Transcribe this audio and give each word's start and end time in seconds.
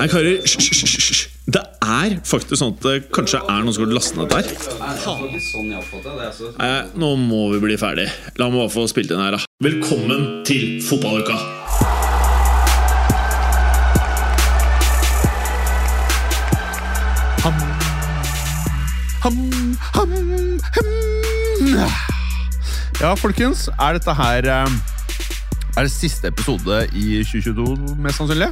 Hei, 0.00 0.06
karer. 0.08 0.38
Hysj. 0.40 1.26
Det 1.52 1.60
er 1.84 2.14
faktisk 2.24 2.56
sånn 2.56 2.70
at 2.72 2.84
det 2.86 2.92
kanskje 3.12 3.36
er 3.42 3.66
noen 3.66 3.74
som 3.76 3.82
har 3.84 3.90
lastet 3.92 4.16
ned 4.16 4.30
der. 4.32 4.46
Nei, 6.56 6.70
nå 6.96 7.10
må 7.20 7.40
vi 7.52 7.58
bli 7.66 7.76
ferdig. 7.76 8.06
La 8.40 8.48
meg 8.48 8.62
bare 8.62 8.72
få 8.72 8.86
spilt 8.88 9.12
inn 9.12 9.20
her, 9.20 9.36
da. 9.36 9.44
Velkommen 9.60 10.40
til 10.48 10.80
fotballuka! 10.86 11.36
Ham, 17.44 17.60
ham, 19.26 19.36
hem. 19.98 20.16
Ja, 23.02 23.12
folkens. 23.20 23.68
Er 23.76 24.00
dette 24.00 24.16
her 24.16 24.48
eh, 24.48 24.80
Er 25.76 25.84
det 25.84 25.92
siste 25.92 26.32
episode 26.32 26.86
i 26.96 27.20
2022, 27.20 28.00
mest 28.00 28.16
sannsynlig? 28.16 28.48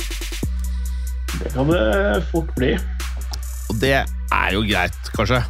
Det 1.39 1.53
kan 1.55 1.69
det 1.71 2.23
fort 2.33 2.51
bli. 2.59 2.73
Og 3.69 3.79
det 3.83 3.95
er 4.01 4.53
jo 4.57 4.63
greit, 4.67 4.99
kanskje? 5.15 5.43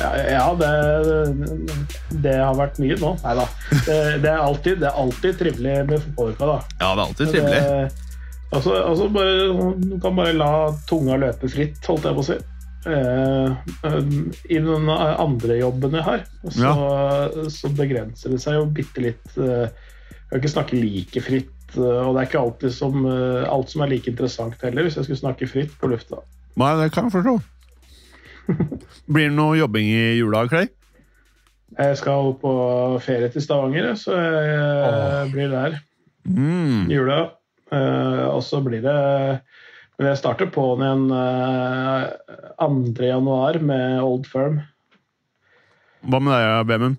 Ja, 0.00 0.08
ja 0.26 0.44
det, 0.58 0.70
det 2.24 2.36
har 2.40 2.56
vært 2.58 2.78
mye 2.82 2.96
nå. 3.00 3.12
Nei 3.22 3.34
da. 3.38 3.44
Det, 3.86 3.96
det, 4.24 4.30
er 4.32 4.40
alltid, 4.42 4.80
det 4.82 4.88
er 4.88 4.98
alltid 5.04 5.38
trivelig 5.40 5.74
med 5.90 6.00
fotballuka, 6.06 6.48
da. 6.48 6.56
Ja, 6.80 6.88
det 6.88 7.02
er 7.02 7.04
alltid 7.06 7.32
trivelig. 7.34 7.60
Det, 7.62 8.16
altså, 8.56 8.74
altså 8.82 9.08
bare, 9.14 9.76
du 9.84 9.94
kan 10.02 10.16
bare 10.18 10.32
la 10.36 10.50
tunga 10.90 11.20
løpe 11.22 11.50
fritt, 11.52 11.78
holdt 11.86 12.08
jeg 12.08 12.18
på 12.18 12.24
å 12.24 12.28
si. 12.32 12.38
Eh, 12.82 13.48
I 14.50 14.58
den 14.58 14.88
andre 14.90 15.60
jobben 15.60 15.92
jeg 15.94 16.02
har, 16.08 16.24
så, 16.50 16.72
så 17.54 17.70
begrenser 17.78 18.34
det 18.34 18.40
seg 18.42 18.58
jo 18.58 18.64
bitte 18.74 19.04
litt. 19.04 19.22
eh, 19.38 19.68
Jeg 19.68 20.32
kan 20.32 20.40
ikke 20.40 20.50
snakke 20.56 20.80
like 20.80 21.20
fritt, 21.22 21.52
eh, 21.52 21.61
og 21.80 22.12
det 22.14 22.20
er 22.22 22.28
ikke 22.28 22.42
alltid 22.42 22.74
som, 22.74 23.06
eh, 23.06 23.46
alt 23.48 23.70
som 23.72 23.82
er 23.84 23.90
like 23.94 24.10
interessant 24.10 24.60
heller, 24.62 24.82
hvis 24.86 24.96
jeg 24.98 25.04
skulle 25.08 25.20
snakke 25.22 25.48
fritt 25.50 25.72
på 25.80 25.90
lufta. 25.92 26.20
Nei, 26.60 26.72
det 26.82 26.90
kan 26.92 27.08
jeg 27.08 27.14
forstå. 27.16 27.36
Blir 29.12 29.28
det 29.30 29.36
noe 29.36 29.56
jobbing 29.58 29.88
i 29.88 30.02
jula, 30.18 30.44
Clay? 30.50 30.68
Jeg 31.78 31.96
skal 31.96 32.34
på 32.42 32.52
ferie 33.00 33.30
til 33.32 33.40
Stavanger, 33.44 33.94
så 33.96 34.12
jeg 34.18 35.30
blir 35.32 35.48
der 35.54 35.78
Mm. 36.22 36.86
i 36.86 36.94
jula. 36.94 37.32
Eh, 37.72 38.24
og 38.30 38.42
så 38.46 38.60
blir 38.62 38.82
det 38.84 39.40
Men 39.98 40.06
jeg 40.08 40.18
starter 40.20 40.46
på'n 40.50 40.80
igjen 40.82 41.02
eh, 41.14 42.04
2. 42.60 43.02
januar 43.06 43.58
med 43.62 44.00
Old 44.02 44.26
Firm. 44.26 44.60
Hva 46.02 46.18
med 46.22 46.32
deg, 46.32 46.66
Bemund? 46.66 46.96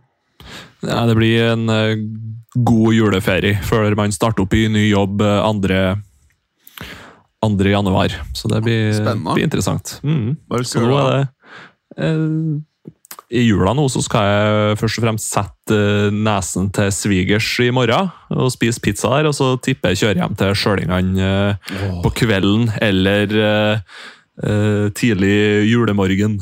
Ja, 0.83 1.05
det 1.07 1.16
blir 1.17 1.49
en 1.53 1.69
eh, 1.73 1.95
god 2.56 2.94
juleferie 2.94 3.58
før 3.66 3.96
man 3.98 4.12
starter 4.14 4.46
opp 4.46 4.54
i 4.54 4.68
ny 4.72 4.88
jobb 4.92 5.22
eh, 5.26 5.40
andre, 5.44 5.80
2. 7.44 7.66
januar. 7.68 8.14
Så 8.34 8.48
det 8.52 8.62
blir, 8.64 8.94
blir 9.26 9.44
interessant. 9.44 9.98
Mm. 10.04 10.38
Hva 10.48 10.62
Så 10.64 10.78
skal 10.78 10.86
du 10.86 10.92
nå 10.94 11.00
er 11.00 11.04
gjøre? 11.04 11.26
det 11.98 12.08
eh, 12.08 12.62
I 13.34 13.44
jula 13.48 13.74
nå 13.76 13.88
så 13.92 14.02
skal 14.06 14.28
jeg 14.30 14.78
først 14.80 15.00
og 15.02 15.06
fremst 15.08 15.34
sette 15.34 15.76
eh, 15.78 16.09
nesen 16.14 16.70
til 16.76 16.92
svigers 16.96 17.50
i 17.66 17.70
morgen 17.76 18.12
og 18.34 18.52
spise 18.54 18.81
pizza 18.84 19.12
der, 19.18 19.30
og 19.31 19.36
så 19.38 19.54
tipper 19.64 19.92
jeg 19.94 20.04
kjører 20.04 20.22
hjem 20.24 20.36
til 20.40 20.56
Sjølingene 20.62 21.28
eh, 21.59 21.96
på 22.06 22.14
kvelden 22.22 22.70
eller 22.81 23.36
eh, 23.50 23.96
eh, 24.46 24.86
tidlig 24.96 25.36
julemorgen. 25.72 26.40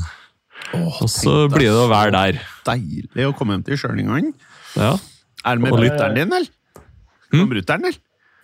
og 0.75 1.07
så 1.11 1.47
blir 1.51 1.71
det 1.71 1.81
å 1.81 1.89
være 1.91 2.13
der. 2.15 2.43
Deilig 2.67 3.25
å 3.27 3.33
komme 3.35 3.57
hjem 3.57 3.65
til 3.71 3.79
Sjølingene. 3.81 4.35
Ja, 4.77 4.93
Er 5.45 5.57
det 5.57 5.63
med 5.65 5.73
brutter'n 5.73 6.15
din, 6.15 6.31
eller? 6.33 6.49
Hmm? 7.31 7.39
Med 7.45 7.49
brutter'n, 7.55 7.85
eller? 7.87 7.97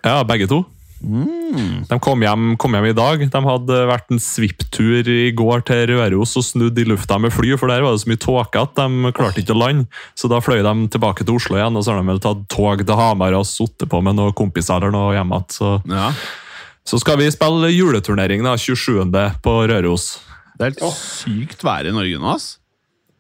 ja 0.08 0.24
begge 0.24 0.48
to. 0.48 0.64
Mm. 0.98 1.84
De 1.86 1.98
kom 2.02 2.22
hjem, 2.26 2.56
kom 2.58 2.74
hjem 2.74 2.88
i 2.90 2.94
dag. 2.98 3.22
De 3.30 3.42
hadde 3.46 3.76
vært 3.90 4.10
en 4.14 4.22
svipptur 4.24 5.06
i 5.12 5.30
går 5.38 5.62
til 5.68 5.84
Røros 5.92 6.34
og 6.40 6.46
snudd 6.48 6.80
i 6.82 6.86
lufta 6.90 7.20
med 7.22 7.34
fly, 7.36 7.52
for 7.60 7.70
der 7.70 7.84
var 7.86 7.94
det 7.94 8.02
så 8.02 8.10
mye 8.10 8.22
tåke 8.24 8.62
at 8.64 8.74
de 8.80 9.12
klarte 9.18 9.44
ikke 9.44 9.54
å 9.54 9.60
lande. 9.62 9.86
Så 10.18 10.30
da 10.32 10.40
fløy 10.42 10.64
de 10.66 10.74
tilbake 10.96 11.26
til 11.28 11.38
Oslo 11.38 11.60
igjen, 11.60 11.78
og 11.78 11.86
så 11.86 11.94
har 11.94 12.02
de 12.02 12.10
vel 12.10 12.22
tatt 12.24 12.42
tog 12.50 12.82
til 12.82 12.98
Hamar 12.98 13.38
og 13.38 13.46
sittet 13.50 13.90
på 13.92 14.02
med 14.06 14.18
noen 14.18 14.34
kompiser 14.38 14.80
eller 14.82 14.96
noe 14.96 15.14
hjemme 15.18 15.38
igjen. 15.38 15.54
Så, 15.54 15.74
Ja. 15.94 16.10
så 16.88 17.00
skal 17.04 17.18
vi 17.22 17.30
spille 17.36 17.70
juleturnering 17.76 18.42
da, 18.48 18.56
27. 18.58 19.12
på 19.46 19.58
Røros. 19.70 20.20
Det 20.58 20.66
er 20.66 20.74
helt 20.82 20.98
sykt 20.98 21.62
vær 21.68 21.86
i 21.86 21.94
Norge 21.94 22.18
nå, 22.18 22.34
ass. 22.34 22.58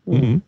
Mhm. 0.09 0.41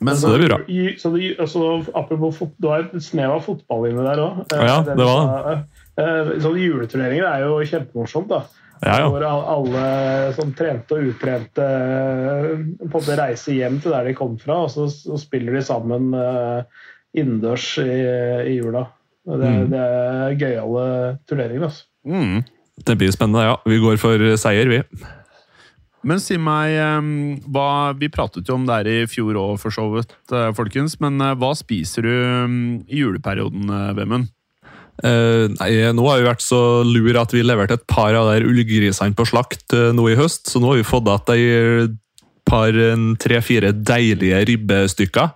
Men 0.00 0.14
Så 0.16 0.30
det 0.30 0.38
blir 0.38 0.48
bra. 0.52 0.58
I- 0.68 0.94
Så 0.98 1.10
det, 1.16 1.36
altså, 1.40 1.84
apropos 1.94 2.36
fot, 2.38 2.52
du 2.60 2.68
har 2.68 2.80
et 2.86 3.02
snev 3.02 3.30
av 3.34 3.42
fotball 3.42 3.88
inni 3.90 4.04
der 4.06 4.20
òg. 4.22 4.44
Ja, 4.52 4.82
det 4.86 4.96
var 4.96 5.64
det. 5.98 6.42
Sånne 6.42 6.62
juleturneringer 6.62 7.26
er 7.26 7.40
jo 7.46 7.56
kjempemorsomt. 7.66 8.28
da. 8.28 8.42
Ja, 8.84 8.98
ja. 9.00 9.08
Hvor 9.10 9.24
alle 9.26 10.32
som 10.36 10.52
trente 10.54 10.94
og 10.94 11.08
utrente 11.10 11.64
eh, 11.66 12.52
på 12.78 12.84
en 12.86 12.92
måte 12.92 13.16
reiser 13.18 13.56
hjem 13.56 13.80
til 13.82 13.90
der 13.90 14.04
de 14.06 14.12
kom 14.14 14.36
fra, 14.38 14.60
og 14.68 14.70
så, 14.70 14.84
så 14.86 15.18
spiller 15.18 15.52
de 15.58 15.62
sammen 15.66 16.12
eh, 16.14 16.62
innendørs 17.18 17.66
i, 17.82 18.52
i 18.52 18.54
jula. 18.60 18.84
Det, 19.26 19.44
Mm. 19.50 19.66
det 19.72 19.80
er 19.82 20.36
gøyale 20.40 21.18
turneringer. 21.28 21.64
altså. 21.64 21.84
mm. 22.06 22.44
Det 22.86 22.94
blir 22.96 23.10
spennende, 23.10 23.42
ja. 23.42 23.56
Vi 23.66 23.80
går 23.82 23.98
for 23.98 24.22
seier, 24.38 24.68
vi. 24.70 24.78
Men 26.06 26.20
si 26.22 26.38
meg, 26.38 26.76
eh, 26.78 27.42
hva, 27.50 27.92
vi 27.98 28.10
pratet 28.12 28.48
jo 28.48 28.58
om 28.58 28.66
det 28.68 28.80
her 28.80 28.90
i 28.92 29.06
fjor 29.10 29.38
òg, 29.38 29.54
for 29.62 29.74
så 29.74 29.88
vidt, 29.92 30.14
eh, 30.32 30.50
folkens. 30.54 30.98
Men 31.02 31.20
eh, 31.20 31.36
hva 31.38 31.54
spiser 31.58 32.06
du 32.06 32.14
i 32.86 33.02
juleperioden, 33.02 33.70
eh, 33.70 33.94
Vemund? 33.98 34.30
Eh, 34.98 35.46
nei, 35.54 35.70
nå 35.94 36.04
har 36.08 36.18
vi 36.18 36.26
vært 36.26 36.42
så 36.42 36.82
lur 36.86 37.20
at 37.20 37.30
vi 37.34 37.44
leverte 37.46 37.78
et 37.78 37.86
par 37.90 38.16
av 38.18 38.32
de 38.32 38.46
ullgrisene 38.48 39.14
på 39.14 39.26
slakt 39.30 39.74
eh, 39.76 39.92
nå 39.94 40.08
i 40.10 40.18
høst, 40.18 40.50
så 40.50 40.62
nå 40.62 40.72
har 40.72 40.80
vi 40.80 40.86
fått 40.86 41.34
igjen 41.34 41.86
et 41.86 41.98
par 42.48 42.72
tre-fire 43.20 43.74
deilige 43.76 44.38
ribbestykker. 44.48 45.34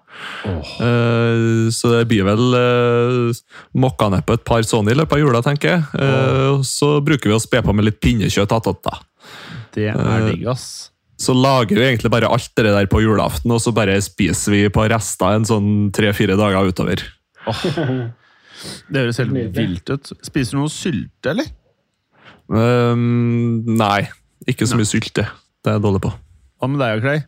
Eh, 0.81 1.71
så 1.71 1.93
det 1.93 2.06
blir 2.11 2.25
vel 2.27 2.56
uh, 2.56 3.43
mokka 3.77 4.09
ned 4.12 4.27
på 4.27 4.37
et 4.39 4.44
par 4.49 4.65
sånne 4.67 4.94
i 4.94 4.99
løpet 4.99 5.19
av 5.19 5.23
jula, 5.23 5.43
tenker 5.44 5.75
jeg. 5.75 5.84
Eh, 6.00 6.62
så 6.67 6.94
bruker 7.05 7.31
vi 7.31 7.37
å 7.37 7.43
spe 7.43 7.62
på 7.65 7.75
med 7.77 7.89
litt 7.89 8.00
pinnekjøtt 8.03 8.55
attåt. 8.56 8.83
da. 8.87 8.99
Det 9.75 9.88
er 9.91 9.99
Eh, 9.99 10.27
digg, 10.31 10.47
ass. 10.53 10.91
Så 11.22 11.34
lager 11.37 11.78
vi 11.78 11.84
egentlig 11.87 12.10
bare 12.10 12.28
alt 12.33 12.50
det 12.59 12.65
der 12.66 12.88
på 12.91 13.00
julaften, 13.03 13.53
og 13.55 13.60
så 13.62 13.72
bare 13.75 13.94
spiser 14.03 14.53
vi 14.56 14.62
på 14.75 14.88
rester 14.91 15.37
en 15.37 15.44
sånn 15.47 15.69
tre-fire 15.94 16.34
dager 16.37 16.66
utover. 16.72 17.05
Det 18.93 19.05
høres 19.05 19.19
helt 19.22 19.34
vilt 19.56 19.91
ut. 19.91 20.12
Spiser 20.22 20.56
du 20.56 20.62
noe 20.62 20.72
sylte, 20.72 21.31
eller? 21.32 21.47
Um, 22.53 23.62
nei, 23.78 24.09
ikke 24.50 24.66
så 24.69 24.77
mye 24.78 24.88
sylte. 24.88 25.25
Det 25.62 25.71
er 25.71 25.78
jeg 25.78 25.84
dårlig 25.87 26.03
på. 26.05 26.11
Hva 26.59 26.69
med 26.71 26.82
deg, 26.82 27.03
Clay? 27.05 27.22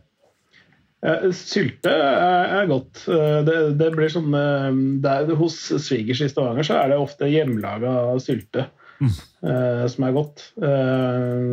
Eh, 1.05 1.25
Sylte 1.35 1.91
er, 1.91 2.53
er 2.61 2.69
godt. 2.69 3.03
Eh, 3.11 3.39
Det, 3.47 3.57
det 3.79 3.89
blir 3.95 4.11
sånn 4.11 4.31
eh, 4.33 4.69
det 5.03 5.11
er, 5.11 5.33
Hos 5.39 5.57
svigers 5.83 6.21
i 6.25 6.29
Stavanger 6.31 6.65
så 6.67 6.79
er 6.81 6.91
det 6.93 6.99
ofte 7.01 7.29
hjemmelaga 7.29 7.91
sylte 8.23 8.67
eh, 9.01 9.83
som 9.91 10.05
er 10.07 10.15
godt. 10.15 10.43
Eh, 10.61 11.43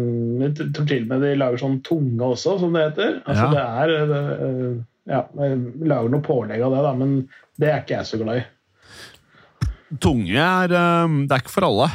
jeg 0.45 0.55
tror 0.59 0.87
til 0.89 1.03
og 1.05 1.11
med 1.13 1.25
de 1.27 1.33
lager 1.41 1.63
sånn 1.63 1.81
tunge 1.87 2.23
også, 2.33 2.59
som 2.63 2.73
det 2.77 2.85
heter. 2.91 3.19
Altså 3.27 3.49
Ja. 3.49 3.53
det 3.53 3.67
er 3.67 3.89
eh, 3.99 4.73
Ja, 5.11 5.25
jeg 5.35 5.57
lager 5.91 6.13
noe 6.13 6.23
pålegg 6.23 6.63
av 6.63 6.71
det, 6.77 6.83
da, 6.87 6.93
men 6.95 7.15
det 7.59 7.69
er 7.73 7.81
ikke 7.83 7.97
jeg 7.99 8.07
så 8.07 8.21
glad 8.23 8.39
i. 8.39 8.45
Tunge 10.01 10.39
er 10.39 10.69
Det 10.71 11.35
er 11.35 11.43
ikke 11.43 11.53
for 11.53 11.67
alle. 11.67 11.89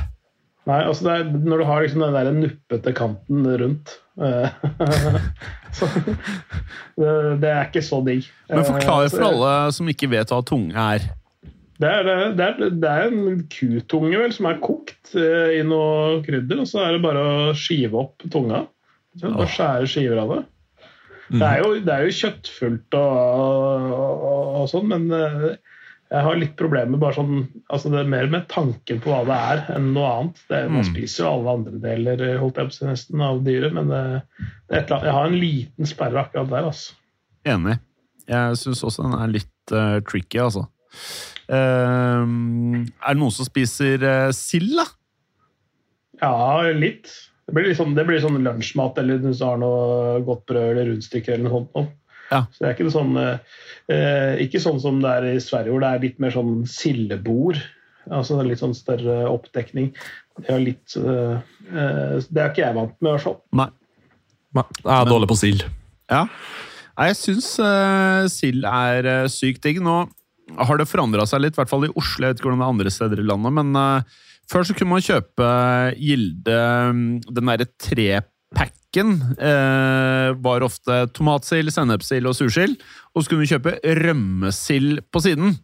Nei, 0.67 0.81
altså 0.83 1.05
det 1.07 1.13
er, 1.15 1.29
Når 1.47 1.57
du 1.57 1.65
har 1.69 1.81
liksom 1.85 2.03
den 2.03 2.17
der 2.17 2.31
nuppete 2.35 2.91
kanten 2.93 3.47
rundt 3.61 3.95
så, 5.77 5.85
det, 6.97 7.09
det 7.41 7.49
er 7.51 7.67
ikke 7.67 7.83
så 7.85 7.99
digg. 8.05 8.25
Men 8.49 8.65
forklar 8.65 9.11
for 9.13 9.25
alle 9.27 9.51
som 9.75 9.87
ikke 9.91 10.09
vet 10.09 10.31
hva 10.33 10.39
tunge 10.41 10.73
er. 10.73 11.05
Det 11.77 11.89
er, 11.93 12.07
det, 12.33 12.41
er, 12.47 12.69
det 12.81 12.89
er 12.89 13.11
en 13.11 13.43
kutunge 13.53 14.17
vel, 14.23 14.31
som 14.33 14.47
er 14.49 14.57
kokt 14.63 15.11
eh, 15.15 15.59
i 15.59 15.63
noe 15.67 16.21
krydder, 16.25 16.63
og 16.63 16.69
så 16.71 16.81
er 16.87 16.95
det 16.97 17.03
bare 17.03 17.21
å 17.21 17.53
skive 17.57 17.99
opp 18.01 18.25
tunga. 18.33 18.63
Så 19.17 19.29
bare 19.33 19.49
skjære 19.53 19.89
skiver 19.89 20.21
av 20.23 20.31
det. 20.35 20.43
Det 21.37 21.43
er 21.43 21.59
jo, 21.61 21.69
det 21.83 21.91
er 21.93 22.05
jo 22.07 22.15
kjøttfullt 22.17 22.95
og, 22.95 23.87
og, 23.93 24.53
og 24.61 24.67
sånn, 24.71 24.87
men 24.93 25.05
eh, 25.11 25.47
jeg 26.07 26.23
har 26.23 26.37
litt 26.39 26.53
problemer 26.55 27.01
bare 27.01 27.17
sånn 27.17 27.41
altså 27.67 27.89
Det 27.91 27.97
er 27.99 28.07
mer 28.13 28.29
med 28.31 28.45
tanken 28.47 29.01
på 29.03 29.11
hva 29.11 29.21
det 29.27 29.37
er, 29.51 29.63
enn 29.75 29.89
noe 29.97 30.07
annet. 30.21 30.37
Det, 30.47 30.61
er- 30.61 30.69
man 30.71 30.85
Mm. 30.85 30.91
spiser 30.93 31.25
jo 31.25 31.31
alle 31.33 31.55
andre 31.59 31.81
deler 31.83 32.23
holdt 32.39 32.61
jeg 32.61 32.69
på 32.71 32.77
å 32.85 32.89
nesten 32.93 33.21
av 33.27 33.41
dyret, 33.43 33.73
men 33.75 33.91
eller 33.91 34.23
annet, 34.71 34.93
jeg 35.03 35.15
har 35.17 35.25
en 35.27 35.39
liten 35.41 35.85
sperre 35.93 36.23
akkurat 36.23 36.49
der. 36.53 36.69
altså. 36.71 36.95
Enig. 37.45 37.77
Jeg 38.27 38.57
syns 38.63 38.83
også 38.87 39.03
den 39.05 39.17
er 39.19 39.27
litt 39.35 39.75
uh, 39.75 39.99
tricky, 40.07 40.39
altså. 40.39 40.65
Eh, 41.47 42.23
er 42.25 43.13
det 43.13 43.19
noen 43.21 43.35
som 43.35 43.47
spiser 43.47 44.03
uh, 44.03 44.33
sild, 44.35 44.73
da? 44.79 44.87
Ja, 46.21 46.33
litt. 46.75 47.11
Det 47.47 47.55
blir, 47.55 47.69
liksom, 47.69 47.93
det 47.95 48.03
blir 48.07 48.19
sånn 48.19 48.41
lunsjmat, 48.43 48.99
eller 48.99 49.21
hvis 49.23 49.39
du 49.39 49.45
har 49.47 49.61
noe 49.61 50.19
godt 50.27 50.43
brød 50.49 50.65
eller 50.73 50.91
rundstykker 50.91 51.37
eller 51.37 51.47
noe 51.47 51.63
sånt. 51.63 51.95
Ja. 52.27 52.41
Så 52.51 52.59
det 52.59 52.67
er 52.67 52.75
ikke, 52.75 52.87
noe 52.89 52.97
sånn, 52.97 53.13
uh, 53.23 54.33
ikke 54.43 54.59
sånn 54.59 54.81
som 54.83 54.99
det 54.99 55.13
er 55.15 55.27
i 55.31 55.39
Sverige, 55.39 55.71
hvor 55.71 55.85
det 55.85 55.93
er 55.93 56.03
litt 56.03 56.17
mer 56.23 56.35
sånn 56.35 56.65
sildebord. 56.67 57.61
Altså 58.13 58.39
litt 58.43 58.61
sånn 58.61 58.75
større 58.75 59.25
oppdekning. 59.29 59.91
Det 60.37 60.53
er, 60.53 60.61
litt, 60.63 60.95
uh, 60.99 61.39
eh, 61.71 62.15
det 62.29 62.41
er 62.43 62.51
ikke 62.51 62.63
jeg 62.63 62.77
vant 62.77 62.95
med, 62.99 63.09
i 63.09 63.13
hvert 63.15 63.25
fall. 63.25 63.37
Nei. 63.57 63.69
Jeg 64.57 64.93
er 64.93 65.09
dårlig 65.09 65.29
på 65.29 65.37
sild. 65.37 65.65
Ja. 66.09 66.23
Nei, 66.97 67.09
jeg 67.11 67.17
syns 67.19 67.49
uh, 67.61 68.25
sild 68.31 68.65
er 68.69 69.09
uh, 69.09 69.27
sykt 69.31 69.65
digg. 69.65 69.81
Nå 69.85 70.05
har 70.55 70.79
det 70.79 70.87
forandra 70.87 71.25
seg 71.27 71.43
litt, 71.43 71.57
i 71.57 71.61
hvert 71.61 71.71
fall 71.71 71.87
i 71.87 71.91
Oslo. 71.93 72.23
Jeg 72.23 72.33
vet 72.33 72.39
ikke 72.39 72.49
hvordan 72.49 72.61
det 72.63 72.67
er 72.67 72.75
andre 72.75 72.93
steder 72.93 73.21
i 73.21 73.27
landet, 73.27 73.55
men 73.57 73.75
uh, 73.75 74.17
før 74.47 74.67
så 74.67 74.75
kunne 74.77 74.95
man 74.95 75.03
kjøpe 75.03 75.51
Gilde 75.99 76.57
um, 76.87 77.01
Den 77.19 77.51
derre 77.51 77.67
trepacken 77.83 79.13
uh, 79.41 80.29
var 80.43 80.65
ofte 80.65 81.01
tomatsild, 81.17 81.73
sennepsild 81.75 82.29
og 82.29 82.37
sursild. 82.37 82.77
Og 83.13 83.23
så 83.23 83.33
kunne 83.33 83.43
du 83.43 83.51
kjøpe 83.51 83.75
rømmesild 84.05 85.03
på 85.11 85.23
siden. 85.25 85.57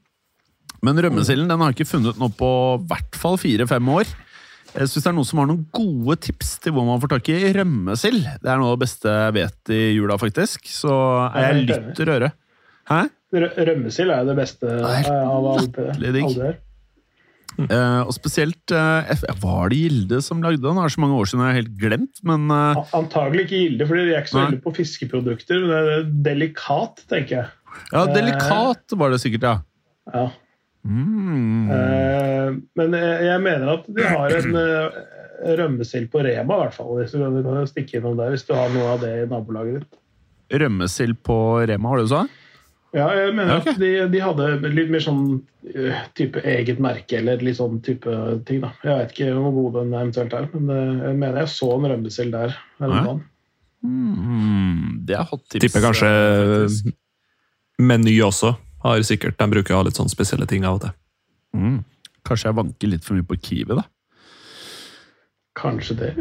Men 0.84 1.00
rømmesilden 1.00 1.48
den 1.48 1.64
har 1.64 1.72
jeg 1.72 1.80
ikke 1.80 1.94
funnet 1.94 2.20
nå 2.20 2.28
på 2.36 2.52
hvert 2.90 3.16
fall 3.16 3.40
fire-fem 3.40 3.88
år. 3.94 4.10
Jeg 4.74 4.90
synes 4.90 5.06
det 5.06 5.10
er 5.12 5.16
noen 5.16 5.28
som 5.30 5.40
har 5.40 5.48
noen 5.48 5.66
gode 5.72 6.16
tips 6.26 6.56
til 6.64 6.74
hvor 6.74 6.86
man 6.88 7.00
får 7.00 7.14
tak 7.14 7.30
i 7.30 7.52
rømmesild. 7.56 8.24
Det 8.42 8.50
er 8.50 8.60
noe 8.60 8.74
av 8.74 8.80
det 8.80 8.84
beste 8.88 9.12
jeg 9.16 9.36
vet 9.38 9.72
i 9.72 9.82
jula, 9.94 10.18
faktisk. 10.20 10.66
Så 10.68 10.94
er 11.30 11.46
jeg 11.46 11.68
lytt 11.70 12.02
øre. 12.10 12.34
Hæ? 12.90 13.04
Rømmesild 13.34 14.14
er 14.14 14.22
jo 14.22 14.30
det 14.30 14.38
beste 14.38 14.70
er 14.70 15.10
av 15.10 15.50
alt 15.54 15.66
latterlig 15.66 16.14
digg. 16.18 16.38
Uh. 17.54 17.66
Eh, 17.70 18.00
og 18.02 18.10
spesielt 18.16 18.72
uh, 18.74 19.06
Var 19.38 19.68
det 19.70 19.78
Gilde 19.78 20.18
som 20.26 20.40
lagde 20.42 20.64
den? 20.64 20.78
Det 20.80 20.88
er 20.88 20.94
så 20.96 21.02
mange 21.04 21.20
år 21.22 21.28
siden 21.30 21.44
jeg 21.44 21.52
har 21.52 21.60
helt 21.60 21.76
glemt, 21.78 22.22
men 22.26 22.48
uh, 22.50 22.80
Antagelig 22.98 23.46
ikke 23.46 23.60
Gilde, 23.60 23.88
for 23.90 24.00
de 24.00 24.08
er 24.08 24.24
ikke 24.24 24.32
så 24.32 24.40
Nei. 24.40 24.46
veldig 24.48 24.64
på 24.64 24.74
fiskeprodukter. 24.80 25.60
Men 25.62 25.70
det 25.74 25.98
er 25.98 26.08
delikat, 26.30 27.04
tenker 27.12 27.36
jeg. 27.38 27.52
Ja, 27.94 28.06
Delikat 28.10 28.98
var 28.98 29.14
det 29.14 29.22
sikkert, 29.22 29.46
ja. 29.46 29.56
Ja. 30.14 30.28
Mm. 30.84 31.70
Eh, 31.72 32.50
men 32.76 32.96
jeg, 32.98 33.20
jeg 33.30 33.42
mener 33.46 33.70
at 33.78 33.86
de 33.88 34.04
har 34.04 34.34
en 34.36 34.58
uh, 34.60 34.98
rømmesild 35.62 36.10
på 36.12 36.24
Rema, 36.26 36.58
i 36.58 36.64
hvert 36.66 36.76
fall. 36.76 36.94
Hvis 37.00 37.14
du 37.16 37.22
kan, 37.22 37.38
du 37.38 37.44
kan 37.46 37.62
jo 37.62 37.70
stikke 37.70 38.00
innom 38.00 38.18
der 38.20 38.34
hvis 38.34 38.46
du 38.48 38.54
har 38.58 38.72
noe 38.74 38.96
av 38.96 39.04
det 39.04 39.14
i 39.22 39.28
nabolaget 39.32 39.82
ditt. 39.82 40.00
Rømmesild 40.64 41.22
på 41.26 41.38
Rema, 41.70 41.94
har 41.94 42.04
du 42.04 42.12
sa? 42.12 42.26
Ja, 42.94 43.08
jeg 43.18 43.34
mener 43.34 43.58
okay. 43.58 43.74
at 43.74 43.80
de, 43.82 43.92
de 44.14 44.20
hadde 44.22 44.70
litt 44.70 44.92
mer 44.94 45.02
sånn 45.02 45.22
eh, 45.66 46.02
type 46.14 46.42
eget 46.46 46.82
merke, 46.84 47.18
eller 47.18 47.42
litt 47.42 47.58
sånn 47.58 47.80
type 47.86 48.18
ting, 48.46 48.60
da. 48.62 48.70
Jeg 48.86 48.98
vet 49.00 49.14
ikke 49.16 49.30
hvor 49.34 49.56
god 49.56 49.78
den 49.80 49.96
eventuelt 49.98 50.36
er, 50.38 50.46
men 50.54 50.70
eh, 50.70 51.08
jeg 51.08 51.18
mener 51.24 51.40
jeg 51.42 51.52
så 51.56 51.70
en 51.74 51.88
rømmesild 51.90 52.36
der. 52.38 52.54
Ja. 52.84 53.16
Mm, 53.84 55.00
det 55.10 55.18
er 55.18 55.26
hot 55.26 55.42
tips. 55.48 55.64
Tipper 55.66 55.86
kanskje 55.88 56.12
eh, 56.12 56.52
faktisk. 56.52 56.92
Meny 57.82 58.14
også. 58.22 58.54
Har 58.84 59.02
sikkert, 59.08 59.40
De 59.40 59.48
bruker 59.50 59.74
å 59.74 59.80
ha 59.80 59.88
litt 59.88 59.98
sånn 59.98 60.12
spesielle 60.12 60.46
ting 60.52 60.68
av 60.68 60.78
og 60.78 60.86
til. 60.86 60.94
Mm. 61.58 61.82
Kanskje 62.28 62.52
jeg 62.52 62.60
vanker 62.60 62.94
litt 62.94 63.08
for 63.08 63.18
mye 63.18 63.26
på 63.26 63.40
Kiwi, 63.42 63.80
da. 63.80 63.88
Kanskje 65.58 65.98
det. 65.98 66.12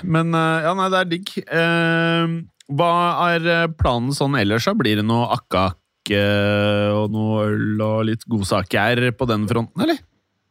Men 0.00 0.32
ja, 0.32 0.72
nei, 0.78 0.88
det 0.92 1.02
er 1.02 1.12
digg. 1.12 1.36
Eh, 1.44 2.34
hva 2.72 2.90
er 3.34 3.68
planen 3.76 4.16
sånn 4.16 4.38
ellers, 4.40 4.64
da? 4.70 4.76
Blir 4.80 5.02
det 5.02 5.04
noe 5.04 5.28
akkak 5.36 5.76
eh, 6.10 6.88
og 6.90 7.12
noe 7.14 7.44
øl 7.52 7.84
og 7.84 8.00
litt 8.08 8.26
godsaker 8.26 9.04
på 9.14 9.28
den 9.30 9.46
fronten, 9.50 9.84
eller? 9.84 10.00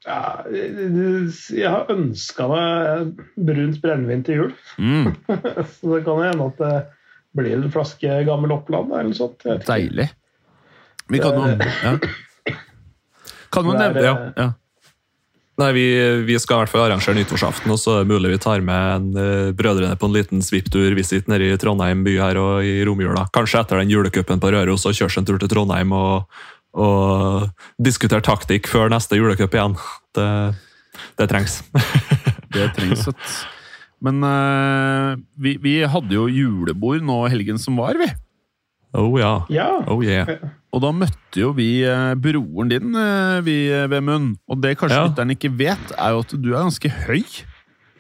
Ja, 0.01 0.41
jeg 0.49 1.67
har 1.69 1.91
ønska 1.93 2.47
meg 2.49 3.11
brunt 3.37 3.77
brennevin 3.83 4.23
til 4.25 4.39
jul, 4.39 4.55
Mm, 4.81 5.11
så 5.75 5.91
det 5.93 6.01
kan 6.07 6.23
hende 6.23 6.47
at 6.47 6.57
det 6.63 6.73
blir 7.37 7.59
en 7.59 7.71
flaske 7.71 8.23
gammel 8.27 8.55
Oppland 8.55 8.91
eller 8.91 9.11
noe 9.11 9.19
sånt. 9.19 9.45
Deilig. 9.67 10.09
Vi 11.11 11.19
kan 11.21 11.37
jo 11.37 11.45
ja. 11.51 11.93
Kan 13.51 13.67
er, 13.67 13.77
nevne 13.77 14.03
ja. 14.03 14.15
eh, 14.15 14.33
ja. 14.37 14.49
Nei, 15.61 15.71
vi, 15.77 15.85
vi 16.25 16.37
skal 16.41 16.57
i 16.57 16.63
hvert 16.63 16.71
fall 16.71 16.87
arrangere 16.87 17.13
nyttårsaften, 17.19 17.69
og 17.69 17.77
så 17.77 17.99
er 17.99 18.05
det 18.05 18.09
mulig 18.09 18.31
vi 18.33 18.39
tar 18.41 18.63
med 18.65 18.87
en, 18.95 19.09
uh, 19.13 19.51
brødrene 19.53 19.97
på 19.99 20.07
en 20.09 20.15
liten 20.15 20.41
svipptur-visitt 20.41 21.29
nede 21.29 21.51
i 21.51 21.59
Trondheim 21.61 22.01
by 22.07 22.15
her 22.17 22.39
og 22.41 22.65
i 22.65 22.79
romjula. 22.87 23.27
Kanskje 23.35 23.61
etter 23.61 23.81
den 23.81 23.91
julecupen 23.93 24.41
på 24.41 24.49
Røros 24.55 24.87
og 24.89 24.97
kjøre 24.97 25.21
en 25.21 25.27
tur 25.29 25.37
til 25.41 25.51
Trondheim 25.51 25.93
og, 25.93 26.41
og 26.73 27.51
diskutere 27.77 28.25
taktikk 28.25 28.71
før 28.71 28.89
neste 28.93 29.19
julecup 29.19 29.53
igjen. 29.53 29.77
Det, 30.17 30.29
det 31.21 31.29
trengs. 31.29 31.61
Det 32.51 32.65
trengs, 32.75 33.05
At. 33.11 33.27
Men 34.03 34.25
uh, 34.25 35.13
vi, 35.39 35.55
vi 35.61 35.77
hadde 35.87 36.17
jo 36.17 36.25
julebord 36.27 37.05
nå 37.05 37.21
helgen 37.31 37.61
som 37.61 37.77
var, 37.79 37.95
vi. 38.01 38.09
Oh 38.97 39.13
ja. 39.19 39.45
Ja. 39.53 39.69
Oh 39.87 40.01
yeah. 40.03 40.27
Og 40.71 40.79
da 40.85 40.91
møtte 40.95 41.41
jo 41.41 41.51
vi 41.57 41.81
eh, 41.83 42.13
broren 42.15 42.69
din, 42.71 42.93
eh, 42.95 43.41
vi, 43.43 43.55
eh, 43.71 43.87
Vemund. 43.91 44.37
Og 44.47 44.61
det 44.63 44.77
kanskje 44.79 44.97
Ja. 45.01 45.07
lytteren 45.09 45.33
ikke 45.35 45.51
vet, 45.59 45.91
er 45.97 46.11
jo 46.15 46.19
at 46.23 46.35
du 46.41 46.49
er 46.53 46.61
ganske 46.63 46.91
høy. 47.07 47.23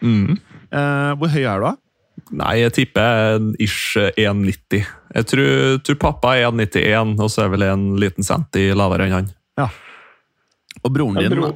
Mm. 0.01 0.37
Eh, 0.71 1.11
hvor 1.19 1.27
høy 1.33 1.43
er 1.43 1.59
du, 1.59 1.65
da? 1.65 1.75
Nei, 2.31 2.53
jeg 2.61 2.71
tipper 2.73 3.35
en 3.35 3.49
ish 3.59 3.97
1,90. 4.15 4.85
Jeg 5.15 5.25
tror, 5.27 5.81
tror 5.83 5.95
pappa 5.99 6.35
er 6.37 6.47
1,91, 6.47 7.19
og 7.19 7.29
så 7.33 7.43
er 7.43 7.49
vel 7.51 7.63
en 7.67 7.83
liten 7.99 8.23
centi 8.23 8.69
lavere 8.77 9.07
enn 9.09 9.11
han. 9.17 9.29
Ja. 9.59 9.67
Og 10.85 10.93
broren 10.95 11.19
Ja, 11.21 11.27
din 11.27 11.39
bro- 11.41 11.53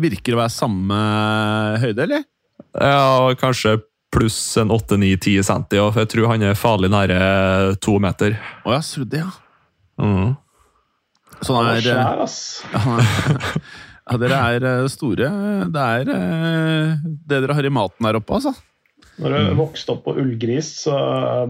virker 0.00 0.32
å 0.34 0.40
være 0.40 0.50
samme 0.54 0.96
høyde, 1.82 2.02
eller? 2.06 2.24
Ja, 2.80 3.34
kanskje 3.38 3.82
pluss 4.14 4.56
en 4.62 4.70
8-9-10 4.72 5.42
centi, 5.44 5.76
og 5.82 5.94
jeg 5.98 6.08
tror 6.08 6.28
han 6.32 6.42
er 6.42 6.54
farlig 6.56 6.88
nære 6.90 7.76
to 7.84 7.98
meter. 8.02 8.38
Å 8.64 8.72
ja, 8.78 8.80
så 8.80 9.04
det, 9.04 9.20
ja. 9.20 9.30
Mm. 10.00 10.36
Så 11.44 11.56
Han 11.56 11.68
han 11.68 11.76
er 11.76 11.88
er, 11.92 12.00
eh, 12.00 12.22
ass. 12.24 12.36
ja, 14.10 14.18
dere 14.20 14.42
er 14.54 14.68
eh, 14.70 14.88
store. 14.92 15.30
Det 15.72 15.88
er 15.98 16.12
eh, 16.14 16.94
det 17.04 17.42
dere 17.44 17.56
har 17.56 17.68
i 17.68 17.72
maten 17.72 18.08
der 18.08 18.20
oppe, 18.20 18.40
altså. 18.40 18.54
Når 19.22 19.34
du 19.34 19.54
vokste 19.60 19.94
opp 19.94 20.06
på 20.08 20.16
ullgris, 20.18 20.72
så 20.88 20.94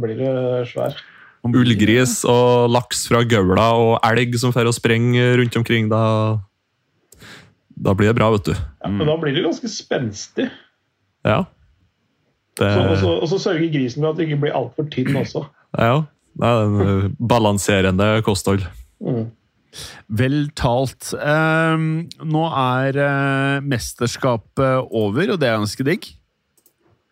blir 0.03 0.19
du 0.21 0.29
svær. 0.69 0.99
Ullgris 1.45 2.23
og 2.29 2.71
laks 2.73 3.07
fra 3.11 3.21
gaula 3.29 3.67
og 3.77 3.95
elg 4.09 4.37
som 4.41 4.53
får 4.53 4.69
å 4.69 4.75
sprenger 4.77 5.39
rundt 5.41 5.57
omkring. 5.61 5.91
Da, 5.93 6.03
da 7.77 7.95
blir 7.97 8.11
det 8.11 8.17
bra, 8.17 8.31
vet 8.35 8.49
du. 8.49 8.55
Ja, 8.55 8.93
men 8.93 9.09
da 9.09 9.17
blir 9.21 9.37
det 9.37 9.45
ganske 9.45 9.69
spenstig. 9.73 10.49
Ja. 11.25 11.43
Det, 12.55 12.69
Så, 12.71 12.81
og, 12.81 12.97
så, 13.01 13.13
og 13.19 13.31
så 13.33 13.39
sørger 13.49 13.73
grisen 13.73 14.05
for 14.05 14.13
at 14.13 14.21
du 14.21 14.25
ikke 14.29 14.43
blir 14.45 14.57
altfor 14.57 14.87
tynn 14.93 15.17
også. 15.19 15.45
ja. 15.75 16.05
det 16.39 16.51
er 16.51 16.61
en 16.69 16.85
eh, 16.85 17.09
balanserende 17.19 18.09
kosthold. 18.27 18.65
Mm. 19.03 19.27
Vel 20.21 20.39
talt. 20.59 21.13
Eh, 21.17 21.87
nå 22.25 22.45
er 22.51 23.01
eh, 23.07 23.65
mesterskapet 23.65 24.93
over, 24.95 25.35
og 25.35 25.41
det 25.43 25.51
er 25.51 25.59
ganske 25.63 25.87
digg. 25.87 26.09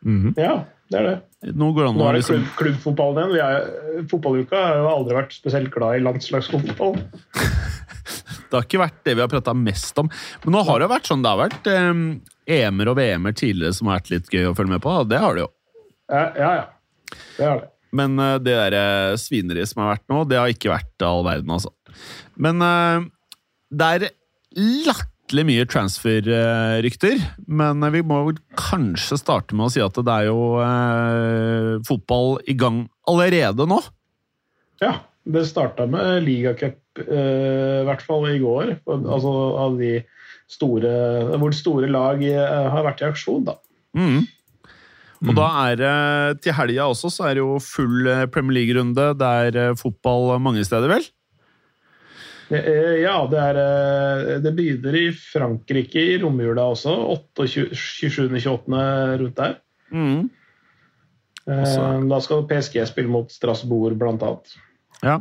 Mhm. 0.07 0.35
Ja, 0.39 0.65
det 0.93 1.01
er 1.01 1.09
det. 1.09 1.19
Nå 1.59 1.73
går 1.75 1.85
det 1.85 1.91
an 1.91 1.97
Nå 1.99 2.07
er 2.07 2.15
det 2.15 2.21
liksom 2.23 2.43
klubb, 2.43 2.53
klubbfotballen 2.61 3.19
igjen. 3.19 3.33
Vi 3.35 3.43
er, 3.43 4.05
fotballuka 4.11 4.61
har 4.63 4.79
jo 4.79 4.91
aldri 4.93 5.17
vært 5.19 5.35
spesielt 5.35 5.73
glad 5.75 5.99
i 5.99 6.05
landslagsfotball. 6.05 7.01
Det 8.53 8.59
har 8.59 8.67
ikke 8.67 8.83
vært 8.83 8.99
det 9.07 9.13
vi 9.17 9.23
har 9.23 9.31
prata 9.33 9.55
mest 9.57 9.97
om. 9.97 10.11
Men 10.43 10.53
nå 10.53 10.61
har 10.69 10.83
det 10.83 10.91
vært 10.93 11.07
sånn, 11.09 11.23
det 11.25 11.31
har 11.31 11.39
vært 11.41 11.69
eh, 11.73 12.03
EM-er 12.59 12.91
og 12.93 12.99
VM-er 12.99 13.37
tidligere 13.39 13.73
som 13.73 13.89
har 13.89 14.03
vært 14.03 14.11
litt 14.13 14.29
gøy 14.29 14.51
å 14.51 14.57
følge 14.59 14.75
med 14.75 14.83
på. 14.85 14.93
Det 15.09 15.21
har 15.23 15.39
det 15.39 15.47
jo. 15.47 15.49
Ja, 16.13 16.25
ja. 16.37 16.51
ja. 16.59 17.17
Det 17.39 17.47
har 17.47 17.63
det. 17.63 17.72
Men 17.97 18.17
uh, 18.21 18.39
det 18.41 18.57
der 18.57 18.77
eh, 18.79 19.21
svineriet 19.21 19.71
som 19.71 19.85
har 19.85 19.95
vært 19.97 20.09
nå, 20.11 20.25
det 20.29 20.41
har 20.41 20.53
ikke 20.53 20.73
vært 20.73 21.05
all 21.07 21.25
verden, 21.27 21.53
altså. 21.53 21.73
Men 22.41 22.65
uh, 22.65 23.05
det 23.73 23.89
er 23.97 24.07
latterlig 24.89 25.47
mye 25.49 25.69
transfer-rykter. 25.69 27.21
Men 27.49 27.85
vi 27.95 28.03
må 28.05 28.23
vel 28.31 28.41
kanskje 28.59 29.21
starte 29.21 29.57
med 29.57 29.69
å 29.69 29.73
si 29.75 29.85
at 29.85 30.01
det 30.01 30.19
er 30.19 30.31
jo 30.31 30.41
uh, 30.61 31.81
fotball 31.89 32.39
i 32.49 32.57
gang 32.59 32.87
allerede 33.09 33.69
nå. 33.69 33.81
Ja, 34.83 34.97
det 35.29 35.47
starta 35.51 35.87
med 35.87 36.25
ligacup, 36.27 36.81
i 36.99 37.85
hvert 37.87 38.03
fall 38.05 38.27
i 38.29 38.41
går. 38.43 38.75
Altså 38.91 39.31
av 39.63 39.79
de 39.79 39.95
store 40.53 40.91
Hvor 41.41 41.55
store 41.57 41.89
lag 41.89 42.21
har 42.21 42.85
vært 42.85 43.01
i 43.01 43.07
aksjon, 43.07 43.47
da. 43.47 43.55
Mm. 43.97 44.27
Og 45.23 45.35
da 45.39 45.47
er 45.71 45.77
det 45.79 46.43
til 46.43 46.55
helga 46.57 46.89
også, 46.91 47.11
så 47.15 47.29
er 47.29 47.35
det 47.39 47.43
jo 47.45 47.59
full 47.63 48.09
eh, 48.11 48.25
Premier 48.33 48.57
League-runde. 48.61 49.05
Det 49.21 49.29
er 49.47 49.59
eh, 49.69 49.75
fotball 49.79 50.33
mange 50.43 50.65
steder, 50.67 50.89
vel? 50.91 51.05
Eh, 52.53 52.99
Ja, 53.05 53.17
det, 53.31 53.39
er, 53.41 53.61
eh, 53.63 54.41
det 54.45 54.53
begynner 54.59 54.97
i 54.99 55.07
Frankrike 55.15 56.03
i 56.15 56.19
romjula 56.23 56.67
også. 56.75 56.97
27.-28. 57.39 58.83
rundt 59.23 59.37
der. 59.39 59.55
Mm. 59.93 60.31
Eh, 61.47 61.63
Også- 61.63 62.09
Da 62.11 62.19
skal 62.21 62.45
PSG 62.51 62.87
spille 62.87 63.09
mot 63.11 63.31
Strasbourg, 63.33 63.97
blant 63.99 64.23
annet. 64.23 64.57
Ja. 65.03 65.21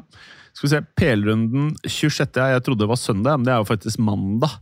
Skal 0.53 0.67
vi 0.67 0.75
se, 0.75 0.81
PL-runden 0.99 1.75
26. 1.87 2.49
Jeg 2.51 2.63
trodde 2.63 2.79
det 2.83 2.89
var 2.89 2.95
søndag, 2.99 3.37
men 3.39 3.45
det 3.45 3.53
er 3.53 3.57
jo 3.61 3.69
faktisk 3.69 3.99
mandag. 3.99 4.57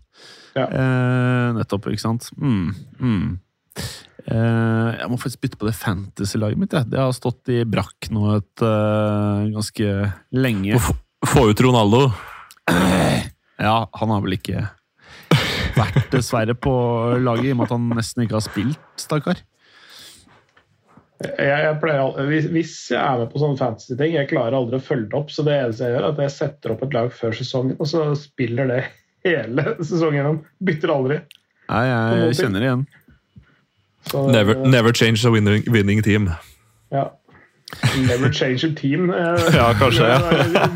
Ja. 0.56 0.68
Eh, 0.68 1.54
nettopp, 1.58 1.88
ikke 1.88 2.02
sant? 2.04 2.30
Mm. 2.38 2.76
Mm. 3.00 3.40
Eh, 4.30 4.90
jeg 5.00 5.10
må 5.10 5.18
faktisk 5.18 5.42
bytte 5.46 5.58
på 5.62 5.66
det 5.70 5.76
fantasy-laget 5.80 6.60
mitt. 6.62 6.76
Det 6.92 7.00
har 7.02 7.14
stått 7.18 7.50
i 7.50 7.64
brakk 7.66 8.10
nå 8.14 8.28
et 8.38 8.64
eh, 8.66 9.46
ganske 9.56 9.94
lenge. 10.38 10.82
Få- 11.26 11.48
ut 11.50 11.62
Ronaldo. 11.66 12.06
Ja, 13.60 13.90
han 13.92 14.12
har 14.14 14.22
vel 14.24 14.38
ikke 14.38 14.68
vært 15.76 16.12
dessverre 16.14 16.54
på 16.56 16.72
laget, 17.20 17.50
i 17.50 17.54
og 17.54 17.60
med 17.60 17.68
at 17.68 17.74
han 17.76 17.88
nesten 17.98 18.24
ikke 18.24 18.38
har 18.38 18.46
spilt, 18.46 18.86
stakkar. 19.00 19.42
Jeg, 21.20 21.50
jeg 21.66 21.76
pleier, 21.82 22.22
hvis, 22.30 22.46
hvis 22.54 22.74
jeg 22.94 23.02
er 23.02 23.18
med 23.20 23.32
på 23.34 23.42
sånne 23.42 23.60
fantasy-ting, 23.60 24.14
jeg 24.16 24.30
klarer 24.30 24.56
aldri 24.56 24.78
å 24.80 24.84
følge 24.86 25.10
det 25.12 25.18
opp. 25.20 25.34
Så 25.36 25.44
det 25.48 25.58
eneste 25.58 25.90
jeg 25.90 25.98
gjør, 25.98 26.06
er 26.06 26.14
at 26.14 26.22
jeg 26.24 26.36
setter 26.38 26.76
opp 26.76 26.86
et 26.86 26.96
lag 26.96 27.12
før 27.12 27.36
sesongen, 27.36 27.76
og 27.76 27.90
så 27.92 28.06
spiller 28.20 28.72
det 28.72 28.80
hele 29.28 29.66
sesongen 29.82 30.22
gjennom. 30.22 30.40
Bytter 30.70 30.94
aldri. 30.96 31.20
Nei, 31.70 31.84
jeg 31.90 32.38
kjenner 32.40 32.64
det 32.64 32.70
igjen. 32.70 32.86
Så, 34.10 34.26
Never, 34.34 34.56
never 34.66 34.94
change 34.94 35.26
a 35.26 35.32
winning, 35.32 35.64
winning 35.72 36.02
team. 36.06 36.30
Ja. 36.92 37.08
Never 38.08 38.32
change 38.34 38.64
a 38.66 38.72
team. 38.76 39.10
eh, 39.14 39.50
Ja, 39.60 39.68
kanskje, 39.78 40.08
ja. 40.10 40.20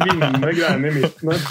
Vinnende 0.06 0.52
greiene 0.54 0.92
i 0.92 0.98
midten 1.02 1.32
her. 1.34 1.48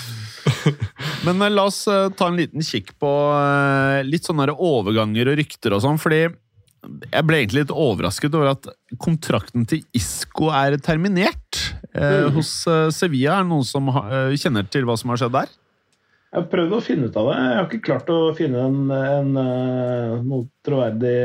Men 1.26 1.42
eh, 1.42 1.50
la 1.50 1.64
oss 1.70 1.80
eh, 1.90 2.08
ta 2.18 2.28
en 2.30 2.38
liten 2.38 2.62
kikk 2.66 2.92
på 3.02 3.10
eh, 3.34 4.02
litt 4.06 4.26
sånne 4.28 4.46
overganger 4.54 5.32
og 5.32 5.38
rykter 5.42 5.74
og 5.76 5.82
sånn, 5.84 5.98
fordi 6.02 6.22
jeg 6.22 7.22
ble 7.28 7.36
egentlig 7.38 7.62
litt 7.62 7.74
overrasket 7.74 8.34
over 8.34 8.48
at 8.56 8.66
kontrakten 9.02 9.66
til 9.70 9.84
Isco 9.94 10.48
er 10.54 10.78
terminert 10.82 11.60
eh, 11.94 12.24
Mm. 12.26 12.32
hos 12.38 12.54
eh, 12.70 12.88
Sevilla. 12.94 13.36
Er 13.40 13.44
det 13.44 13.50
noen 13.52 13.66
som 13.66 13.90
eh, 13.92 14.32
kjenner 14.40 14.66
til 14.70 14.86
hva 14.88 14.96
som 14.98 15.10
har 15.12 15.20
skjedd 15.20 15.34
der? 15.36 15.50
Jeg 16.32 16.40
har 16.40 16.48
prøvd 16.48 16.72
å 16.72 16.80
finne 16.80 17.08
ut 17.10 17.16
av 17.20 17.26
det. 17.28 17.32
Jeg 17.44 17.56
har 17.58 17.66
ikke 17.68 17.86
klart 17.86 18.10
å 18.12 18.18
finne 18.36 18.60
en, 18.64 18.76
en, 18.88 19.34
eh, 19.36 20.12
noe 20.24 20.46
troverdig 20.64 21.16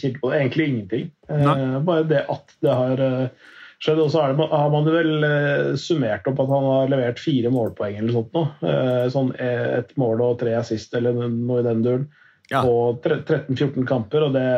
kilde 0.00 0.18
på 0.18 0.30
det. 0.32 0.40
Egentlig 0.40 0.66
ingenting. 0.72 1.04
Eh. 1.30 1.76
Bare 1.86 2.06
det 2.10 2.24
at 2.32 2.56
det 2.64 2.74
har 2.74 3.02
eh, 3.04 3.52
skjedd. 3.78 4.02
Og 4.02 4.10
så 4.10 4.24
har 4.26 4.72
man 4.74 4.90
vel 4.90 5.28
eh, 5.28 5.70
summert 5.78 6.26
opp 6.26 6.42
at 6.42 6.50
han 6.50 6.66
har 6.66 6.90
levert 6.90 7.22
fire 7.22 7.54
målpoeng 7.54 8.00
eller 8.00 8.16
sånt 8.16 8.34
nå. 8.34 8.44
Eh, 8.66 9.06
Sånn 9.14 9.30
ett 9.38 9.94
et 9.94 9.96
mål 10.02 10.26
og 10.26 10.38
tre 10.42 10.58
assist 10.58 10.98
eller 10.98 11.14
noe 11.30 11.62
i 11.62 11.66
den 11.68 11.86
duren. 11.86 12.10
Ja. 12.50 12.60
På 12.66 12.98
13-14 13.06 13.86
kamper. 13.88 14.26
Og 14.26 14.34
det, 14.34 14.48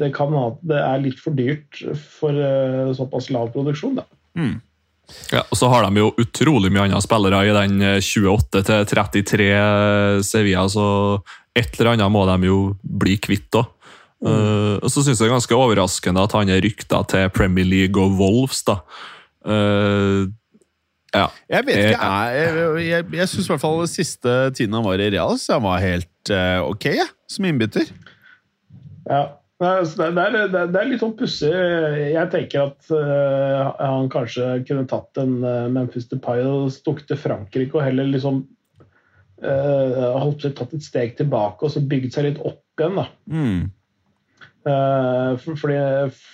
det 0.00 0.14
kan 0.16 0.32
ha 0.34 0.46
det 0.64 0.80
er 0.80 1.04
litt 1.04 1.20
for 1.20 1.36
dyrt 1.36 1.84
for 2.16 2.32
eh, 2.32 2.94
såpass 2.96 3.28
lav 3.34 3.52
produksjon, 3.52 4.00
da. 4.00 4.08
Mm. 4.40 4.56
Ja, 5.32 5.42
og 5.44 5.58
så 5.58 5.68
har 5.72 5.86
de 5.86 6.02
jo 6.02 6.12
utrolig 6.20 6.70
mye 6.72 6.86
andre 6.88 7.00
spillere 7.04 7.42
i 7.46 7.54
den 7.54 7.80
eh, 7.84 7.98
28 8.00 8.64
til 8.64 8.86
33 8.90 9.48
Sevilla, 10.26 10.66
så 10.70 10.86
et 11.54 11.76
eller 11.78 11.94
annet 11.94 12.12
må 12.12 12.24
de 12.28 12.50
jo 12.50 12.60
bli 12.82 13.18
kvitt 13.22 13.60
òg. 13.60 13.70
og 14.24 14.88
så 14.88 15.02
syns 15.04 15.18
jeg 15.18 15.26
det 15.26 15.28
er 15.28 15.34
ganske 15.34 15.56
overraskende 15.58 16.22
at 16.24 16.32
han 16.32 16.48
er 16.48 16.62
rykta 16.64 17.02
til 17.10 17.28
Premier 17.34 17.66
League 17.68 18.00
og 18.00 18.16
Wolves, 18.16 18.62
da. 18.64 18.78
Uh, 19.44 20.32
ja. 21.14 21.28
Jeg 21.52 21.66
vet 21.68 21.76
Eh, 21.76 21.90
ikke, 21.92 22.08
jeg, 22.08 22.34
jeg, 22.34 22.86
jeg, 22.88 23.06
jeg 23.20 23.30
syns 23.30 23.46
i 23.46 23.52
hvert 23.52 23.62
fall 23.62 23.84
siste 23.90 24.34
tiden 24.56 24.74
han 24.74 24.86
var 24.86 24.98
i 24.98 25.10
Real, 25.14 25.38
så 25.38 25.58
han 25.58 25.66
var 25.66 25.84
helt 25.84 26.32
uh, 26.32 26.64
ok, 26.66 26.88
jeg, 26.96 27.10
som 27.30 27.46
innbytter. 27.46 27.90
Ja. 29.06 29.22
Altså, 29.62 30.08
Det 30.10 30.18
er, 30.18 30.48
det 30.50 30.76
er- 30.80 30.88
litt 30.88 31.00
sånn 31.00 31.14
pussig. 31.16 31.52
Jeg 32.12 32.30
tenker 32.32 32.64
at 32.72 32.88
uh, 32.90 33.70
han 33.78 34.08
kanskje 34.10 34.64
kunne 34.66 34.86
tatt 34.90 35.16
en 35.22 35.36
uh, 35.44 35.68
Memphis 35.70 36.08
Depay 36.10 36.42
og 36.42 36.72
stukket 36.74 37.06
til 37.12 37.20
Frankrike 37.22 37.78
og 37.78 37.84
heller 37.86 38.08
liksom 38.10 38.42
uh, 39.44 40.18
holdt 40.18 40.42
seg 40.42 40.56
tatt 40.58 40.74
et 40.74 40.82
steg 40.84 41.14
tilbake 41.20 41.62
og 41.64 41.70
så 41.70 41.80
bygd 41.86 42.12
seg 42.16 42.26
litt 42.32 42.42
opp 42.42 42.60
igjen. 42.82 42.98
da. 42.98 43.06
Mm. 43.30 43.70
For- 44.64 45.58
fordi 45.60 45.78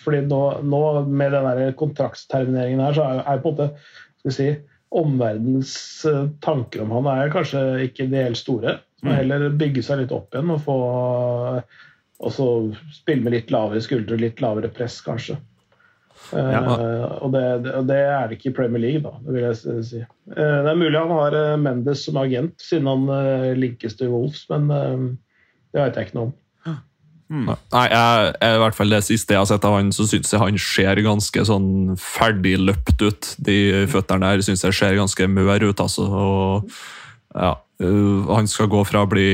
fordi 0.05 0.21
nå, 0.31 0.41
nå 0.62 0.81
med 1.11 1.33
den 1.35 1.73
kontraktstermineringen 1.81 2.81
her, 2.85 2.95
så 2.95 3.03
er, 3.11 3.23
er 3.27 3.41
på 3.43 3.50
en 3.50 3.57
måte 3.57 3.71
skal 4.21 4.31
vi 4.31 4.35
si, 4.37 4.49
omverdenens 4.91 5.73
tanker 6.43 6.83
om 6.85 6.93
han 6.97 7.09
er 7.11 7.33
kanskje 7.35 7.61
ikke 7.89 8.07
de 8.11 8.23
helt 8.25 8.39
store. 8.41 8.79
Så 9.00 9.07
Mm. 9.09 9.15
heller 9.17 9.49
bygge 9.57 9.83
seg 9.83 10.03
litt 10.03 10.11
opp 10.12 10.35
igjen 10.35 10.50
og 10.53 10.61
få 10.62 10.75
og 12.21 12.33
så 12.37 12.47
spille 12.93 13.25
med 13.25 13.33
litt 13.33 13.50
lavere 13.55 13.81
skuldre, 13.85 14.19
litt 14.21 14.43
lavere 14.45 14.69
press, 14.77 14.99
kanskje. 15.07 15.39
Ja. 16.37 16.61
Uh, 16.61 17.07
og, 17.25 17.31
det, 17.33 17.43
det- 17.65 17.79
det 17.89 17.97
er 18.05 18.29
det 18.29 18.37
ikke 18.37 18.50
i 18.50 18.57
Premier 18.59 18.83
League, 18.83 19.00
da, 19.07 19.15
det 19.25 19.33
vil 19.39 19.47
jeg 19.47 19.85
si. 19.89 20.03
Uh, 20.35 20.59
det 20.67 20.69
er 20.75 20.77
mulig 20.79 21.00
han 21.00 21.15
har 21.17 21.37
uh, 21.39 21.55
Mendes 21.59 22.05
som 22.05 22.19
agent, 22.21 22.55
siden 22.61 22.91
han 22.91 23.07
eh, 23.15 23.47
linkes 23.57 23.97
til 23.97 24.12
Wolves, 24.12 24.45
men 24.53 24.69
eh, 24.75 25.07
det 25.73 25.81
vet 25.81 25.97
jeg 25.97 26.11
ikke 26.11 26.19
noe 26.21 26.29
om. 26.29 26.37
Nei, 27.31 27.55
jeg, 27.87 28.31
jeg, 28.43 28.55
i 28.57 28.59
hvert 28.59 28.75
fall 28.75 28.91
det 28.91 28.99
siste 29.07 29.37
jeg 29.37 29.39
har 29.39 29.47
sett 29.47 29.62
av 29.69 29.77
han, 29.79 29.93
så 29.95 30.03
syns 30.11 30.33
jeg 30.35 30.41
han 30.43 30.57
ser 30.59 30.99
ganske 31.07 31.45
sånn 31.47 31.69
ferdig 32.03 32.57
løpt 32.59 33.05
ut. 33.07 33.29
De 33.47 33.59
føttene 33.93 34.33
der 34.33 34.43
syns 34.43 34.65
jeg 34.67 34.75
ser 34.75 34.97
ganske 34.99 35.29
mør 35.31 35.69
ut, 35.71 35.79
altså. 35.85 36.09
Og 36.11 36.73
ja, 37.39 37.53
han 38.35 38.50
skal 38.50 38.67
gå 38.73 38.83
fra 38.89 39.05
å 39.07 39.11
bli 39.12 39.29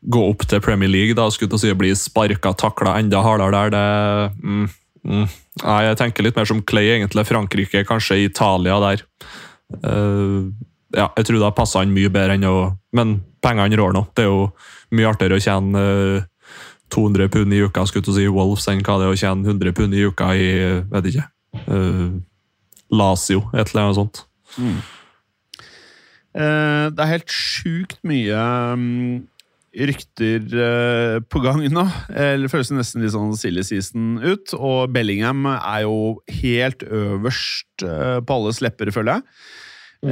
gå 0.00 0.22
opp 0.30 0.44
til 0.48 0.62
Premier 0.64 0.90
League, 0.90 1.16
da, 1.18 1.26
skulle 1.32 1.50
til 1.52 1.58
å 1.58 1.62
si 1.62 1.74
bli 1.78 1.92
sparka, 1.98 2.54
takla 2.58 2.96
enda 3.00 3.22
hardere 3.24 3.54
der. 3.56 3.74
Det, 3.74 4.44
mm, 4.44 4.66
mm. 5.10 5.26
Nei, 5.64 5.78
jeg 5.88 6.00
tenker 6.00 6.26
litt 6.26 6.38
mer 6.38 6.48
som 6.48 6.62
Clay, 6.62 6.92
egentlig. 6.94 7.26
Frankrike, 7.28 7.84
kanskje 7.88 8.20
Italia 8.28 8.78
der. 8.84 9.04
Uh, 9.84 10.50
ja, 10.96 11.10
jeg 11.18 11.28
tror 11.28 11.42
det 11.42 11.54
passer 11.56 11.82
han 11.82 11.92
mye 11.92 12.08
bedre 12.08 12.38
enn 12.38 12.46
å 12.48 12.54
Men 12.96 13.18
pengene 13.44 13.76
rår 13.76 13.92
nå. 13.92 14.06
Det 14.16 14.24
er 14.24 14.30
jo 14.30 14.46
mye 14.96 15.10
artigere 15.10 15.36
å 15.36 15.42
tjene 15.44 15.82
uh, 15.82 16.28
200 16.94 17.28
pund 17.34 17.52
i 17.52 17.60
uka 17.60 17.84
skulle 17.86 18.06
du 18.06 18.14
si, 18.14 18.24
i 18.24 18.32
Wolves 18.32 18.64
enn 18.70 18.80
hva 18.80 18.96
det 18.96 19.08
er 19.08 19.12
å 19.12 19.18
tjene 19.20 19.44
100 19.44 19.74
pund 19.76 19.96
i 19.96 20.06
uka 20.08 20.30
i 20.32 20.46
vet 20.88 21.10
ikke, 21.10 21.26
uh, 21.68 22.14
Lazio, 22.88 23.44
et 23.52 23.68
eller 23.68 23.82
annet 23.84 23.98
sånt. 23.98 24.22
Eh, 26.38 26.86
det 26.92 27.02
er 27.02 27.14
helt 27.14 27.32
sjukt 27.32 27.98
mye 28.06 28.38
mm, 28.78 29.14
rykter 29.78 30.46
eh, 30.64 31.18
på 31.30 31.42
gang 31.44 31.62
nå. 31.72 31.84
Eller 32.10 32.46
det 32.46 32.52
føles 32.52 32.72
nesten 32.74 33.04
litt 33.04 33.14
sånn 33.14 33.36
silly 33.38 33.64
season 33.66 34.16
ut. 34.24 34.54
Og 34.58 34.90
Bellingham 34.94 35.46
er 35.54 35.84
jo 35.86 36.18
helt 36.40 36.82
øverst 36.84 37.86
eh, 37.86 38.18
på 38.20 38.40
alles 38.40 38.62
lepper, 38.64 38.92
føler 38.94 39.18
jeg. 39.18 39.28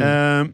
Eh, 0.03 0.53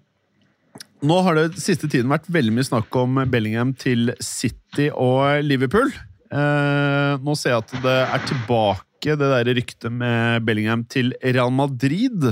nå 1.03 1.19
har 1.27 1.39
det 1.39 1.61
siste 1.61 1.89
tiden 1.91 2.13
vært 2.13 2.31
veldig 2.31 2.55
mye 2.55 2.69
snakk 2.69 2.97
om 3.01 3.23
Bellingham 3.31 3.75
til 3.79 4.13
City 4.23 4.89
og 4.95 5.43
Liverpool. 5.45 5.91
Eh, 6.33 7.13
nå 7.21 7.37
ser 7.37 7.57
jeg 7.57 7.65
at 7.65 7.79
det 7.85 7.99
er 8.07 8.29
tilbake, 8.29 9.17
det 9.19 9.33
der 9.35 9.51
ryktet 9.59 9.91
med 9.93 10.47
Bellingham 10.47 10.87
til 10.89 11.11
Real 11.25 11.51
Madrid. 11.55 12.31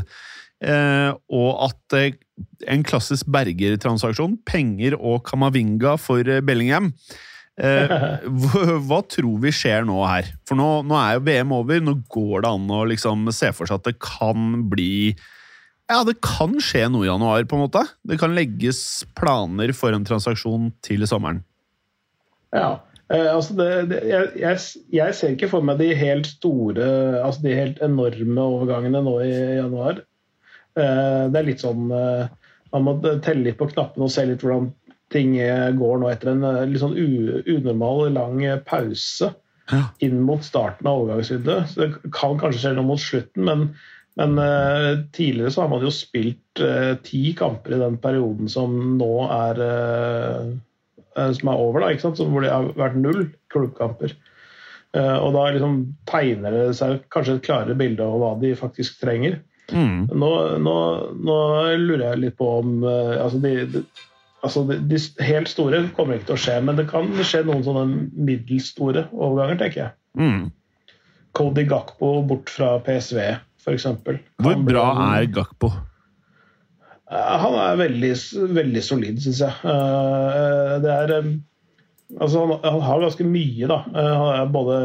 Eh, 0.60 1.10
og 1.32 1.50
at 1.70 1.96
eh, 1.96 2.18
en 2.68 2.84
klassisk 2.84 3.28
Berger-transaksjon, 3.32 4.36
penger 4.48 4.96
og 4.98 5.22
Kamavinga 5.28 5.96
for 6.00 6.26
eh, 6.28 6.42
Bellingham 6.44 6.90
eh, 7.56 7.94
hva 8.88 9.00
tror 9.08 9.40
vi 9.40 9.52
skjer 9.56 9.86
nå 9.88 10.02
her? 10.04 10.28
For 10.48 10.60
nå, 10.60 10.68
nå 10.84 10.98
er 11.00 11.16
jo 11.16 11.24
VM 11.28 11.54
over, 11.56 11.80
nå 11.84 11.96
går 12.12 12.44
det 12.44 12.52
an 12.52 12.74
å 12.76 12.82
liksom 12.92 13.30
se 13.32 13.52
for 13.56 13.70
seg 13.70 13.80
at 13.80 13.88
det 13.88 13.96
kan 14.04 14.66
bli 14.72 15.14
Ja, 15.90 16.02
det 16.06 16.18
kan 16.24 16.58
skje 16.62 16.86
noe 16.92 17.08
i 17.08 17.10
januar, 17.10 17.48
på 17.48 17.56
en 17.56 17.64
måte. 17.64 17.86
Det 18.06 18.20
kan 18.20 18.36
legges 18.36 19.06
planer 19.18 19.72
for 19.76 19.96
en 19.96 20.04
transaksjon 20.06 20.70
til 20.86 21.08
sommeren. 21.08 21.40
Ja. 22.54 22.82
Eh, 23.10 23.26
altså 23.32 23.56
det, 23.58 23.70
det, 23.90 24.04
jeg, 24.06 24.28
jeg, 24.38 24.60
jeg 24.94 25.16
ser 25.18 25.34
ikke 25.34 25.50
for 25.50 25.66
meg 25.66 25.80
de 25.80 25.90
helt 25.98 26.28
store, 26.30 26.86
altså 27.24 27.48
de 27.48 27.56
helt 27.58 27.82
enorme 27.82 28.44
overgangene 28.44 29.02
nå 29.08 29.16
i 29.24 29.32
januar. 29.58 30.04
Eh, 30.78 31.24
det 31.32 31.40
er 31.40 31.46
litt 31.48 31.62
sånn 31.64 31.90
eh, 31.90 32.28
Man 32.70 32.84
må 32.86 32.92
telle 33.02 33.42
litt 33.48 33.58
på 33.58 33.66
knappene 33.72 34.06
og 34.06 34.12
se 34.14 34.22
litt 34.28 34.44
hvordan 34.44 34.68
ting 35.10 35.32
eh, 35.42 35.70
går 35.74 35.98
nå 35.98 36.10
etter 36.12 36.30
en 36.30 36.44
litt 36.70 36.82
sånn 36.82 36.94
unormal 36.94 38.12
lang 38.14 38.42
pause 38.68 39.32
Ja. 39.70 39.84
inn 40.02 40.20
mot 40.26 40.42
starten 40.46 40.86
av 40.90 41.04
overgangsvinduet. 41.04 41.74
Det 41.78 42.12
kan 42.14 42.38
kanskje 42.38 42.62
skje 42.62 42.72
noe 42.74 42.86
mot 42.88 43.02
slutten, 43.02 43.44
men, 43.46 43.60
men 44.18 44.32
tidligere 45.14 45.52
så 45.54 45.62
har 45.62 45.68
man 45.70 45.84
jo 45.86 45.92
spilt 45.94 46.62
ti 47.06 47.20
kamper 47.38 47.76
i 47.76 47.78
den 47.78 47.98
perioden 48.02 48.50
som 48.50 48.74
nå 48.98 49.10
er 49.30 49.60
som 51.38 51.52
er 51.52 51.62
over, 51.62 51.84
da, 51.84 51.92
ikke 51.94 52.02
sant? 52.08 52.18
Så 52.18 52.26
hvor 52.26 52.42
det 52.42 52.50
har 52.50 52.66
vært 52.78 52.98
null 52.98 53.28
klubbkamper. 53.54 54.16
Og 54.98 55.30
da 55.38 55.44
liksom 55.54 55.76
tegner 56.10 56.54
det 56.56 56.66
seg 56.80 57.04
kanskje 57.14 57.38
et 57.38 57.46
klarere 57.46 57.78
bilde 57.78 58.02
av 58.02 58.18
hva 58.22 58.32
de 58.42 58.50
faktisk 58.58 58.98
trenger. 59.04 59.38
Mm. 59.72 60.06
Nå, 60.20 60.30
nå, 60.64 60.76
nå 61.26 61.36
lurer 61.80 62.06
jeg 62.10 62.22
litt 62.24 62.38
på 62.40 62.48
om 62.60 62.80
eh, 62.86 63.16
altså 63.22 63.40
de, 63.42 63.52
de, 63.74 63.82
altså 64.46 64.64
de, 64.68 64.78
de 64.90 65.00
helt 65.26 65.50
store 65.52 65.82
kommer 65.96 66.18
ikke 66.18 66.30
til 66.32 66.38
å 66.38 66.42
skje, 66.46 66.56
men 66.66 66.78
det 66.80 66.88
kan 66.90 67.10
skje 67.20 67.44
noen 67.48 67.62
sånne 67.66 67.84
middels 68.14 68.72
store 68.74 69.06
overganger, 69.12 69.60
tenker 69.62 69.82
jeg. 69.84 69.94
Mm. 70.20 70.48
Cody 71.38 71.66
Gakpo 71.70 72.16
bort 72.26 72.50
fra 72.50 72.74
PSV, 72.86 73.20
f.eks. 73.62 73.86
Hvor 74.42 74.64
bra 74.66 74.86
er 75.12 75.28
Gakpo? 75.30 75.70
Eh, 77.10 77.36
Han 77.44 77.58
er 77.58 77.78
veldig, 77.84 78.14
veldig 78.56 78.82
solid, 78.86 79.22
syns 79.22 79.44
jeg. 79.44 79.54
Eh, 79.64 80.74
Det 80.82 80.96
er 80.96 81.14
Altså, 82.18 82.42
han, 82.42 82.52
han 82.64 82.82
har 82.82 83.02
ganske 83.04 83.24
mye, 83.28 83.68
da. 83.70 83.78
Eh, 83.94 84.12
Han 84.20 84.30
er 84.34 84.52
både 84.52 84.76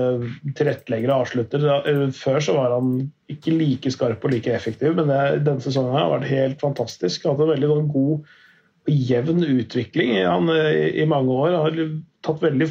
tilrettelegger 0.58 1.12
og 1.12 1.26
avslutter. 1.26 1.68
Eh, 1.90 2.02
Før 2.14 2.42
så 2.44 2.56
var 2.58 2.76
han 2.76 2.96
ikke 3.32 3.56
like 3.56 3.92
skarp 3.94 4.26
og 4.28 4.36
like 4.36 4.54
effektiv, 4.54 4.94
men 4.98 5.10
det, 5.10 5.22
denne 5.48 5.64
sesongen 5.64 5.96
har 5.98 6.12
vært 6.14 6.30
helt 6.30 6.62
fantastisk. 6.62 7.26
Hatt 7.26 7.42
en 7.42 7.54
veldig 7.56 7.72
sånn 7.72 7.92
god 7.94 8.34
jevn 8.92 9.46
utvikling. 9.48 10.18
Han 10.22 10.52
eh, 10.54 10.92
i 11.02 11.08
mange 11.10 11.34
år 11.34 11.58
har 11.58 11.80
tatt 12.26 12.44
veldig 12.46 12.70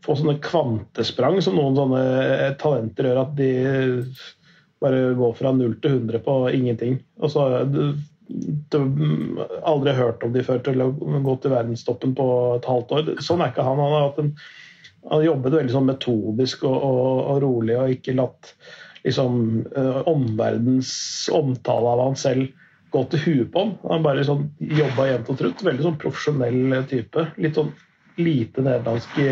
få 0.00 0.16
sånne 0.16 0.38
kvantesprang 0.40 1.42
som 1.44 1.58
noen 1.58 1.76
sånne 1.76 2.54
talenter 2.60 3.10
gjør, 3.10 3.18
at 3.26 3.34
de 3.36 3.50
bare 4.80 5.10
går 5.18 5.34
fra 5.36 5.52
0 5.52 5.74
til 5.84 5.98
100 5.98 6.22
på 6.24 6.36
ingenting. 6.56 7.02
Og 7.20 7.34
så 7.34 7.50
aldri 9.66 9.94
hørt 9.96 10.22
om 10.24 10.34
de 10.34 10.44
før 10.46 10.60
til 10.64 10.82
å 10.84 10.90
gå 10.92 11.36
til 11.42 11.54
verdenstoppen 11.54 12.14
på 12.18 12.26
et 12.56 12.68
halvt 12.68 12.94
år. 12.96 13.10
Sånn 13.24 13.42
er 13.42 13.52
ikke 13.52 13.66
han. 13.66 13.80
Han 13.82 13.94
har, 13.94 14.06
hatt 14.08 14.20
en, 14.22 14.30
han 15.10 15.24
jobbet 15.24 15.56
veldig 15.56 15.74
sånn 15.74 15.90
metodisk 15.90 16.64
og, 16.68 16.76
og, 16.76 17.10
og 17.32 17.42
rolig 17.44 17.76
og 17.78 17.94
ikke 17.96 18.16
latt 18.18 18.52
liksom, 19.06 19.42
uh, 19.76 20.02
omverdens 20.10 20.92
omtale 21.34 21.94
av 21.94 22.04
han 22.04 22.18
selv 22.20 22.50
gå 22.90 23.04
til 23.10 23.24
huet 23.24 23.52
på 23.54 23.64
ham. 23.64 23.74
Han 23.90 24.06
bare 24.06 24.26
sånn, 24.26 24.48
jobba 24.58 25.08
jevnt 25.12 25.32
og 25.32 25.40
trutt. 25.40 25.66
Veldig 25.66 25.86
sånn 25.86 26.00
profesjonell 26.02 26.80
type. 26.90 27.26
Litt 27.40 27.58
sånn 27.58 27.74
lite 28.20 28.62
nederlandsk 28.66 29.20
i, 29.22 29.30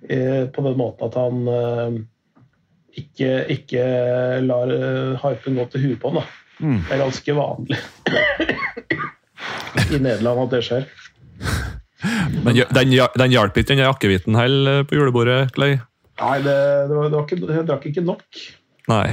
på 0.00 0.62
den 0.64 0.76
måten 0.78 1.08
at 1.08 1.16
han 1.18 1.48
uh, 1.48 1.96
ikke, 3.00 3.32
ikke 3.56 3.82
lar 4.44 4.72
uh, 4.72 5.24
hypen 5.24 5.58
gå 5.58 5.66
til 5.72 5.88
huet 5.88 6.00
på 6.02 6.12
ham. 6.14 6.22
Mm. 6.60 6.80
Det 6.86 6.94
er 6.94 7.00
ganske 7.00 7.36
vanlig 7.36 7.78
i 9.90 9.98
Nederland 9.98 10.42
at 10.44 10.54
det 10.54 10.64
skjer. 10.66 10.88
Men 12.44 12.56
den, 12.56 12.92
den 12.96 13.32
hjalp 13.34 13.56
ikke 13.56 13.74
den 13.74 13.84
akevitten 13.88 14.36
heller 14.38 14.84
på 14.88 14.96
julebordet, 14.96 15.50
Clay? 15.56 15.78
Nei, 16.20 16.36
det, 16.44 16.56
det, 16.88 16.96
var, 16.96 17.08
det 17.08 17.16
var 17.16 17.24
ikke, 17.26 17.40
jeg 17.48 17.66
drakk 17.68 17.86
ikke 17.90 18.04
nok. 18.04 18.42
Nei. 18.90 19.06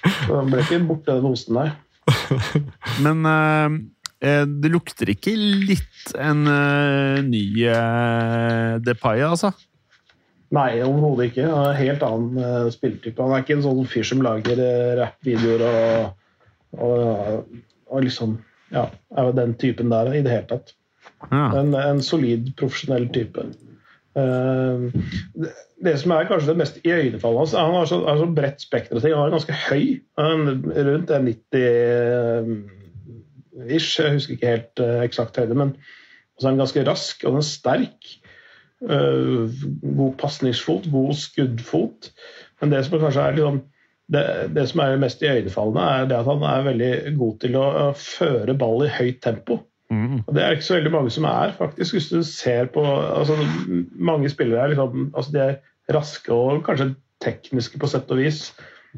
Den 0.00 0.50
ble 0.50 0.62
ikke 0.64 0.80
borte, 0.88 1.16
den 1.16 1.30
osten 1.30 1.58
der. 1.58 1.72
Men 3.04 3.26
eh, 3.28 3.76
eh, 4.26 4.44
det 4.48 4.72
lukter 4.72 5.12
ikke 5.12 5.34
litt 5.36 6.14
en 6.18 6.46
eh, 6.50 7.20
ny 7.26 7.44
uh, 7.68 8.78
Depay, 8.82 9.22
altså? 9.26 9.52
Nei, 10.50 10.82
overhodet 10.82 11.28
ikke. 11.30 11.44
Han 11.46 11.62
er 11.62 11.68
en 11.70 11.78
helt 11.78 12.02
annen 12.02 12.38
uh, 12.42 12.66
spilletype. 12.74 13.22
Han 13.22 13.32
er 13.34 13.38
ikke 13.44 13.54
en 13.58 13.66
sånn 13.66 13.90
fyr 13.90 14.06
som 14.06 14.22
lager 14.24 14.58
uh, 14.58 14.96
rappvideoer 14.98 15.60
og, 15.66 15.76
og, 16.86 17.44
og 17.90 17.98
liksom 18.06 18.30
Ja, 18.70 18.84
er 19.18 19.24
jo 19.26 19.32
den 19.34 19.56
typen 19.58 19.90
der 19.90 20.06
i 20.14 20.22
det 20.22 20.30
hele 20.30 20.46
tatt. 20.50 20.68
Ja. 21.30 21.50
En, 21.58 21.74
en 21.74 22.02
solid, 22.06 22.56
profesjonell 22.58 23.08
type. 23.14 23.40
Uh, 24.18 24.78
det, 25.38 25.50
det 25.86 25.94
som 26.02 26.10
er 26.14 26.26
kanskje 26.26 26.50
det 26.50 26.58
mest 26.58 26.80
iøynefallende 26.82 27.42
hans 27.44 27.54
Han 27.54 27.76
har 27.78 27.86
så, 27.86 27.96
har 28.08 28.18
så 28.18 28.26
bredt 28.34 28.60
spekter 28.62 28.96
av 28.98 29.02
ting. 29.04 29.14
Han 29.14 29.30
er 29.30 29.36
ganske 29.36 29.58
høy. 29.68 29.84
Er 30.18 30.30
rundt 30.90 31.10
1,90 31.14 33.70
ish. 33.70 34.00
Jeg 34.00 34.14
husker 34.18 34.34
ikke 34.34 34.54
helt 34.56 34.76
eksakt 35.06 35.38
høyde, 35.38 35.56
men 35.58 35.70
så 36.40 36.48
er 36.48 36.54
han 36.54 36.62
ganske 36.62 36.84
rask 36.88 37.24
og 37.24 37.34
han 37.34 37.42
er 37.42 37.46
sterk. 37.46 38.00
Eh, 38.80 39.50
god 39.82 40.14
pasningsfot, 40.20 40.86
god 40.92 41.16
skuddfot. 41.20 42.10
Men 42.60 42.72
det 42.72 42.84
som 42.86 43.00
kanskje 43.00 43.26
er 43.26 43.36
liksom 43.36 43.60
det, 44.10 44.22
det 44.56 44.64
som 44.70 44.82
er 44.82 45.00
mest 45.00 45.20
iøynefallende, 45.22 45.82
er 45.82 46.06
det 46.10 46.16
at 46.18 46.26
han 46.26 46.46
er 46.48 46.64
veldig 46.66 46.94
god 47.18 47.34
til 47.44 47.58
å, 47.60 47.66
å 47.84 47.90
føre 47.94 48.56
ball 48.58 48.86
i 48.86 48.90
høyt 48.90 49.20
tempo. 49.22 49.60
Mm. 49.90 50.22
Og 50.24 50.34
Det 50.34 50.42
er 50.42 50.56
ikke 50.56 50.66
så 50.66 50.78
veldig 50.78 50.94
mange 50.94 51.12
som 51.14 51.26
er, 51.28 51.54
faktisk. 51.58 51.96
Hvis 51.96 52.10
du 52.10 52.20
ser 52.26 52.70
på 52.74 52.82
altså, 52.86 53.36
Mange 53.98 54.30
spillere 54.30 54.64
er, 54.64 54.74
liksom, 54.74 55.10
altså, 55.14 55.32
de 55.34 55.44
er 55.44 55.56
raske 55.94 56.34
og 56.34 56.64
kanskje 56.66 56.92
tekniske 57.20 57.78
på 57.80 57.88
sett 57.90 58.10
og 58.14 58.20
vis, 58.22 58.44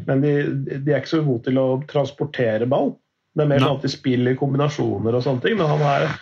men 0.06 0.20
de, 0.22 0.32
de 0.70 0.92
er 0.92 1.00
ikke 1.00 1.16
så 1.16 1.22
gode 1.24 1.48
til 1.48 1.58
å 1.60 1.66
transportere 1.90 2.68
ball. 2.70 2.94
Det 3.32 3.44
er 3.44 3.48
mer 3.50 3.64
sånn 3.64 3.78
at 3.80 3.86
de 3.86 3.90
spiller 3.90 4.36
kombinasjoner 4.38 5.16
og 5.16 5.24
sånne 5.24 5.44
ting, 5.44 5.56
men 5.58 5.68
han, 5.68 5.82
er, 5.88 6.12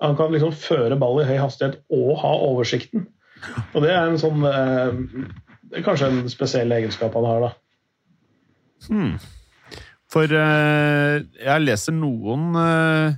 han 0.00 0.16
kan 0.18 0.32
liksom 0.32 0.52
føre 0.56 0.98
ball 1.00 1.20
i 1.22 1.28
høy 1.28 1.38
hastighet 1.40 1.80
og 1.92 2.14
ha 2.22 2.32
oversikten. 2.48 3.06
Og 3.74 3.84
det 3.84 3.92
er 3.94 4.08
en 4.08 4.20
sånn 4.20 4.44
eh, 4.48 5.00
det 5.70 5.80
er 5.80 5.86
kanskje 5.86 6.10
en 6.10 6.30
spesiell 6.30 6.72
egenskap 6.74 7.14
han 7.14 7.28
har, 7.28 7.46
da. 7.46 7.50
Hmm. 8.88 9.12
For 10.10 10.32
eh, 10.34 11.20
jeg 11.38 11.62
leser 11.62 11.94
noen 11.94 12.56
uh, 12.56 13.12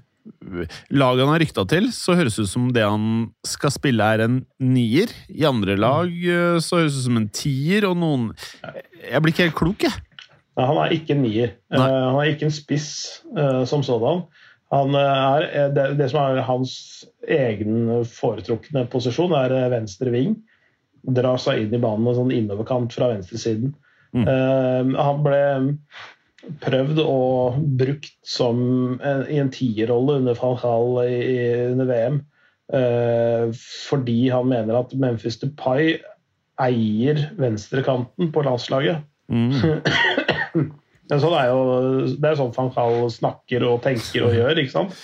lag 0.93 1.21
han 1.23 1.33
har 1.33 1.41
rykta 1.43 1.65
til, 1.71 1.89
så 1.95 2.17
høres 2.19 2.37
det 2.37 2.47
ut 2.47 2.53
som 2.53 2.69
det 2.75 2.85
han 2.85 3.07
skal 3.49 3.73
spille, 3.75 4.05
er 4.05 4.27
en 4.27 4.43
nier. 4.61 5.11
I 5.33 5.47
andre 5.49 5.79
lag 5.81 6.13
eh, 6.13 6.59
så 6.63 6.83
høres 6.83 6.97
det 6.97 7.03
ut 7.03 7.09
som 7.09 7.21
en 7.23 7.29
tier, 7.33 7.89
og 7.89 7.97
noen 7.99 8.31
Jeg 8.61 9.23
blir 9.23 9.35
ikke 9.35 9.49
helt 9.49 9.59
klok, 9.59 9.87
jeg. 9.89 10.29
Nei, 10.53 10.67
han 10.69 10.79
er 10.83 10.95
ikke 10.95 11.17
en 11.17 11.23
nier. 11.25 11.55
Nei. 11.73 11.87
Eh, 11.89 11.99
han 12.05 12.21
er 12.21 12.35
ikke 12.35 12.49
en 12.51 12.55
spiss 12.55 12.91
eh, 13.33 13.63
som 13.69 13.85
sådan. 13.87 14.27
Han 14.73 14.97
eh, 14.97 15.19
er, 15.37 15.49
eh, 15.53 15.69
det, 15.75 15.87
det 16.01 16.09
som 16.13 16.23
er 16.23 16.45
hans 16.47 16.73
egen 17.29 17.91
foretrukne 18.09 18.87
posisjon, 18.93 19.35
er 19.37 19.55
eh, 19.57 19.71
venstre 19.73 20.13
ving. 20.15 20.37
Dra 21.03 21.35
seg 21.41 21.65
inn 21.65 21.77
i 21.77 21.83
banen 21.83 22.07
med 22.07 22.17
sånn 22.17 22.33
innoverkant 22.35 22.95
fra 22.97 23.11
venstresiden. 23.13 23.75
Mm. 24.13 24.27
Uh, 24.29 24.91
han 25.01 25.23
ble 25.25 25.45
prøvd 26.61 26.99
og 27.01 27.63
brukt 27.81 28.13
som 28.29 28.59
en, 29.01 29.23
i 29.33 29.39
en 29.41 29.49
tierrolle 29.55 30.19
under 30.21 30.37
Falchal 30.37 31.01
under 31.01 31.89
VM. 31.89 32.21
Uh, 32.73 33.49
fordi 33.89 34.29
han 34.33 34.51
mener 34.53 34.79
at 34.79 34.93
Memphis 35.01 35.41
Depay 35.41 35.97
eier 36.63 37.25
venstrekanten 37.41 38.31
på 38.35 38.45
landslaget. 38.47 39.03
Mm. 39.33 39.57
Men 41.13 41.21
sånn 41.21 41.35
er 41.37 41.51
jo, 41.53 41.63
det 42.17 42.31
er 42.33 42.39
sånn 42.41 42.55
van 42.57 42.71
Gaal 42.73 43.11
snakker 43.13 43.67
og 43.69 43.83
tenker 43.85 44.25
og 44.25 44.33
gjør. 44.33 44.57
ikke 44.63 44.73
sant? 44.73 44.95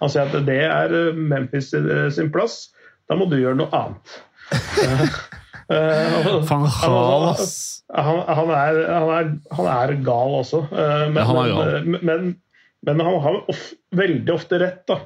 Han 0.00 0.08
sier 0.08 0.24
at 0.30 0.46
det 0.48 0.56
er 0.64 0.94
eh, 0.96 1.12
Memphis 1.20 1.68
sin- 1.74 1.90
sin 2.16 2.30
plass, 2.32 2.70
da 3.10 3.18
må 3.20 3.26
du 3.28 3.36
gjøre 3.36 3.58
noe 3.60 3.68
annet. 3.76 4.14
Eh, 5.70 6.24
Van 6.48 6.64
Gaal, 6.66 7.24
ass. 7.30 7.84
han, 7.94 8.16
han, 8.26 8.48
er, 8.50 8.78
han, 8.90 9.10
er, 9.14 9.28
han 9.54 9.68
er 9.70 9.92
gal 10.02 10.32
også, 10.40 10.64
eh, 10.66 11.04
men, 11.12 11.20
Ja, 11.20 11.26
han 11.28 11.38
er 11.44 11.52
gal. 11.52 11.68
men, 11.86 12.00
men, 12.08 12.24
men 12.88 13.02
han 13.06 13.18
har 13.22 13.36
of, 13.52 13.60
veldig 13.94 14.34
ofte 14.34 14.58
rett. 14.64 14.80
da. 14.90 14.96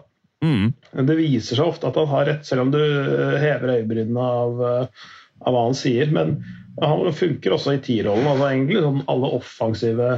Mm. 0.40 0.70
Det 1.10 1.16
viser 1.18 1.60
seg 1.60 1.68
ofte 1.68 1.90
at 1.90 1.98
han 2.00 2.08
har 2.14 2.24
rett, 2.30 2.48
selv 2.48 2.64
om 2.64 2.72
du 2.72 2.80
eh, 2.80 3.36
hever 3.44 3.74
øyebrynene 3.74 4.24
av, 4.40 4.64
eh, 4.70 5.04
av 5.44 5.52
hva 5.58 5.66
han 5.66 5.76
sier. 5.76 6.08
Men 6.16 6.38
han 6.82 7.12
funker 7.14 7.52
også 7.54 7.72
i 7.76 7.80
tierrollen. 7.84 8.26
Altså 8.26 8.48
egentlig 8.48 8.80
sånn 8.82 9.04
alle 9.10 9.28
offensive 9.36 10.08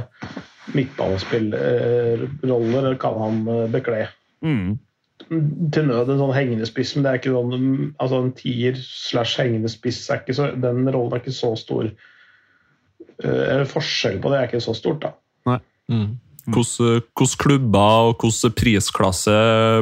midtbanespillroller 0.75 2.95
kan 3.01 3.15
han 3.21 3.35
eh, 3.53 3.71
bekle. 3.73 4.07
Mm. 4.45 4.69
Til 5.27 5.83
nød 5.89 6.07
en 6.13 6.21
sånn 6.21 6.35
hengende 6.35 6.67
spiss, 6.69 6.91
men 6.95 7.03
det 7.03 7.09
er 7.11 7.17
ikke 7.21 7.35
sånn, 7.35 7.53
altså 8.01 8.15
en 8.23 8.35
tier 8.37 8.75
slash 8.79 9.33
hengende 9.41 9.71
spiss 9.71 10.09
er 10.09 10.17
ikke 10.21 10.37
så, 10.37 10.43
den 10.53 10.79
rollen 10.93 11.13
er 11.15 11.21
ikke 11.23 11.35
så 11.35 11.51
stor. 11.59 11.85
Eh, 13.23 13.43
Eller 13.47 13.65
forskjellen 13.69 14.21
på 14.23 14.29
det 14.31 14.37
er 14.39 14.45
ikke 14.49 14.67
så 14.67 14.73
stort, 14.77 15.01
da. 15.05 15.09
Mm. 15.87 16.09
Hvilke 16.51 16.87
hvilke 17.15 17.37
klubber 17.39 17.93
og 18.09 18.13
hvilken 18.23 18.51
prisklasse 18.55 19.35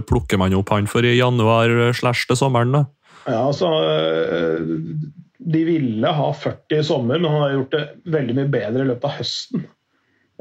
plukker 0.10 0.38
man 0.42 0.58
opp 0.58 0.70
han 0.74 0.88
for 0.90 1.02
i 1.06 1.18
januar 1.18 1.70
slash 1.98 2.22
til 2.30 2.38
sommeren? 2.38 2.72
da? 2.74 2.82
Ja, 3.26 3.40
altså 3.48 3.66
øh, 3.66 4.60
De 5.46 5.62
ville 5.68 6.12
ha 6.18 6.28
40 6.34 6.80
i 6.80 6.84
sommer, 6.86 7.20
men 7.22 7.32
han 7.32 7.44
har 7.44 7.56
gjort 7.56 7.76
det 7.76 7.86
veldig 8.18 8.36
mye 8.40 8.52
bedre 8.54 8.86
i 8.86 8.90
løpet 8.90 9.10
av 9.10 9.18
høsten. 9.20 9.66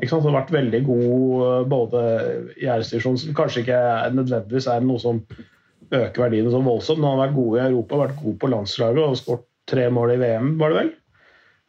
Ikke 0.01 0.11
sant? 0.11 0.25
Han 0.25 0.33
har 0.33 0.40
vært 0.40 0.55
veldig 0.55 0.81
god 0.87 1.43
øh, 1.47 1.67
både 1.71 2.05
i 2.57 2.67
æresdivisjonen, 2.67 3.21
som 3.21 3.37
kanskje 3.37 3.62
ikke 3.62 3.81
nødvendigvis 4.17 4.69
er 4.73 4.87
noe 4.87 5.03
som 5.03 5.21
øker 5.95 6.25
verdiene 6.25 6.51
så 6.51 6.62
voldsomt, 6.64 7.01
men 7.01 7.11
han 7.11 7.19
har 7.19 7.27
vært 7.29 7.38
god 7.38 7.57
i 7.57 7.64
Europa, 7.69 8.01
vært 8.01 8.23
god 8.23 8.38
på 8.40 8.51
landslaget 8.55 9.05
og 9.05 9.19
skåret 9.21 9.49
tre 9.71 9.88
mål 9.93 10.14
i 10.17 10.21
VM, 10.21 10.55
var 10.61 10.73
det 10.73 10.81
vel? 10.81 10.90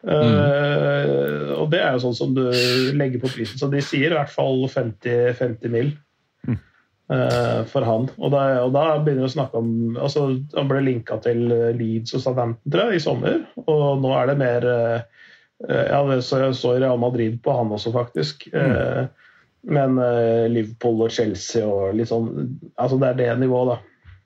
Eh, 0.06 1.52
og 1.56 1.70
det 1.74 1.82
er 1.82 1.96
jo 1.96 2.02
sånn 2.04 2.18
som 2.18 2.34
du 2.36 2.44
legger 2.98 3.22
på 3.24 3.32
prisen. 3.32 3.60
Så 3.62 3.70
de 3.72 3.82
sier 3.84 4.12
i 4.12 4.18
hvert 4.18 4.32
fall 4.32 4.66
50, 4.70 5.34
50 5.40 5.74
mil 5.74 5.92
eh, 5.92 6.00
for 7.06 7.86
han. 7.86 8.08
Og 8.18 8.32
da, 8.34 8.42
og 8.64 8.72
da 8.74 8.86
begynner 8.98 9.26
vi 9.26 9.30
å 9.30 9.34
snakke 9.36 9.60
om 9.62 9.98
altså 10.02 10.24
Han 10.56 10.70
ble 10.72 10.80
linka 10.88 11.20
til 11.22 11.44
Leeds 11.78 12.16
og 12.18 12.24
Southampton 12.24 12.74
tror 12.74 12.90
jeg, 12.90 12.98
i 12.98 13.04
sommer, 13.04 13.44
og 13.66 14.02
nå 14.02 14.14
er 14.18 14.32
det 14.32 14.38
mer 14.40 14.66
eh, 14.72 15.04
eh, 15.68 15.84
Ja, 15.92 16.00
det 16.10 16.24
så 16.26 16.42
jeg 16.42 16.58
så 16.58 16.74
Real 16.80 16.98
Madrid 17.02 17.38
på 17.46 17.54
han 17.54 17.74
også, 17.76 17.94
faktisk. 17.94 18.48
Eh, 18.50 19.06
men 19.70 19.98
eh, 20.02 20.46
Liverpool 20.50 21.06
og 21.06 21.14
Chelsea 21.14 21.66
og 21.66 21.96
litt 21.98 22.10
sånn 22.10 22.30
Altså, 22.74 23.00
det 23.02 23.12
er 23.12 23.22
det 23.22 23.30
nivået, 23.44 23.76
da. 23.76 24.26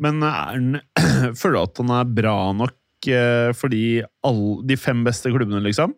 Men 0.00 0.22
er 0.22 0.54
han, 0.54 0.78
føler 1.40 1.58
du 1.58 1.62
at 1.64 1.82
han 1.82 1.94
er 1.98 2.14
bra 2.20 2.36
nok 2.56 3.10
eh, 3.10 3.50
for 3.56 3.72
de 3.72 4.78
fem 4.80 5.02
beste 5.06 5.32
klubbene, 5.34 5.62
liksom? 5.66 5.94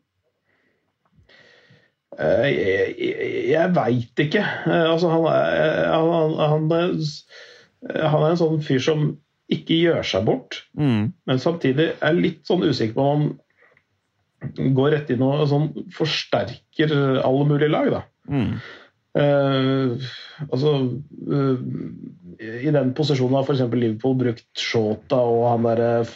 Eh, 2.19 2.49
Jeg, 2.53 2.97
jeg, 2.99 3.45
jeg 3.53 3.73
veit 3.77 4.23
ikke. 4.27 4.43
Eh, 4.67 4.87
Altså, 4.93 5.09
han, 5.13 5.25
er, 5.33 5.87
han, 5.93 6.35
han, 6.39 6.67
er, 6.77 6.93
han 8.09 8.23
er 8.27 8.31
en 8.35 8.41
sånn 8.41 8.61
fyr 8.65 8.83
som 8.85 9.07
ikke 9.53 9.77
gjør 9.83 10.03
seg 10.07 10.25
bort, 10.25 10.63
Mm. 10.79 11.11
men 11.29 11.39
samtidig 11.43 11.91
er 12.01 12.15
litt 12.17 12.47
sånn 12.49 12.63
usikker 12.65 12.95
på 12.97 13.05
om 13.05 13.25
han 14.43 14.73
går 14.75 14.91
rett 14.95 15.11
inn 15.13 15.21
og 15.23 15.43
sånn 15.51 15.67
forsterker 15.95 16.95
alle 17.23 17.45
mulige 17.51 17.69
lag. 17.71 17.91
da. 17.93 18.01
Mm. 18.33 18.55
Uh, 19.13 20.01
altså 20.49 20.71
uh, 21.29 21.59
I 22.41 22.71
den 22.73 22.95
posisjonen 22.97 23.37
har 23.37 23.45
f.eks. 23.45 23.61
Liverpool 23.77 24.17
brukt 24.23 24.47
Shota 24.57 25.19
og 25.21 25.43
han 25.51 25.67
derre 25.69 26.07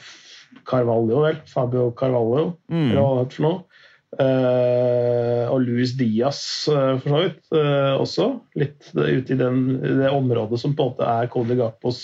Carvalho, 0.66 1.20
vel? 1.26 1.36
Fabio 1.52 1.90
Carvalho, 1.98 2.54
Mm. 2.72 2.88
eller 2.90 3.02
hva 3.04 3.20
det 3.26 3.36
for 3.36 3.44
noe. 3.46 3.75
Eh, 4.16 5.44
og 5.50 5.64
Luis 5.66 5.92
Diaz, 5.98 6.40
eh, 6.72 6.92
for 7.02 7.10
så 7.10 7.22
vidt, 7.24 7.40
eh, 7.52 7.94
også. 8.00 8.28
Litt 8.56 8.92
ute 8.94 9.34
i 9.34 9.38
den, 9.38 9.64
det 9.82 10.12
området 10.12 10.60
som 10.62 10.76
på 10.76 10.86
en 10.86 10.94
måte 10.94 11.08
er 11.10 11.28
Cody 11.32 11.56
Gapos 11.58 12.00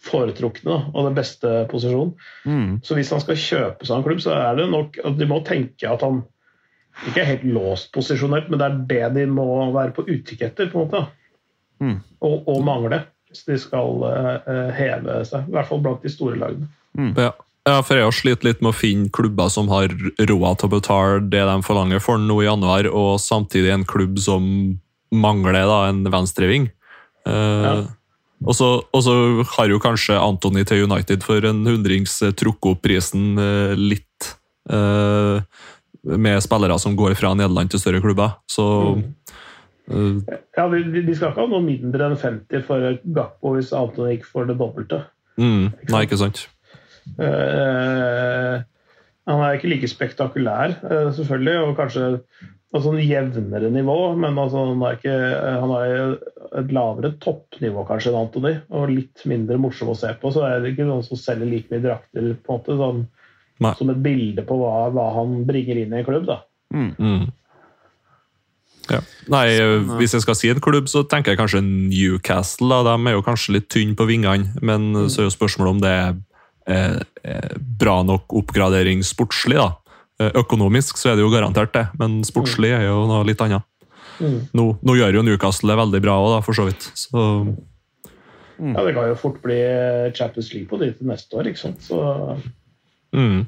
foretrukne 0.00 0.76
og 0.94 1.06
den 1.06 1.16
beste 1.16 1.64
posisjonen. 1.70 2.14
Mm. 2.48 2.80
Så 2.84 2.96
hvis 2.96 3.12
han 3.12 3.20
skal 3.20 3.40
kjøpe 3.40 3.86
seg 3.86 3.98
en 3.98 4.04
klubb, 4.06 4.22
så 4.24 4.34
er 4.36 4.56
det 4.56 4.70
nok 4.72 4.96
at 5.04 5.18
de 5.20 5.28
må 5.28 5.42
tenke 5.44 5.88
at 5.88 6.04
han 6.04 6.22
ikke 7.06 7.22
er 7.22 7.30
helt 7.34 7.46
låst 7.48 7.92
posisjonert, 7.94 8.48
men 8.50 8.60
det 8.60 8.66
er 8.66 8.78
det 8.90 9.10
de 9.20 9.26
må 9.30 9.46
være 9.72 9.94
på 9.96 10.06
utkikk 10.08 10.42
etter, 10.48 10.70
på 10.72 10.80
en 10.80 10.88
måte. 10.88 11.04
Mm. 11.80 11.98
Og, 12.26 12.48
og 12.48 12.64
mangle, 12.64 13.02
hvis 13.30 13.44
de 13.46 13.56
skal 13.60 14.02
uh, 14.04 14.72
heve 14.76 15.20
seg. 15.28 15.46
I 15.48 15.54
hvert 15.54 15.68
fall 15.68 15.84
blant 15.84 16.02
de 16.04 16.12
store 16.12 16.40
lagene. 16.40 16.68
Ja. 17.16 17.30
Ja, 17.68 17.78
for 17.84 17.96
jeg 17.98 18.06
har 18.06 18.16
slitt 18.16 18.44
litt 18.46 18.60
med 18.64 18.72
å 18.72 18.76
finne 18.78 19.10
klubber 19.12 19.48
som 19.52 19.68
har 19.68 19.88
råd 19.92 20.58
til 20.60 20.68
å 20.68 20.72
betale 20.72 21.20
det 21.30 21.42
de 21.44 21.56
forlanger 21.66 22.00
for 22.00 22.18
nå 22.18 22.40
i 22.42 22.46
januar, 22.48 22.88
og 22.88 23.18
samtidig 23.20 23.72
en 23.74 23.84
klubb 23.88 24.18
som 24.22 24.44
mangler 25.12 25.58
da, 25.68 25.80
en 25.90 26.04
venstreving. 26.10 26.70
Eh, 27.26 27.64
Ja. 27.70 27.80
Og 28.40 28.54
så 28.56 29.14
har 29.58 29.68
jo 29.68 29.76
kanskje 29.78 30.14
Antony 30.16 30.62
til 30.64 30.86
United 30.88 31.20
for 31.22 31.44
en 31.44 31.58
hundrings 31.68 32.22
eh, 32.24 32.30
trukket 32.32 32.70
opp 32.70 32.80
prisen 32.86 33.36
eh, 33.36 33.74
litt. 33.76 34.06
med 36.02 36.40
spillere 36.42 36.78
som 36.78 36.94
går 36.96 37.14
fra 37.18 37.34
Nederland 37.34 37.68
til 37.72 37.80
større 37.82 38.00
klubber. 38.00 38.38
Så 38.48 38.64
eh, 39.90 40.40
Ja, 40.56 40.68
de, 40.70 40.82
de 40.92 41.02
de 41.04 41.14
skal 41.16 41.32
ikke 41.34 41.42
ha 41.42 41.50
noe 41.50 41.60
mindre 41.64 42.06
enn 42.08 42.16
50 42.16 42.64
for 42.64 42.96
Gakpo 43.04 43.52
hvis 43.56 43.72
Anthony 43.76 44.14
gikk 44.16 44.24
for 44.30 44.48
det 44.48 44.56
dobbelte. 44.56 45.02
mm, 45.36 45.66
Nei, 45.90 46.02
ikke 46.06 46.16
sant? 46.20 46.46
Eh, 47.20 48.56
han 49.30 49.44
er 49.44 49.56
ikke 49.56 49.70
like 49.70 49.90
spektakulær, 49.90 50.78
eh, 50.82 51.10
selvfølgelig, 51.16 51.56
og 51.64 51.76
kanskje 51.78 52.08
på 52.70 52.80
sånn 52.84 53.00
jevnere 53.02 53.70
nivå, 53.74 53.96
men 54.20 54.38
altså, 54.38 54.62
han, 54.70 54.82
er 54.86 54.98
ikke, 54.98 55.14
han 55.62 55.72
har 55.74 56.60
et 56.60 56.70
lavere 56.74 57.10
toppnivå 57.22 57.82
kanskje 57.88 58.12
enn 58.12 58.20
Antony, 58.20 58.52
og 58.70 58.92
litt 58.92 59.24
mindre 59.30 59.58
morsom 59.58 59.90
å 59.90 59.96
se 59.98 60.12
på. 60.20 60.30
Så 60.30 60.44
er 60.46 60.62
det 60.62 60.74
ikke 60.74 60.86
noen 60.86 61.02
som 61.06 61.18
selger 61.18 61.50
like 61.50 61.72
mye 61.72 61.82
drakter 61.82 62.30
på 62.38 62.54
en 62.54 62.60
måte, 62.60 62.78
sånn, 62.78 63.02
som 63.76 63.92
et 63.92 64.00
bilde 64.04 64.46
på 64.46 64.56
hva, 64.60 64.86
hva 64.94 65.10
han 65.18 65.42
bringer 65.48 65.82
inn 65.82 65.92
i 65.96 66.00
en 66.00 66.06
klubb. 66.06 66.30
da. 66.30 66.40
Mm. 66.70 67.26
Ja. 68.90 69.02
Nei, 69.30 69.44
Hvis 69.98 70.14
jeg 70.14 70.24
skal 70.24 70.38
si 70.38 70.50
en 70.50 70.62
klubb, 70.62 70.88
så 70.90 71.02
tenker 71.06 71.34
jeg 71.34 71.42
kanskje 71.42 71.62
Newcastle. 71.66 72.70
Da. 72.70 72.94
De 72.94 73.10
er 73.10 73.18
jo 73.18 73.26
kanskje 73.26 73.58
litt 73.58 73.68
tynne 73.70 73.98
på 73.98 74.06
vingene, 74.08 74.54
men 74.62 75.10
så 75.10 75.24
er 75.24 75.28
jo 75.28 75.34
spørsmålet 75.34 75.76
om 75.76 75.82
det 75.82 75.92
er 75.94 76.18
bra 77.80 78.00
nok 78.06 78.34
oppgradering 78.42 79.00
sportslig. 79.06 79.56
da. 79.58 79.80
Eh, 80.20 80.30
Økonomisk 80.36 81.00
så 81.00 81.12
er 81.12 81.18
det 81.18 81.24
jo 81.24 81.32
garantert 81.32 81.72
det, 81.72 81.86
men 82.00 82.20
sportslig 82.26 82.74
er 82.76 82.84
jo 82.90 83.04
noe 83.08 83.24
litt 83.28 83.40
annet. 83.40 83.64
Mm. 84.20 84.40
Nå, 84.52 84.64
nå 84.84 84.96
gjør 84.98 85.16
jo 85.16 85.24
Newcastle 85.24 85.72
det 85.72 85.78
veldig 85.80 86.00
bra 86.04 86.16
òg, 86.20 86.34
for 86.44 86.56
så 86.56 86.68
vidt. 86.68 86.90
Så 86.98 87.20
Ja, 88.60 88.84
Det 88.84 88.92
kan 88.92 89.08
jo 89.08 89.16
fort 89.16 89.38
bli 89.40 89.56
Champions 90.12 90.52
League 90.52 90.68
på 90.68 90.76
de 90.76 90.90
til 90.92 91.08
neste 91.08 91.32
år, 91.32 91.48
ikke 91.48 91.62
sant? 91.62 91.80
Så, 91.80 91.96
mm. 93.16 93.46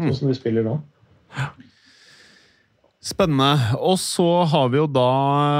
sånn 0.00 0.16
som 0.16 0.30
de 0.30 0.36
spiller 0.38 0.64
nå. 0.64 0.78
Spennende. 3.04 3.76
Og 3.76 3.98
så 4.00 4.44
har 4.48 4.72
vi 4.72 4.80
jo 4.80 4.86
da 4.88 5.10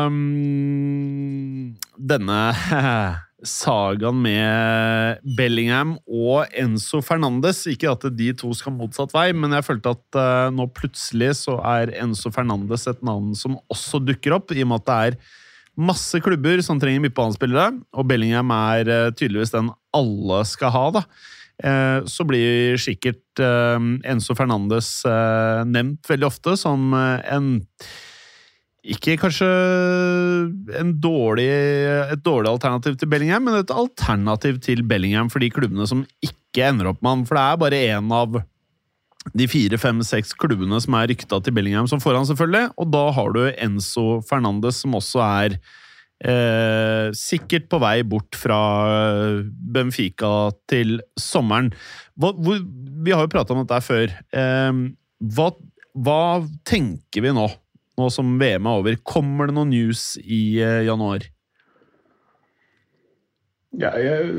um, 0.08 1.76
denne 1.96 2.40
sagaen 3.46 4.20
med 4.24 5.20
Bellingham 5.36 5.96
og 6.06 6.50
Enzo 6.56 7.00
Fernandes. 7.04 7.64
Ikke 7.70 7.90
at 7.92 8.06
de 8.16 8.30
to 8.38 8.52
skal 8.56 8.76
motsatt 8.76 9.14
vei, 9.16 9.30
men 9.36 9.56
jeg 9.56 9.66
følte 9.66 9.94
at 9.96 10.20
uh, 10.20 10.52
nå 10.54 10.68
plutselig 10.76 11.32
så 11.42 11.58
er 11.72 11.94
Enzo 12.02 12.32
Fernandes 12.34 12.88
et 12.90 13.02
navn 13.06 13.34
som 13.38 13.58
også 13.72 14.02
dukker 14.04 14.36
opp, 14.36 14.54
i 14.54 14.64
og 14.64 14.72
med 14.72 14.82
at 14.82 14.88
det 14.90 15.00
er 15.10 15.20
masse 15.80 16.18
klubber 16.20 16.60
som 16.66 16.80
trenger 16.82 17.02
midtbanespillere, 17.06 17.74
og 17.96 18.08
Bellingham 18.10 18.50
er 18.56 18.90
uh, 18.90 19.12
tydeligvis 19.14 19.54
den 19.56 19.70
alle 19.96 20.42
skal 20.48 20.74
ha, 20.74 20.86
da. 21.00 21.06
Eh, 21.60 22.04
så 22.08 22.24
blir 22.24 22.78
sikkert 22.80 23.40
eh, 23.42 23.88
Enzo 24.08 24.36
Fernandes 24.38 25.02
eh, 25.04 25.60
nevnt 25.68 26.08
veldig 26.08 26.28
ofte 26.30 26.56
som 26.56 26.94
eh, 26.96 27.20
en 27.34 27.58
ikke 28.80 29.18
kanskje 29.20 29.48
dårlig, 31.02 31.48
et 32.14 32.22
dårlig 32.24 32.48
alternativ 32.48 32.96
til 32.96 33.10
Bellingham, 33.12 33.44
men 33.44 33.58
et 33.60 33.74
alternativ 33.74 34.60
til 34.64 34.80
Bellingham 34.88 35.28
for 35.32 35.42
de 35.42 35.50
klubbene 35.52 35.84
som 35.88 36.06
ikke 36.24 36.70
ender 36.70 36.88
opp 36.88 37.02
med 37.04 37.12
han. 37.12 37.26
For 37.28 37.36
det 37.36 37.44
er 37.44 37.60
bare 37.60 37.82
én 37.98 38.14
av 38.16 38.40
de 39.36 39.46
fire, 39.50 39.76
fem, 39.80 40.00
seks 40.06 40.32
klubbene 40.32 40.80
som 40.80 40.96
er 40.96 41.10
rykta 41.12 41.42
til 41.44 41.54
Bellingham 41.56 41.88
som 41.90 42.00
får 42.00 42.16
han, 42.16 42.28
selvfølgelig. 42.30 42.72
Og 42.80 42.90
da 42.94 43.04
har 43.18 43.36
du 43.36 43.42
Enzo 43.52 44.06
Fernandes, 44.26 44.80
som 44.80 44.96
også 44.96 45.20
er 45.26 45.58
eh, 46.24 47.12
sikkert 47.16 47.68
på 47.68 47.82
vei 47.84 47.98
bort 48.08 48.38
fra 48.40 48.60
Benfica 49.44 50.50
til 50.72 51.02
sommeren. 51.20 51.68
Hva, 52.16 52.32
hvor, 52.32 52.64
vi 52.64 53.12
har 53.12 53.28
jo 53.28 53.34
prata 53.36 53.52
om 53.52 53.60
dette 53.60 53.84
før. 53.84 54.16
Eh, 54.32 54.84
hva, 55.36 55.50
hva 56.00 56.22
tenker 56.64 57.28
vi 57.28 57.36
nå? 57.36 57.50
Nå 58.00 58.08
som 58.14 58.38
VM 58.40 58.66
er 58.66 58.80
over. 58.80 58.96
Kommer 59.06 59.50
det 59.50 59.58
noe 59.58 59.68
news 59.68 60.14
i 60.24 60.58
eh, 60.64 60.82
januar? 60.88 61.28
Ja, 63.78 63.92
jeg, 64.02 64.32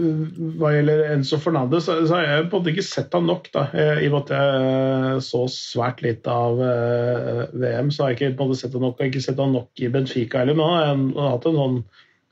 hva 0.60 0.74
gjelder 0.74 1.06
Enzo 1.14 1.38
Fernandez, 1.40 1.86
så, 1.86 1.94
så 2.04 2.18
har 2.18 2.26
jeg 2.26 2.48
på 2.52 2.58
en 2.58 2.64
måte 2.66 2.72
ikke 2.74 2.84
sett 2.84 3.14
ham 3.16 3.30
nok. 3.30 3.48
da. 3.54 3.64
I 3.72 4.10
og 4.10 4.18
med 4.18 4.26
at 4.26 4.34
jeg 4.36 5.22
så 5.24 5.46
svært 5.54 6.04
lite 6.04 6.34
av 6.36 6.60
uh, 6.60 7.46
VM, 7.56 7.94
så 7.96 8.04
har 8.04 8.12
jeg 8.12 8.20
ikke 8.20 8.34
på 8.36 8.44
en 8.44 8.52
måte 8.52 8.60
sett 8.60 8.76
ham 8.76 8.84
nok. 8.84 9.00
Jeg 9.00 9.08
har 9.08 9.14
ikke 9.14 9.24
sett 9.30 9.40
ham 9.40 9.56
nok 9.56 9.84
i 9.86 9.92
Benfica 9.94 10.42
heller, 10.44 10.60
men 10.60 10.68
han 10.68 11.06
har, 11.16 11.38
hatt 11.38 11.48
en 11.48 11.62
sånn 11.62 11.80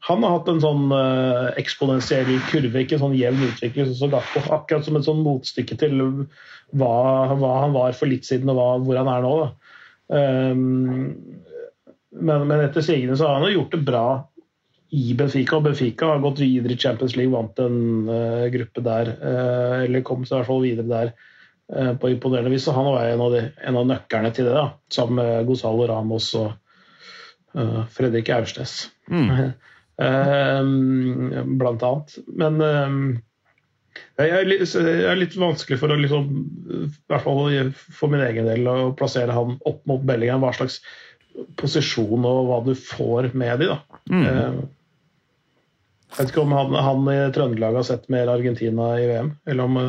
hatt 0.10 0.52
en 0.52 0.62
sånn 0.64 0.92
uh, 0.92 1.48
eksponentiell 1.60 2.34
kurve, 2.52 2.84
ikke 2.84 3.00
en 3.00 3.06
sånn 3.08 3.18
jevn 3.20 3.48
utvikling. 3.48 3.96
Så 3.96 4.12
Gakpo, 4.12 4.44
Akkurat 4.60 4.84
som 4.88 5.00
et 5.00 5.08
sånn 5.08 5.24
motstykke 5.24 5.80
til 5.80 6.04
hva, 6.04 6.94
hva 7.32 7.56
han 7.64 7.80
var 7.80 7.96
for 7.96 8.12
litt 8.12 8.28
siden, 8.28 8.52
og 8.52 8.60
hva, 8.60 8.70
hvor 8.84 9.00
han 9.00 9.12
er 9.16 9.24
nå. 9.24 9.34
da. 9.46 9.69
Um, 10.10 11.16
men, 12.10 12.48
men 12.50 12.64
etter 12.64 12.82
sigende 12.82 13.18
så 13.18 13.28
har 13.30 13.40
han 13.40 13.50
jo 13.50 13.60
gjort 13.60 13.76
det 13.76 13.82
bra 13.86 14.06
i 14.90 15.14
Benfica, 15.14 15.60
og 15.60 15.68
Benfica 15.68 16.08
har 16.10 16.22
gått 16.24 16.42
videre 16.42 16.74
i 16.74 16.80
Champions 16.82 17.14
League, 17.18 17.34
vant 17.34 17.60
en 17.62 18.10
uh, 18.10 18.48
gruppe 18.54 18.82
der. 18.86 19.12
Uh, 19.22 19.84
eller 19.86 20.06
kom 20.06 20.26
seg 20.26 20.34
i 20.34 20.38
hvert 20.40 20.50
fall 20.50 20.64
videre 20.66 20.90
der 20.90 21.12
uh, 21.76 21.94
på 22.02 22.10
imponerende 22.16 22.54
vis. 22.54 22.66
Så 22.66 22.74
han 22.74 22.90
var 22.90 23.06
en 23.06 23.22
av, 23.22 23.36
de, 23.36 23.44
en 23.70 23.78
av 23.78 23.90
nøkkerne 23.92 24.34
til 24.34 24.50
det, 24.50 24.56
da, 24.58 24.66
sammen 24.94 25.22
med 25.22 25.46
Gonzalo 25.50 25.86
Ramos 25.90 26.32
og 26.40 26.58
Fredrik 27.94 28.30
Aursnes. 28.30 28.74
Mm. 29.10 29.30
blant 31.60 31.82
annet. 31.84 32.14
Men 32.38 32.62
jeg 34.20 34.32
er, 34.36 35.16
litt, 35.20 35.36
vanskelig 35.40 35.80
for 35.82 35.92
å 35.94 35.98
liksom, 36.00 36.26
i 36.76 36.88
hvert 37.12 37.24
fall 37.24 37.72
for 37.96 38.12
min 38.12 38.24
egen 38.26 38.50
del, 38.50 38.68
å 38.68 38.92
plassere 38.98 39.36
han 39.36 39.56
opp 39.70 39.80
mot 39.90 40.04
Bellingham. 40.08 40.44
Hva 40.44 40.52
slags 40.58 40.82
posisjon 41.60 42.26
og 42.28 42.50
hva 42.50 42.60
du 42.66 42.74
får 42.76 43.32
med 43.38 43.64
de, 43.64 43.72
da. 43.72 43.80
Mm. 44.12 44.28
Jeg 46.10 46.18
vet 46.18 46.32
ikke 46.34 46.44
om 46.44 46.56
han, 46.58 46.74
han 46.74 47.12
i 47.14 47.18
Trøndelag 47.36 47.78
har 47.80 47.86
sett 47.86 48.10
mer 48.12 48.32
Argentina 48.34 48.96
i 49.00 49.06
VM, 49.12 49.36
eller 49.50 49.70
om 49.70 49.84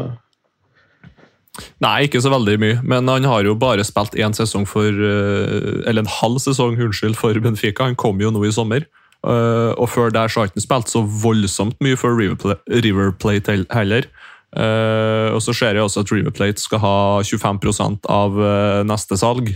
Nei, 1.82 2.06
ikke 2.06 2.20
så 2.22 2.30
veldig 2.32 2.56
mye, 2.62 2.76
men 2.86 3.08
han 3.10 3.26
har 3.26 3.44
jo 3.44 3.56
bare 3.58 3.84
spilt 3.84 4.14
én 4.16 4.32
sesong 4.36 4.66
for 4.68 4.86
eh, 4.86 5.80
Eller 5.88 6.04
en 6.04 6.12
halv 6.20 6.38
sesong, 6.40 6.78
unnskyld, 6.80 7.18
for 7.18 7.36
Benfica. 7.42 7.88
Han 7.88 7.98
kom 8.00 8.20
jo 8.22 8.30
nå 8.32 8.44
i 8.46 8.52
sommer. 8.54 8.86
Eh, 9.26 9.72
og 9.76 9.88
før 9.92 10.12
der 10.14 10.30
så 10.30 10.42
har 10.42 10.50
ikke 10.50 10.64
spilt 10.64 10.90
så 10.90 11.02
voldsomt 11.04 11.78
mye 11.84 11.98
for 12.00 12.16
River 12.16 13.12
Plate, 13.20 13.64
heller. 13.74 14.08
Eh, 14.56 15.28
og 15.30 15.42
så 15.44 15.54
ser 15.54 15.76
jeg 15.76 15.84
også 15.84 16.04
at 16.04 16.12
River 16.12 16.34
Plate 16.34 16.62
skal 16.62 16.82
ha 16.82 16.96
25% 17.22 18.08
av 18.10 18.40
eh, 18.40 18.82
neste 18.88 19.18
salg. 19.20 19.54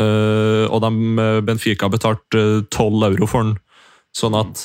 Og 0.00 0.78
de, 0.80 0.90
Benfica 1.44 1.90
betalte 1.92 2.62
12 2.72 3.02
euro 3.10 3.26
for 3.28 3.44
den. 3.44 3.58
Sånn 4.16 4.36
at 4.38 4.62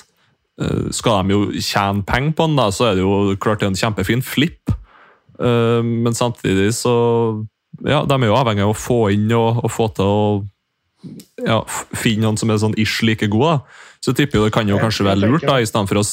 skal 0.95 1.25
de 1.25 1.33
jo 1.33 1.39
tjene 1.59 2.05
penger 2.07 2.31
på 2.37 2.45
den, 2.47 2.55
da, 2.55 2.69
så 2.71 2.85
er 2.87 2.95
det 2.95 3.03
jo 3.03 3.33
klart 3.43 3.59
det 3.59 3.67
er 3.67 3.73
en 3.73 3.79
kjempefin 3.81 4.23
flipp. 4.23 4.71
Men 5.35 6.15
samtidig 6.15 6.69
så 6.77 6.93
Ja, 7.83 8.05
de 8.07 8.15
er 8.15 8.29
jo 8.29 8.37
avhengig 8.37 8.63
av 8.63 8.71
å 8.71 8.77
få 8.79 8.99
inn 9.11 9.27
og, 9.35 9.59
og 9.65 9.73
få 9.73 9.89
til 9.97 10.07
å 10.07 10.21
ja, 11.43 11.59
finne 11.95 12.25
noen 12.25 12.39
som 12.39 12.51
er 12.51 12.61
sånn 12.61 12.77
ish 12.79 13.01
like 13.05 13.27
gode. 13.31 13.57
Så 14.05 14.13
jeg 14.13 14.21
tipper 14.21 14.37
jo 14.37 14.45
det 14.45 14.53
kan 14.53 14.69
jo 14.69 14.77
kanskje 14.77 15.07
være 15.07 15.25
lurt, 15.25 15.47
da, 15.47 15.57
i 15.57 15.65
stedet 15.65 15.89
for 15.89 16.03
å 16.03 16.05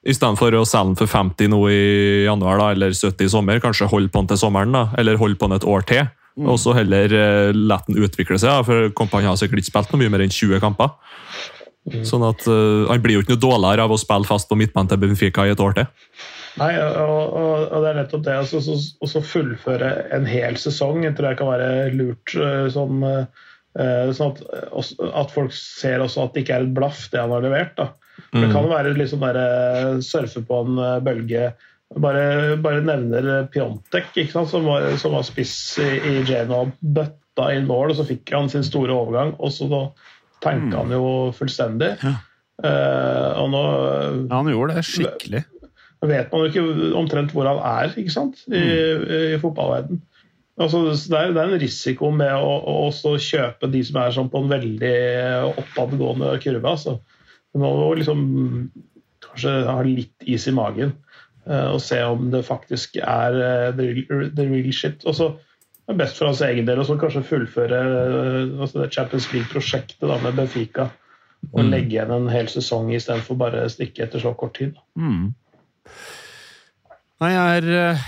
Istedenfor 0.00 0.48
for 0.48 0.56
å 0.56 0.64
selge 0.64 0.88
den 0.88 0.96
for 0.96 1.12
50 1.12 1.50
nå 1.52 1.58
i 1.68 1.80
januar, 2.24 2.56
da, 2.56 2.70
eller 2.72 2.94
70 2.96 3.26
i 3.26 3.32
sommer, 3.34 3.58
kanskje 3.60 3.88
holde 3.90 4.08
på 4.08 4.22
den 4.22 4.30
til 4.30 4.38
sommeren, 4.40 4.72
da, 4.72 4.86
eller 4.96 5.20
holde 5.20 5.36
på 5.36 5.50
den 5.50 5.58
et 5.58 5.66
år 5.68 5.84
til. 5.90 6.06
Og 6.40 6.56
så 6.62 6.72
heller 6.72 7.12
uh, 7.12 7.50
la 7.52 7.76
den 7.84 8.00
utvikle 8.00 8.38
seg, 8.40 8.48
da, 8.48 8.64
for 8.64 8.88
Kompani 8.96 9.28
har 9.28 9.36
sikkert 9.36 9.60
ikke 9.60 9.74
spilt 9.74 9.92
noe 9.92 10.00
mye 10.00 10.12
mer 10.14 10.24
enn 10.24 10.32
20 10.32 10.62
kamper. 10.62 10.94
Sånn 12.06 12.24
at 12.24 12.44
uh, 12.48 12.88
Han 12.88 13.02
blir 13.04 13.18
jo 13.18 13.24
ikke 13.24 13.34
noe 13.34 13.42
dårligere 13.42 13.84
av 13.84 13.92
å 13.92 14.00
spille 14.00 14.28
fast 14.28 14.48
på 14.48 14.56
midtbanen 14.60 14.88
til 14.88 15.00
Benfica 15.04 15.44
i 15.44 15.52
et 15.52 15.60
år 15.60 15.76
til. 15.76 15.92
Nei, 16.60 16.70
og, 16.80 17.36
og, 17.36 17.68
og 17.68 17.84
det 17.84 17.92
er 17.92 18.00
nettopp 18.00 18.24
det. 18.24 18.38
Altså, 18.40 18.64
så, 18.64 18.78
så, 18.80 19.10
så 19.10 19.24
fullføre 19.34 19.92
en 20.16 20.24
hel 20.28 20.56
sesong 20.60 21.04
jeg 21.04 21.16
tror 21.18 21.34
jeg 21.34 21.40
kan 21.42 21.52
være 21.52 21.70
lurt. 21.92 22.36
Sånn, 22.72 23.04
uh, 23.04 23.44
sånn 24.16 24.32
at, 24.34 24.92
at 25.22 25.34
folk 25.34 25.52
ser 25.54 26.02
også 26.02 26.24
at 26.24 26.34
det 26.34 26.44
ikke 26.44 26.56
er 26.58 26.64
et 26.66 26.76
blaff, 26.76 27.04
det 27.12 27.20
han 27.22 27.30
har 27.34 27.44
levert. 27.44 27.78
For 28.30 28.42
Det 28.42 28.50
kan 28.52 28.68
være 28.70 28.94
litt 28.98 29.12
sånn 29.12 29.22
der, 29.22 29.38
uh, 29.40 30.00
surfe 30.04 30.42
på 30.46 30.62
en 30.66 30.80
bølge. 31.06 31.52
Bare, 31.98 32.56
bare 32.62 32.82
nevner 32.86 33.30
sant? 34.30 34.50
Som, 34.52 34.66
var, 34.68 34.84
som 35.00 35.14
var 35.16 35.24
spiss 35.26 35.54
i, 35.82 35.88
i 35.98 36.16
Genoa. 36.28 36.68
Bøtta 36.80 37.48
inn 37.56 37.66
mål, 37.70 37.94
og 37.94 37.98
så 37.98 38.06
fikk 38.06 38.30
han 38.36 38.50
sin 38.52 38.66
store 38.66 38.94
overgang. 38.94 39.32
Og 39.42 39.54
så 39.54 39.66
da 39.70 39.84
tanka 40.44 40.84
han 40.84 40.94
jo 40.94 41.30
fullstendig. 41.36 41.94
Ja. 42.02 42.16
Uh, 42.60 43.40
og 43.40 43.48
nå 43.54 43.64
Ja, 44.28 44.36
han 44.36 44.52
gjorde 44.52 44.76
det 44.76 44.84
skikkelig. 44.84 45.46
vet 46.10 46.30
man 46.32 46.42
jo 46.44 46.50
ikke 46.50 46.92
omtrent 46.96 47.32
hvor 47.36 47.48
han 47.48 47.60
er 47.64 47.96
ikke 47.98 48.12
sant? 48.12 48.42
i, 48.48 48.60
i 49.34 49.40
fotballverden. 49.40 50.00
Altså, 50.60 50.82
det, 50.92 51.16
er, 51.16 51.30
det 51.32 51.40
er 51.40 51.52
en 51.54 51.62
risiko 51.62 52.10
med 52.12 52.34
å, 52.36 52.56
å 52.92 53.12
kjøpe 53.16 53.70
de 53.72 53.80
som 53.86 54.00
er 54.02 54.12
sånn 54.12 54.28
på 54.32 54.42
en 54.42 54.50
veldig 54.50 54.96
oppadgående 55.62 56.34
kurve. 56.42 56.74
Altså. 56.74 56.98
Du 57.54 57.62
må 57.62 57.70
liksom 57.96 58.26
kanskje 59.24 59.54
ha 59.66 59.78
litt 59.86 60.28
is 60.28 60.46
i 60.50 60.54
magen 60.54 60.92
uh, 61.48 61.72
og 61.72 61.80
se 61.84 62.00
om 62.04 62.28
det 62.32 62.42
faktisk 62.46 62.98
er 63.00 63.38
uh, 63.40 63.70
the, 63.76 64.04
real, 64.04 64.28
the 64.36 64.46
real 64.50 64.70
shit. 64.74 65.00
Og 65.08 65.16
så 65.16 65.30
er 65.32 65.94
det 65.94 66.00
best 66.02 66.20
for 66.20 66.28
hans 66.28 66.44
egen 66.44 66.68
del 66.68 66.82
å 66.82 66.88
kanskje 66.92 67.24
fullføre 67.32 67.80
uh, 67.80 68.60
altså 68.60 68.82
det 68.82 68.92
Champions 68.94 69.30
League-prosjektet 69.32 70.24
med 70.26 70.36
Benfica. 70.36 70.90
Og 71.56 71.64
legge 71.64 71.94
igjen 71.94 72.10
en 72.12 72.28
hel 72.28 72.50
sesong 72.52 72.90
istedenfor 72.92 73.38
bare 73.40 73.62
stikke 73.72 74.04
etter 74.04 74.20
så 74.20 74.34
kort 74.36 74.58
tid. 74.58 74.74
Mm. 74.92 75.30
Nei, 77.24 77.30
jeg 77.32 77.62
er, 77.62 78.02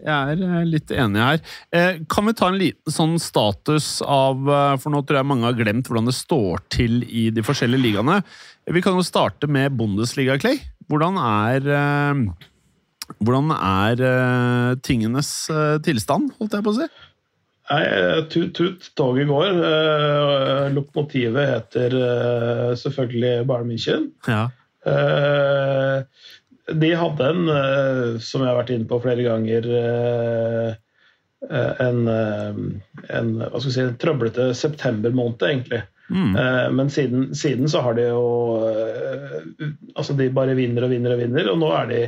jeg 0.00 0.34
er 0.34 0.42
eh, 0.46 0.64
litt 0.68 0.90
enig 0.94 1.22
her. 1.22 1.40
Eh, 1.74 1.98
Kan 2.10 2.26
vi 2.28 2.34
ta 2.36 2.48
en 2.50 2.58
liten 2.60 2.92
sånn 2.94 3.14
status 3.22 3.98
av 4.04 4.48
eh, 4.48 4.74
For 4.82 4.92
nå 4.94 5.02
tror 5.06 5.20
jeg 5.20 5.28
mange 5.30 5.46
har 5.48 5.56
glemt 5.58 5.88
hvordan 5.90 6.10
det 6.10 6.16
står 6.18 6.64
til 6.74 7.02
i 7.06 7.28
de 7.34 7.44
forskjellige 7.46 7.84
ligaene. 7.86 8.18
Vi 8.74 8.82
kan 8.84 8.96
jo 8.98 9.04
starte 9.06 9.46
med 9.50 9.76
Bundesliga, 9.78 10.38
Clay. 10.40 10.58
Hvordan 10.90 11.18
er 11.20 11.70
eh, 11.78 12.24
Hvordan 13.20 13.50
er 13.56 14.04
eh, 14.10 14.70
tingenes 14.84 15.32
eh, 15.52 15.76
tilstand, 15.84 16.32
holdt 16.40 16.56
jeg 16.56 16.64
på 16.64 16.72
å 16.72 16.78
si? 16.78 16.90
Nei, 17.70 17.80
eh, 17.88 18.18
tut, 18.32 18.50
tut, 18.56 18.90
toget 18.96 19.28
går. 19.28 19.60
Eh, 19.70 20.66
Lokomotivet 20.76 21.48
heter 21.52 21.96
selvfølgelig 22.80 23.46
Bayern 23.48 23.70
München. 23.72 24.10
Ja. 24.28 24.46
Eh, 24.84 26.02
de 26.72 26.94
hadde 26.96 27.28
en, 27.28 27.48
eh, 27.48 28.18
som 28.24 28.42
jeg 28.42 28.50
har 28.50 28.58
vært 28.62 28.72
inne 28.74 28.88
på 28.88 29.00
flere 29.04 29.24
ganger, 29.26 29.66
eh, 29.80 30.70
eh, 31.50 31.82
en, 31.84 32.06
en, 32.08 33.34
hva 33.42 33.58
skal 33.58 33.68
vi 33.68 33.74
si, 33.74 33.84
en 33.84 33.98
trøblete 34.00 34.48
septembermåned, 34.56 35.44
egentlig. 35.44 35.82
Mm. 36.12 36.34
Men 36.76 36.90
siden, 36.92 37.30
siden 37.32 37.64
så 37.72 37.80
har 37.80 37.94
de 37.96 38.02
jo 38.10 38.24
Altså, 39.96 40.12
de 40.12 40.26
bare 40.36 40.52
vinner 40.52 40.84
og 40.84 40.90
vinner 40.92 41.14
og 41.14 41.22
vinner, 41.22 41.48
og 41.48 41.56
nå 41.62 41.70
er 41.72 41.86
de 41.88 42.00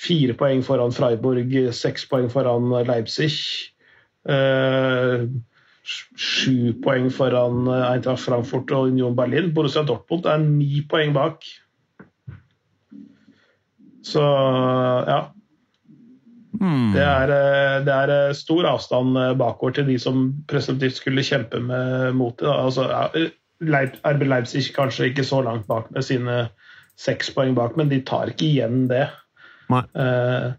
fire 0.00 0.32
poeng 0.38 0.62
foran 0.64 0.94
Freiburg, 0.96 1.52
seks 1.76 2.06
poeng 2.08 2.30
foran 2.32 2.72
Leipzig. 2.88 3.34
Sju 5.84 6.72
poeng 6.80 7.10
foran 7.12 7.68
Eintracht 7.68 8.24
Frankfurt 8.24 8.72
og 8.72 8.94
Union 8.94 9.16
Berlin. 9.18 9.52
Borussia 9.52 9.84
Dortmund 9.84 10.24
er 10.24 10.40
ni 10.46 10.80
poeng 10.88 11.12
bak. 11.16 11.44
Så 14.08 14.24
ja. 15.08 15.20
Hmm. 16.58 16.90
Det 16.94 17.04
er, 17.04 17.30
eh, 17.30 17.76
det 17.86 17.94
er 17.94 18.12
eh, 18.14 18.36
stor 18.36 18.66
avstand 18.66 19.18
eh, 19.20 19.34
bakover 19.38 19.76
til 19.76 19.86
de 19.90 19.98
som 20.00 20.30
presumptivt 20.50 20.98
skulle 20.98 21.26
kjempe 21.26 21.60
med 21.62 22.16
mot 22.18 22.34
det. 22.40 22.48
Altså, 22.50 22.88
RB 23.62 24.24
Leipzig 24.26 24.64
kanskje 24.74 25.10
ikke 25.10 25.26
så 25.26 25.42
langt 25.44 25.68
bak 25.70 25.90
med 25.94 26.06
sine 26.06 26.48
seks 26.98 27.30
poeng 27.34 27.54
bak, 27.54 27.76
men 27.78 27.90
de 27.92 28.00
tar 28.06 28.32
ikke 28.32 28.48
igjen 28.48 28.88
det. 28.90 29.06
Nei. 29.70 29.84
Eh, 29.94 30.50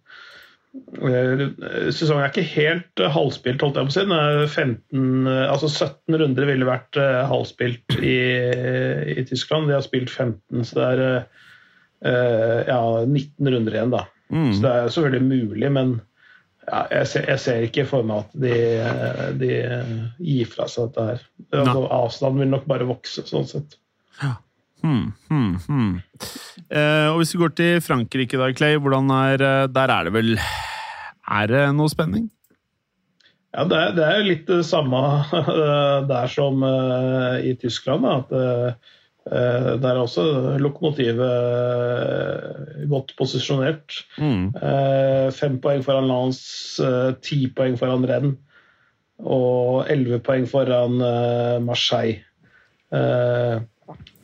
sesongen 1.92 2.22
er 2.22 2.30
ikke 2.30 2.46
helt 2.54 3.02
halvspilt, 3.12 3.64
holdt 3.66 3.80
jeg 3.82 3.90
på 3.90 3.92
å 3.92 3.98
si. 3.98 4.06
15, 4.54 5.28
altså 5.50 5.68
17 5.68 6.20
runder 6.22 6.48
ville 6.48 6.68
vært 6.70 7.00
halvspilt 7.28 7.98
i, 7.98 8.20
i 9.18 9.26
Tyskland. 9.28 9.68
De 9.68 9.76
har 9.76 9.84
spilt 9.84 10.14
15, 10.14 10.64
så 10.70 10.80
det 10.80 10.90
er 10.94 11.04
ja, 12.04 12.82
19 13.04 13.50
runder 13.52 13.76
igjen, 13.76 13.92
da. 13.92 14.06
Mm. 14.30 14.54
Så 14.54 14.62
det 14.64 14.72
er 14.72 14.94
selvfølgelig 14.94 15.26
mulig, 15.28 15.72
men 15.76 15.94
ja, 16.70 16.84
jeg, 16.94 17.10
ser, 17.12 17.26
jeg 17.34 17.42
ser 17.44 17.66
ikke 17.66 17.86
for 17.90 18.06
meg 18.08 18.24
at 18.24 18.36
de, 18.44 18.56
de 19.42 19.52
gir 20.22 20.50
fra 20.52 20.68
seg 20.70 20.90
dette 20.90 21.08
her. 21.10 21.24
Altså, 21.58 21.84
avstanden 21.98 22.44
vil 22.46 22.52
nok 22.54 22.68
bare 22.70 22.88
vokse, 22.90 23.26
sånn 23.28 23.48
sett. 23.50 23.80
Hmm, 24.80 25.10
hmm, 25.28 25.56
hmm. 25.68 25.96
Eh, 26.72 27.08
og 27.12 27.20
hvis 27.20 27.34
vi 27.36 27.42
går 27.42 27.56
til 27.58 27.82
Frankrike 27.84 28.40
da, 28.40 28.48
Clay, 28.56 28.78
er 28.78 29.42
eh, 29.44 29.66
Der 29.76 29.92
er 29.92 30.08
det 30.08 30.14
vel 30.16 30.38
Er 30.40 31.50
det 31.52 31.64
noe 31.76 31.92
spenning? 31.92 32.30
Ja, 33.50 33.66
det 33.66 33.76
er, 33.76 33.94
det 33.98 34.06
er 34.06 34.24
litt 34.28 34.46
det 34.48 34.62
samme 34.68 35.02
der 36.12 36.30
som 36.30 36.62
uh, 36.62 37.42
i 37.42 37.56
Tyskland. 37.58 38.06
Da, 38.06 38.20
at 38.22 38.34
eh, 38.38 38.68
eh, 38.68 38.98
der 39.27 39.89
er 39.91 39.99
også 40.01 40.23
lokomotivet 40.62 41.19
eh, 41.21 42.86
godt 42.89 43.13
posisjonert. 43.19 43.97
Mm. 44.17 44.53
Eh, 44.55 45.27
Fem 45.36 45.60
poeng 45.62 45.84
foran 45.86 46.10
eh, 46.10 47.12
ti 47.21 47.41
poeng 47.53 47.77
foran 47.77 48.08
Renn 48.10 48.32
og 49.19 49.89
elleve 49.91 50.21
poeng 50.23 50.47
foran 50.49 51.01
eh, 51.03 51.58
Marseille. 51.62 52.23
Eh, 52.95 53.60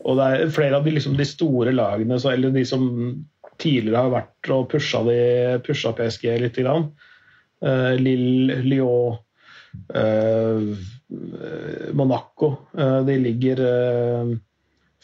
og 0.06 0.20
det 0.20 0.26
er 0.26 0.54
flere 0.54 0.80
av 0.80 0.86
de, 0.86 0.94
liksom, 0.96 1.16
de 1.18 1.26
store 1.28 1.74
lagene, 1.76 2.18
så, 2.22 2.32
eller 2.34 2.54
de 2.54 2.66
som 2.66 2.86
tidligere 3.62 4.04
har 4.06 4.14
vært 4.14 4.50
og 4.54 4.68
pusha, 4.74 5.02
de, 5.08 5.20
pusha 5.66 5.94
PSG 5.98 6.28
litt. 6.44 6.60
Grann. 6.62 6.90
Eh, 7.66 7.94
Lille, 8.00 8.60
Lyon, 8.66 9.18
eh, 9.96 10.76
Monaco. 11.94 12.52
eh, 12.78 13.00
de 13.08 13.18
ligger 13.22 13.64
eh, 13.66 14.36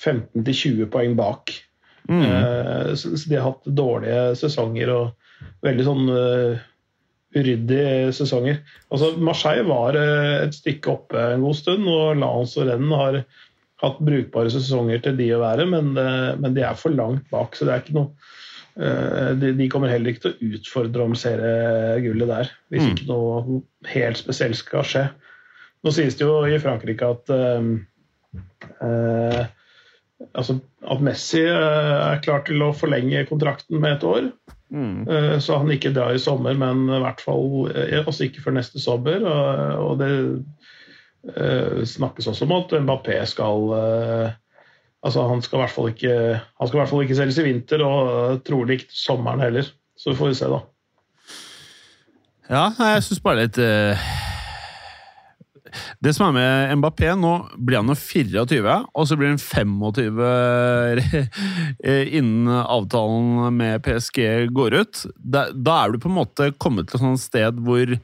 15-20 0.04 0.88
poeng 0.94 1.16
bak. 1.20 1.44
Mm. 2.10 2.24
Eh, 2.26 2.94
Så 2.98 3.14
så 3.18 3.30
de 3.30 3.36
har 3.38 3.52
hatt 3.52 3.66
dårlige 3.78 4.36
sesonger 4.40 4.90
og 4.90 5.12
veldig 5.66 5.86
sånn 5.86 6.10
eh, 6.10 6.58
uryddige 7.38 8.10
sesonger. 8.18 8.58
Altså 8.92 9.14
Marseille 9.22 9.64
var 9.70 9.96
eh, 9.96 10.42
et 10.48 10.54
stykke 10.58 10.90
oppe 10.92 11.18
en 11.36 11.42
god 11.46 11.56
stund, 11.62 11.88
og 11.88 12.18
Lance 12.20 12.60
og 12.60 12.68
Rennes 12.68 12.98
har 13.00 13.22
hatt 13.82 14.00
brukbare 14.06 14.50
sesonger 14.54 15.00
til 15.02 15.16
de 15.18 15.32
å 15.34 15.40
være, 15.42 15.66
men, 15.66 15.94
men 15.96 16.54
de 16.54 16.62
er 16.68 16.76
for 16.78 16.94
langt 16.94 17.24
bak, 17.34 17.56
så 17.58 17.66
det 17.66 17.74
er 17.74 17.80
ikke 17.86 17.96
noe 17.98 18.10
de, 19.42 19.50
de 19.58 19.66
kommer 19.74 19.90
heller 19.92 20.10
ikke 20.14 20.22
til 20.24 20.32
å 20.32 20.40
utfordre 20.56 21.04
om 21.04 21.16
seriegullet 21.18 22.30
der, 22.30 22.48
hvis 22.72 22.84
Mm. 22.86 22.92
ikke 22.94 23.08
noe 23.10 23.58
helt 23.92 24.18
spesielt 24.22 24.56
skal 24.56 24.86
skje. 24.88 25.02
Nå 25.84 25.92
sies 25.92 26.16
det 26.16 26.24
jo 26.24 26.38
i 26.48 26.56
Frankrike 26.62 27.04
at 27.10 27.26
uh, 27.34 29.44
altså 30.34 30.58
at 30.92 31.04
Messi 31.04 31.42
eh, 31.44 31.94
er 32.14 32.22
klar 32.26 32.44
til 32.48 32.62
å 32.64 32.74
forlenge 32.76 33.26
kontrakten 33.30 33.82
med 33.82 33.98
et 33.98 34.06
år. 34.08 34.30
Mm. 34.72 35.08
eh, 35.08 35.38
Så 35.44 35.60
han 35.60 35.72
ikke 35.74 35.94
drar 35.96 36.16
i 36.16 36.22
sommer, 36.22 36.56
men 36.58 36.86
i 36.90 37.02
hvert 37.04 37.24
fall 37.24 37.72
eh, 37.74 38.00
også 38.02 38.28
ikke 38.28 38.44
før 38.46 38.58
neste 38.60 38.82
sommer. 38.82 39.26
Og, 39.82 40.02
det 40.02 40.12
snakkes 41.86 42.26
også 42.32 42.48
om 42.48 42.54
at 42.56 42.72
Mbappé 42.82 43.20
skal 43.30 43.68
Altså 45.06 45.28
Han 45.30 45.44
skal 45.46 45.60
i 45.60 45.62
hvert 45.62 45.74
fall 45.76 45.90
ikke 45.92 46.16
Han 46.42 46.66
skal 46.66 46.74
i 46.74 46.80
hvert 46.80 46.90
fall 46.90 47.04
ikke 47.06 47.18
selges 47.20 47.38
i 47.38 47.46
vinter, 47.46 47.84
og 47.86 48.42
trolig 48.48 48.80
ikke 48.80 48.90
sommeren 48.90 49.44
heller. 49.46 49.70
Så 49.94 50.16
får 50.18 50.32
vi 50.32 50.40
se, 50.40 50.50
da. 50.50 50.64
Ja, 52.50 52.66
jeg 52.74 53.06
syns 53.06 53.22
bare 53.22 53.44
litt 53.44 53.62
Det 56.04 56.14
som 56.16 56.28
er 56.30 56.36
med 56.38 56.80
Mbappé 56.82 57.14
Nå 57.20 57.34
blir 57.58 57.82
han 57.82 57.92
jo 57.92 57.98
24, 57.98 58.78
og 58.92 59.08
så 59.08 59.18
blir 59.20 59.34
han 59.34 59.42
25 59.42 60.22
eh, 61.84 62.14
innen 62.20 62.52
avtalen 62.62 63.58
med 63.58 63.84
PSG 63.86 64.52
går 64.56 64.80
ut. 64.82 65.06
Da, 65.18 65.48
da 65.54 65.84
er 65.84 65.94
du 65.94 66.02
på 66.02 66.12
en 66.12 66.20
måte 66.20 66.52
kommet 66.62 66.90
til 66.90 67.00
et 67.00 67.06
sånt 67.06 67.24
sted 67.24 67.62
hvor 67.66 67.96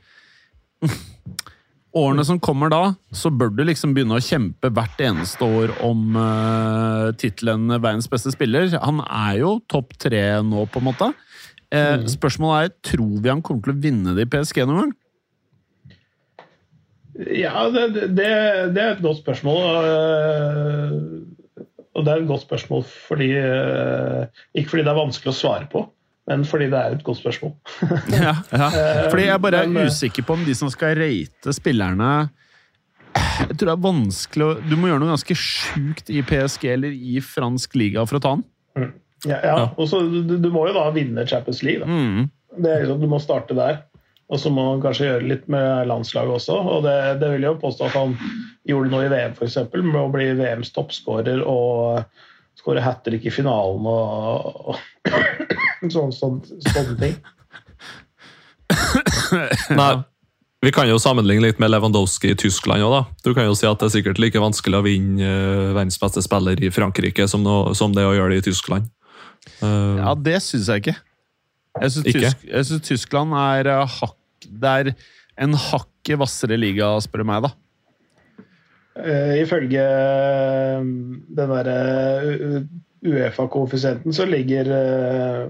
Årene 1.97 2.23
som 2.27 2.37
kommer 2.43 2.69
da, 2.69 2.81
så 3.15 3.31
bør 3.33 3.49
du 3.55 3.63
liksom 3.65 3.95
begynne 3.95 4.19
å 4.19 4.23
kjempe 4.23 4.69
hvert 4.75 4.99
eneste 5.01 5.45
år 5.45 5.71
om 5.85 6.17
uh, 6.19 7.09
tittelen 7.17 7.71
verdens 7.71 8.09
beste 8.11 8.33
spiller. 8.35 8.69
Han 8.83 9.01
er 9.07 9.39
jo 9.39 9.55
topp 9.71 9.95
tre 9.97 10.21
nå, 10.45 10.67
på 10.69 10.81
en 10.81 10.87
måte. 10.91 11.09
Uh, 11.73 12.05
Spørsmålet 12.11 12.67
er 12.67 12.91
tror 12.91 13.15
vi 13.23 13.31
han 13.31 13.41
kommer 13.41 13.65
til 13.65 13.73
å 13.73 13.81
vinne 13.87 14.13
det 14.17 14.27
i 14.27 14.31
PSG 14.35 14.61
noen 14.65 14.83
gang. 14.83 14.93
Ja, 17.17 17.65
det, 17.73 17.87
det, 18.13 18.27
det 18.75 18.81
er 18.83 18.91
et 18.93 19.01
godt 19.01 19.23
spørsmål. 19.23 19.61
Og 21.97 22.05
det 22.05 22.13
er 22.13 22.21
et 22.21 22.29
godt 22.29 22.45
spørsmål 22.45 22.83
fordi 22.85 23.31
øh, 23.41 24.25
Ikke 24.53 24.69
fordi 24.69 24.83
det 24.85 24.91
er 24.91 24.99
vanskelig 24.99 25.33
å 25.33 25.37
svare 25.37 25.69
på, 25.71 25.83
men 26.29 26.45
fordi 26.45 26.69
det 26.71 26.79
er 26.79 26.97
et 26.97 27.05
godt 27.05 27.21
spørsmål. 27.23 27.55
Ja, 28.13 28.35
ja. 28.51 28.67
Fordi 29.09 29.25
jeg 29.25 29.41
bare 29.43 29.63
er 29.63 29.71
eh, 29.71 29.87
usikker 29.89 30.27
på 30.27 30.37
om 30.37 30.45
de 30.45 30.55
som 30.57 30.69
skal 30.73 30.97
rate 30.99 31.55
spillerne 31.57 32.11
Jeg 33.17 33.57
tror 33.57 33.65
det 33.65 33.73
er 33.73 33.83
vanskelig 33.87 34.45
å 34.45 34.53
Du 34.61 34.77
må 34.77 34.91
gjøre 34.91 35.01
noe 35.01 35.15
ganske 35.15 35.39
sjukt 35.41 36.13
i 36.13 36.21
PSG 36.21 36.69
eller 36.75 36.93
i 36.93 37.17
fransk 37.23 37.77
liga 37.79 38.05
for 38.05 38.19
å 38.19 38.23
ta 38.23 38.37
den. 38.37 38.47
Ja, 39.25 39.37
ja. 39.41 39.53
Og 39.73 39.87
så 39.89 40.03
du, 40.05 40.35
du 40.37 40.49
må 40.53 40.67
jo 40.69 40.75
da 40.75 40.85
vinne 40.93 41.25
Champions 41.25 41.63
League. 41.65 41.81
Da. 41.81 41.89
Mm. 41.89 42.27
Det 42.61 42.69
er 42.69 42.83
liksom, 42.83 43.01
du 43.01 43.09
må 43.09 43.17
starte 43.21 43.57
der. 43.57 43.79
Og 44.27 44.39
så 44.43 44.49
må 44.51 44.65
han 44.73 44.81
kanskje 44.83 45.05
gjøre 45.07 45.27
litt 45.29 45.45
med 45.51 45.87
landslaget 45.87 46.33
også. 46.41 46.55
Og 46.59 46.81
det, 46.83 46.95
det 47.21 47.29
vil 47.31 47.45
jeg 47.45 47.53
jo 47.53 47.59
påstå 47.61 47.85
at 47.87 47.95
han 47.95 48.15
gjorde 48.67 48.91
noe 48.91 49.05
i 49.07 49.11
VM, 49.13 49.37
f.eks. 49.37 49.55
Med 49.77 50.01
å 50.01 50.09
bli 50.11 50.25
VMs 50.35 50.73
toppskårer 50.75 51.39
og 51.47 52.01
skåre 52.59 52.83
hat 52.83 53.03
trick 53.05 53.23
i 53.29 53.31
finalen 53.31 53.87
og, 53.87 54.73
og 54.73 55.91
sånne, 55.93 56.11
sånne, 56.19 56.59
sånne 56.67 56.97
ting. 56.99 57.15
Nei, 59.79 59.89
vi 60.65 60.71
kan 60.75 60.89
jo 60.89 60.97
sammenligne 60.99 61.45
litt 61.47 61.59
med 61.61 61.71
Lewandowski 61.71 62.33
i 62.33 62.37
Tyskland 62.39 62.83
òg, 62.83 62.93
da. 62.97 63.01
Du 63.23 63.31
kan 63.37 63.47
jo 63.47 63.55
si 63.57 63.67
at 63.69 63.79
det 63.79 63.87
er 63.89 63.95
sikkert 63.99 64.19
like 64.21 64.41
vanskelig 64.41 64.79
å 64.81 64.85
vinne 64.85 65.23
eh, 65.23 65.71
verdens 65.77 65.99
beste 66.01 66.23
spiller 66.25 66.59
i 66.65 66.71
Frankrike 66.73 67.27
som, 67.31 67.43
nå- 67.45 67.73
som 67.77 67.93
det 67.95 68.03
å 68.07 68.15
gjøre 68.17 68.35
det 68.35 68.41
i 68.43 68.47
Tyskland. 68.49 68.89
Uh, 69.61 70.01
Ja, 70.01 70.11
det 70.19 70.39
syns 70.43 70.67
jeg 70.73 70.83
ikke. 70.83 70.97
Jeg 71.81 71.93
syns, 71.93 72.09
Ikke? 72.09 72.23
Tysk, 72.25 72.43
jeg 72.49 72.67
syns 72.69 72.87
Tyskland 72.87 73.37
er 73.37 73.69
eh, 73.73 73.95
hakk 73.99 74.47
Det 74.47 74.73
er 74.73 74.91
en 75.37 75.53
hakket 75.53 76.17
hvassere 76.17 76.57
liga, 76.57 76.89
spør 77.03 77.23
du 77.23 77.29
meg, 77.29 77.45
da. 77.45 77.53
Uh, 78.97 79.35
ifølge 79.37 79.83
eh, 79.83 80.85
den 81.37 81.51
derre 81.51 81.75
Uefa-koeffisienten 83.05 84.15
så 84.15 84.25
ligger 84.25 84.71
uh, 84.73 85.43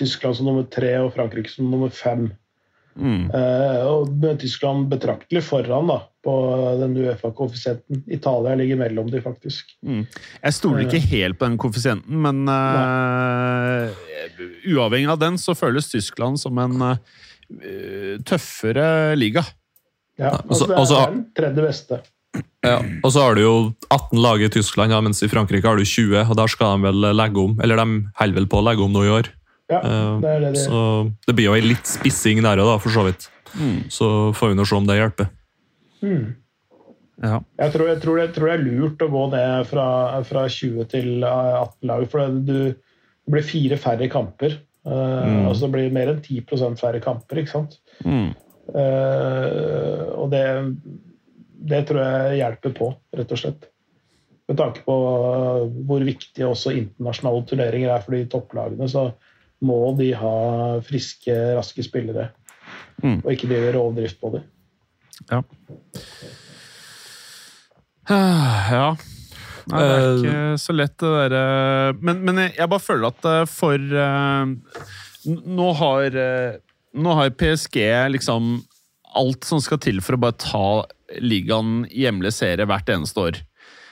Tyskland 0.00 0.38
som 0.38 0.48
nummer 0.48 0.64
tre 0.72 0.94
og 1.02 1.10
Frankrike 1.12 1.52
som 1.52 1.68
nummer 1.68 1.92
fem. 1.92 2.30
Mm. 2.96 3.28
Uh, 3.28 3.80
og 3.90 4.24
Tyskland 4.40 4.88
betraktelig 4.88 5.42
foran 5.44 5.90
da, 5.90 5.98
på 6.24 6.34
den 6.80 6.96
Uefa-koeffisienten. 7.02 8.02
Italia 8.08 8.56
ligger 8.56 8.80
mellom 8.80 9.10
de, 9.12 9.20
faktisk. 9.24 9.76
Mm. 9.84 10.06
Jeg 10.42 10.56
stoler 10.56 10.86
ikke 10.86 11.02
helt 11.12 11.38
på 11.38 11.50
den 11.50 11.58
koeffisienten, 11.60 12.16
men 12.24 12.48
eh, 12.48 13.92
uavhengig 14.66 15.10
av 15.12 15.18
den 15.22 15.38
så 15.38 15.54
føles 15.56 15.90
Tyskland 15.92 16.40
som 16.40 16.58
en 16.58 16.80
uh, 16.82 16.96
tøffere 18.26 19.16
liga. 19.18 19.44
Ja, 20.18 20.30
altså- 20.48 20.64
så 20.64 20.66
det 20.66 20.74
er 20.76 20.80
altså- 20.82 21.06
den 21.10 21.24
tredje 21.36 21.66
beste. 21.66 22.00
Ja, 22.66 22.80
og 23.04 23.12
så 23.12 23.20
har 23.22 23.34
du 23.34 23.40
jo 23.40 23.74
18 23.90 24.20
lag 24.20 24.42
i 24.42 24.48
Tyskland, 24.48 24.90
ja, 24.92 25.00
mens 25.00 25.22
i 25.22 25.28
Frankrike 25.28 25.64
har 25.64 25.76
du 25.76 25.84
20. 25.84 26.28
og 26.28 26.36
Der 26.36 26.46
skal 26.48 26.76
de 26.76 26.82
vel 26.90 27.16
legge 27.16 27.38
om, 27.38 27.58
eller 27.62 27.76
de 27.76 27.86
holder 28.16 28.34
vel 28.34 28.46
på 28.46 28.58
å 28.60 28.64
legge 28.64 28.82
om 28.84 28.92
nå 28.92 29.04
i 29.04 29.12
år. 29.22 29.28
Ja, 29.70 29.80
Eh, 29.82 30.20
det 30.20 30.30
er 30.30 30.40
det 30.40 30.54
de 30.54 30.60
Så 30.60 31.12
det 31.26 31.34
blir 31.34 31.46
jo 31.46 31.54
ei 31.54 31.60
litt 31.60 31.86
spissing 31.86 32.42
der 32.42 32.58
òg, 32.58 32.80
for 32.80 32.90
så 32.90 33.04
vidt. 33.04 33.28
Mm. 33.56 33.88
Så 33.90 34.32
får 34.34 34.48
vi 34.48 34.54
nå 34.54 34.66
se 34.66 34.76
om 34.76 34.86
det 34.86 34.96
hjelper. 34.98 35.28
mm. 36.02 36.34
Ja. 37.22 37.40
Jeg 37.58 37.72
tror, 37.72 37.86
jeg, 37.88 38.02
tror 38.02 38.16
det, 38.16 38.24
jeg 38.26 38.34
tror 38.34 38.46
det 38.46 38.54
er 38.60 38.64
lurt 38.64 38.98
å 38.98 39.08
gå 39.08 39.30
ned 39.32 39.66
fra, 39.66 40.22
fra 40.28 40.42
20 40.52 40.84
til 40.90 41.24
18 41.24 41.88
lag, 41.88 42.10
for 42.10 42.28
du, 42.28 42.74
det 43.26 43.34
blir 43.34 43.46
fire 43.46 43.76
færre 43.82 44.08
kamper. 44.08 44.58
eh, 44.86 45.26
Mm. 45.26 45.46
Altså 45.48 45.66
det 45.66 45.72
blir 45.72 45.94
mer 45.94 46.12
enn 46.12 46.22
10 46.22 46.76
færre 46.78 47.00
kamper, 47.00 47.38
ikke 47.42 47.50
sant. 47.50 47.80
Mm. 48.04 48.34
Uh, 48.66 50.10
og 50.18 50.30
det, 50.30 50.42
det 51.70 51.84
tror 51.86 52.00
jeg 52.02 52.38
hjelper 52.40 52.72
på, 52.74 52.88
rett 53.14 53.32
og 53.32 53.38
slett. 53.38 53.68
Med 54.46 54.58
tanke 54.58 54.82
på 54.86 54.96
hvor 55.86 56.06
viktig 56.06 56.46
også 56.46 56.74
internasjonale 56.74 57.46
turneringer 57.46 57.94
er 57.94 58.02
for 58.02 58.14
de 58.14 58.26
topplagene, 58.30 58.88
så 58.90 59.08
må 59.66 59.78
de 59.98 60.12
ha 60.14 60.34
friske, 60.86 61.34
raske 61.56 61.82
spillere. 61.86 62.28
Mm. 63.02 63.20
Og 63.24 63.32
ikke 63.32 63.50
drive 63.50 63.74
rovdrift 63.74 64.20
på 64.20 64.34
dem. 64.36 64.46
Ja. 65.30 65.42
ja. 68.70 68.88
Nei, 69.72 69.80
det 69.82 69.94
er 69.96 70.16
ikke 70.20 70.58
så 70.62 70.74
lett, 70.76 70.94
det 71.00 71.08
derre 71.16 71.96
men, 72.00 72.20
men 72.24 72.36
jeg- 72.44 72.68
bare 72.70 72.84
føler 72.84 73.08
at 73.10 73.24
eh, 73.32 73.44
for 73.50 73.74
eh, 73.74 74.52
Nå 75.26 75.72
har 75.80 76.16
eh, 76.22 76.58
Nå 76.94 77.14
har 77.18 77.30
PSG 77.34 77.80
liksom 78.14 78.52
alt 79.16 79.44
som 79.48 79.58
skal 79.64 79.78
til 79.82 79.98
for 80.04 80.14
å 80.16 80.20
bare 80.22 80.36
ta 80.38 80.62
ligaen 81.22 81.84
i 81.88 82.02
hjemlig 82.04 82.32
serie 82.36 82.66
hvert 82.68 82.88
eneste 82.92 83.22
år. 83.22 83.38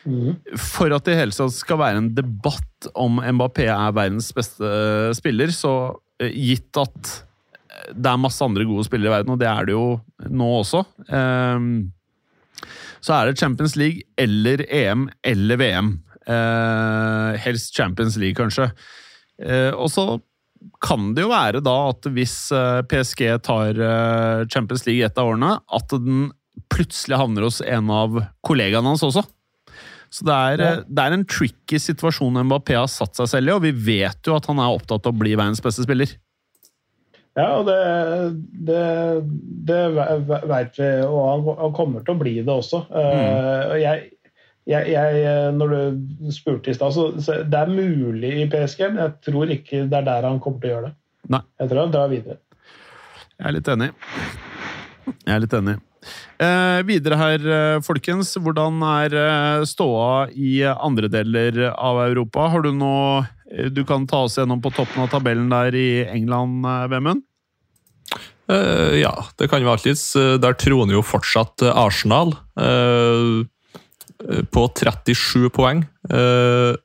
Mhm. 0.05 0.35
For 0.61 0.93
at 0.93 1.05
det 1.07 1.15
i 1.15 1.21
hele 1.23 1.33
tatt 1.33 1.55
skal 1.57 1.79
være 1.81 2.01
en 2.03 2.11
debatt 2.17 2.89
om 3.01 3.21
Mbappé 3.25 3.65
er 3.73 3.95
verdens 3.97 4.29
beste 4.37 4.69
spiller, 5.17 5.49
så 5.55 5.73
eh, 6.21 6.29
gitt 6.35 6.77
at 6.81 7.15
det 7.95 8.07
er 8.11 8.21
masse 8.21 8.45
andre 8.45 8.65
gode 8.69 8.85
spillere 8.87 9.11
i 9.11 9.15
verden, 9.17 9.33
og 9.35 9.41
det 9.41 9.49
er 9.51 9.67
det 9.69 9.75
jo 9.75 9.87
nå 10.31 10.51
også, 10.61 10.85
ehm, 11.09 11.71
så 13.05 13.17
er 13.19 13.29
det 13.31 13.39
Champions 13.41 13.75
League 13.77 14.05
eller 14.21 14.63
EM 14.73 15.09
eller 15.29 15.61
VM. 15.61 15.91
Eh, 16.25 17.35
helst 17.45 17.75
Champions 17.77 18.17
League, 18.21 18.37
kanskje. 18.39 18.71
Eh, 19.45 19.73
og 19.77 19.91
så 19.93 20.07
kan 20.85 21.11
det 21.17 21.27
jo 21.27 21.33
være 21.33 21.61
da 21.65 21.75
at 21.91 22.09
hvis 22.17 22.37
eh, 22.57 22.81
PSG 22.89 23.27
tar 23.45 23.77
eh, 23.77 24.47
Champions 24.49 24.87
League 24.89 25.05
et 25.05 25.21
av 25.21 25.35
årene, 25.35 25.59
at 25.77 25.93
den 25.93 26.31
plutselig 26.73 27.19
havner 27.21 27.45
hos 27.45 27.61
en 27.61 27.91
av 27.93 28.17
kollegaene 28.47 28.95
hans 28.95 29.05
også. 29.05 29.25
Så 30.15 30.25
det 30.25 30.35
er, 30.35 30.63
Ja. 30.63 30.71
eh, 30.79 30.85
det 30.89 31.05
er 31.05 31.17
en 31.19 31.27
tricky 31.29 31.81
situasjon 31.83 32.41
Mbappé 32.47 32.79
har 32.79 32.89
satt 32.89 33.19
seg 33.21 33.29
selv 33.35 33.51
i, 33.51 33.57
og 33.59 33.65
vi 33.67 33.73
vet 33.77 34.25
jo 34.31 34.37
at 34.39 34.47
han 34.49 34.63
er 34.63 34.73
opptatt 34.73 35.05
av 35.05 35.13
å 35.13 35.19
bli 35.21 35.35
verdens 35.37 35.61
beste 35.65 35.85
spiller. 35.85 36.17
Ja, 37.35 37.47
og 37.59 37.67
det, 37.67 37.79
det, 38.69 38.83
det 39.67 39.79
veit 40.47 40.77
vi, 40.79 40.91
og 41.03 41.23
han, 41.33 41.47
han 41.59 41.73
kommer 41.75 42.05
til 42.05 42.15
å 42.15 42.21
bli 42.21 42.35
det 42.39 42.53
også. 42.53 42.85
Mm. 42.95 43.73
jeg, 43.81 44.05
jeg, 44.71 44.93
jeg, 44.95 45.57
når 45.59 45.75
du 45.75 46.29
spurte 46.35 46.71
i 46.71 46.77
stad, 46.77 46.95
så, 46.95 47.09
så 47.19 47.41
det 47.43 47.59
er 47.65 47.75
mulig 47.75 48.31
i 48.39 48.47
PSG, 48.53 48.87
men 48.93 49.03
jeg 49.03 49.17
tror 49.27 49.51
ikke 49.57 49.83
det 49.91 49.99
er 49.99 50.07
der 50.07 50.29
han 50.31 50.39
kommer 50.45 50.63
til 50.63 50.71
å 50.71 50.77
gjøre 50.77 50.93
det. 50.93 50.97
Nei. 51.35 51.43
Jeg 51.59 51.73
tror 51.73 51.83
han 51.83 51.97
drar 51.97 52.13
videre. 52.13 52.39
Jeg 53.35 53.49
er 53.51 53.57
litt 53.57 53.73
enig. 53.75 53.91
Jeg 55.25 55.35
er 55.35 55.43
litt 55.43 55.59
enig. 55.59 55.77
Eh, 56.43 56.81
videre 56.87 57.17
her, 57.19 57.47
eh, 57.57 57.81
folkens. 57.85 58.35
Hvordan 58.41 58.83
er 58.87 59.15
eh, 59.15 59.65
ståa 59.69 60.29
i 60.35 60.61
andre 60.65 61.09
deler 61.13 61.71
av 61.73 62.01
Europa? 62.05 62.49
Har 62.53 62.65
du 62.65 62.73
noe 62.75 63.25
du 63.71 63.85
kan 63.87 64.07
ta 64.07 64.25
oss 64.27 64.39
gjennom 64.39 64.63
på 64.63 64.73
toppen 64.75 65.05
av 65.05 65.13
tabellen 65.13 65.51
der 65.53 65.75
i 65.79 65.89
England, 66.09 66.65
eh, 66.67 66.87
Vemund? 66.93 67.25
Uh, 68.51 68.93
ja, 69.01 69.15
det 69.39 69.49
kan 69.49 69.63
vi 69.65 69.71
alltids. 69.73 70.17
Eh, 70.17 70.37
Der 70.37 70.57
troner 70.61 70.99
jo 70.99 71.05
fortsatt 71.05 71.63
eh, 71.65 71.73
Arsenal 71.73 72.35
eh, 72.61 73.45
eh, 74.21 74.43
på 74.53 74.67
37 74.69 75.49
poeng. 75.55 75.87
Uh, 76.13 76.77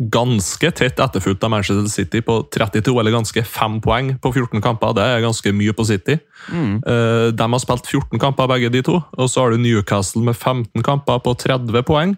ganske 0.00 0.70
tett 0.72 0.98
etterfulgt 0.98 1.44
av 1.44 1.52
Manchester 1.52 1.86
City 1.92 2.22
på 2.24 2.38
32, 2.50 2.94
eller 3.00 3.12
ganske 3.12 3.42
5 3.44 3.80
poeng 3.84 4.14
på 4.18 4.32
14 4.32 4.62
kamper. 4.64 4.94
Det 4.96 5.04
er 5.04 5.24
ganske 5.26 5.52
mye 5.52 5.74
på 5.76 5.84
City. 5.84 6.16
Eh, 6.16 7.26
de 7.36 7.48
har 7.52 7.60
spilt 7.60 7.84
14 7.84 8.16
kamper, 8.22 8.48
begge 8.48 8.70
de 8.72 8.80
to. 8.86 8.96
Og 8.96 9.28
så 9.28 9.44
har 9.44 9.52
du 9.52 9.60
Newcastle 9.60 10.24
med 10.24 10.38
15 10.38 10.82
kamper 10.86 11.20
på 11.20 11.36
30 11.36 11.84
poeng. 11.84 12.16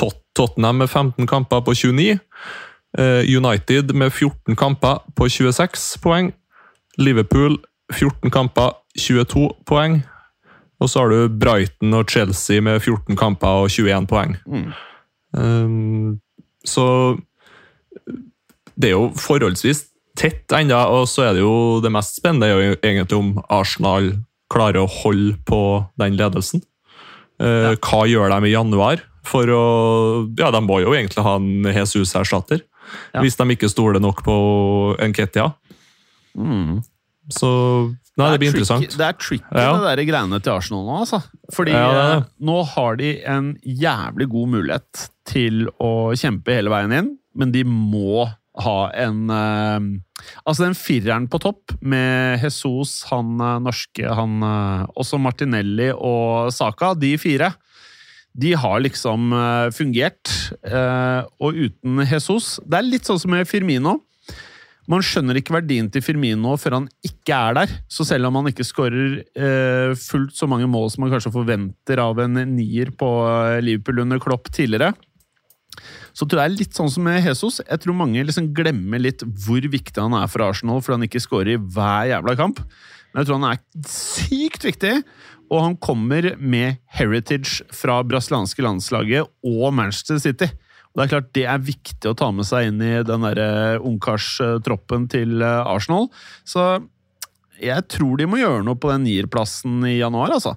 Tot 0.00 0.16
Tottenham 0.34 0.80
med 0.80 0.88
15 0.88 1.26
kamper 1.26 1.60
på 1.60 1.74
29. 1.74 2.18
Eh, 2.98 3.22
United 3.36 3.94
med 3.94 4.12
14 4.12 4.56
kamper 4.56 5.02
på 5.16 5.28
26 5.28 5.98
poeng. 6.02 6.32
Liverpool 6.98 7.58
14 7.92 8.30
kamper, 8.30 8.74
22 8.98 9.50
poeng. 9.66 10.00
Og 10.80 10.88
så 10.90 11.02
har 11.02 11.12
du 11.12 11.28
Brighton 11.28 11.94
og 11.94 12.10
Chelsea 12.10 12.60
med 12.60 12.80
14 12.80 13.16
kamper 13.16 13.64
og 13.64 13.70
21 13.70 14.06
poeng. 14.10 14.36
Um, 15.32 16.18
så 16.64 17.16
det 18.80 18.90
er 18.90 18.96
jo 18.96 19.10
forholdsvis 19.14 19.84
tett 20.18 20.52
ennå, 20.56 20.78
og 20.90 21.06
så 21.08 21.28
er 21.28 21.36
det 21.36 21.44
jo 21.44 21.80
det 21.84 21.92
mest 21.92 22.18
spennende 22.18 22.48
er 22.48 22.56
jo 22.72 22.78
egentlig 22.80 23.18
om 23.18 23.30
Arsenal 23.52 24.10
klarer 24.50 24.82
å 24.82 24.90
holde 24.90 25.36
på 25.46 25.60
den 26.00 26.16
ledelsen. 26.18 26.64
Eh, 27.40 27.76
Hva 27.78 28.02
gjør 28.08 28.32
de 28.32 28.48
i 28.48 28.54
januar? 28.56 29.04
For 29.24 29.46
å 29.52 29.62
Ja, 30.38 30.50
de 30.50 30.60
må 30.64 30.80
jo 30.82 30.96
egentlig 30.96 31.22
ha 31.24 31.36
en 31.36 31.62
Jesus-erstatter. 31.64 32.64
Ja. 33.14 33.20
Hvis 33.24 33.36
de 33.40 33.46
ikke 33.56 33.70
stoler 33.70 34.00
nok 34.00 34.22
på 34.26 34.36
Nketia. 35.10 35.52
Så 37.30 37.48
Nei, 38.18 38.32
det 38.34 38.40
blir 38.42 38.50
er 38.50 38.52
tricky- 38.52 38.58
interessant. 38.58 38.96
Det 38.98 39.06
er 39.06 39.12
tricky, 39.18 39.44
Ja. 39.54 39.72
det 39.78 39.96
der 39.98 40.04
greiene 40.12 40.40
til 40.42 40.52
Arsenal 40.52 40.84
nå, 40.84 40.96
altså. 41.04 41.22
Fordi 41.52 41.70
Ja, 41.72 41.86
det 41.92 42.00
det. 42.00 42.26
eh, 42.26 42.44
nå 42.44 42.64
har 42.66 42.96
de 42.96 43.10
en 43.24 43.54
jævlig 43.64 44.28
god 44.28 44.48
mulighet 44.48 45.08
til 45.26 45.68
å 45.80 46.12
kjempe 46.12 46.52
hele 46.52 46.68
veien 46.70 46.92
inn, 46.92 47.16
men 47.34 47.52
de 47.52 47.62
må 47.64 48.26
ha 48.60 48.90
en 48.92 49.30
uh, 49.30 49.80
Altså 50.46 50.64
den 50.66 50.74
fireren 50.74 51.28
på 51.30 51.38
topp, 51.40 51.72
med 51.80 52.42
Jesus, 52.42 53.04
han 53.08 53.40
eh, 53.40 53.58
norske, 53.58 54.04
han 54.04 54.42
uh, 54.42 54.86
Også 54.98 55.18
Martinelli 55.18 55.90
og 55.96 56.52
Saka, 56.52 56.92
de 56.94 57.16
fire. 57.16 57.54
De 58.38 58.52
har 58.54 58.80
liksom 58.84 59.32
eh, 59.34 59.70
fungert. 59.74 60.30
eh, 60.62 61.26
og 61.40 61.56
uten 61.56 62.04
Jesus 62.06 62.60
Det 62.64 62.78
er 62.78 62.86
litt 62.86 63.08
sånn 63.08 63.18
som 63.20 63.32
med 63.34 63.48
Firmino. 63.48 63.98
Man 64.90 65.04
skjønner 65.06 65.38
ikke 65.38 65.54
verdien 65.54 65.90
til 65.92 66.02
Firmino 66.02 66.56
før 66.58 66.80
han 66.80 66.88
ikke 67.06 67.36
er 67.36 67.58
der. 67.60 67.74
Så 67.90 68.06
selv 68.06 68.26
om 68.26 68.40
han 68.40 68.50
ikke 68.50 68.66
skårer 68.66 69.20
eh, 69.38 69.92
fullt 69.98 70.34
så 70.34 70.48
mange 70.50 70.66
mål 70.70 70.88
som 70.90 71.04
man 71.04 71.12
kanskje 71.12 71.34
forventer 71.34 72.02
av 72.02 72.18
en 72.22 72.40
nier 72.56 72.90
på 72.90 73.10
Liverpool 73.62 74.02
under 74.06 74.22
Klopp 74.22 74.50
tidligere, 74.54 74.94
så 76.16 76.26
tror 76.26 76.42
jeg 76.42 76.56
litt 76.58 76.76
sånn 76.76 76.90
som 76.90 77.04
med 77.06 77.22
Jesus. 77.22 77.60
Jeg 77.62 77.82
tror 77.82 77.96
mange 77.96 78.24
liksom 78.26 78.50
glemmer 78.56 79.02
litt 79.02 79.22
hvor 79.22 79.62
viktig 79.62 80.02
han 80.02 80.16
er 80.18 80.30
for 80.30 80.48
Arsenal 80.48 80.82
fordi 80.82 80.98
han 80.98 81.06
ikke 81.06 81.22
skårer 81.22 81.54
i 81.54 81.60
hver 81.60 82.10
jævla 82.10 82.34
kamp. 82.38 82.62
Men 83.10 83.22
jeg 83.22 83.28
tror 83.28 83.40
han 83.40 83.52
er 83.52 83.62
sykt 83.90 84.66
viktig, 84.66 84.94
og 85.50 85.64
han 85.64 85.76
kommer 85.82 86.32
med 86.38 86.78
heritage 86.94 87.64
fra 87.74 88.00
brasilianske 88.06 88.62
landslaget 88.62 89.26
og 89.46 89.74
Manchester 89.74 90.20
City. 90.22 90.46
Og 90.90 90.98
Det 90.98 91.04
er 91.04 91.12
klart 91.12 91.32
det 91.36 91.44
er 91.46 91.66
viktig 91.66 92.10
å 92.10 92.16
ta 92.18 92.30
med 92.34 92.46
seg 92.46 92.70
inn 92.70 92.80
i 92.82 92.94
den 93.06 93.26
der 93.26 93.82
ungkarstroppen 93.86 95.06
til 95.10 95.42
eh, 95.42 95.60
Arsenal. 95.66 96.08
Så 96.46 96.64
jeg 97.60 97.86
tror 97.92 98.18
de 98.18 98.26
må 98.30 98.40
gjøre 98.40 98.64
noe 98.66 98.78
på 98.78 98.90
den 98.90 99.04
nierplassen 99.06 99.82
i 99.86 99.98
januar, 99.98 100.32
altså. 100.38 100.56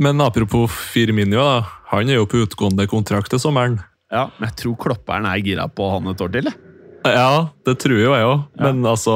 Men 0.00 0.20
apropos 0.24 0.72
Firmino, 0.92 1.38
da. 1.38 1.64
Han 1.92 2.10
er 2.10 2.18
jo 2.18 2.26
på 2.26 2.42
utgående 2.42 2.88
kontrakt 2.90 3.30
til 3.30 3.40
sommeren. 3.40 3.78
Ja, 4.10 4.28
Men 4.38 4.50
jeg 4.50 4.58
tror 4.64 4.78
klopperen 4.82 5.28
er 5.28 5.42
gira 5.42 5.68
på 5.70 5.86
han 5.92 6.10
et 6.10 6.20
år 6.24 6.32
til. 6.34 6.50
jeg. 6.50 6.63
Ja, 7.04 7.50
det 7.66 7.76
tror 7.82 7.98
jo 8.00 8.14
jeg 8.14 8.24
òg. 8.24 8.44
Men 8.60 8.80
altså, 8.88 9.12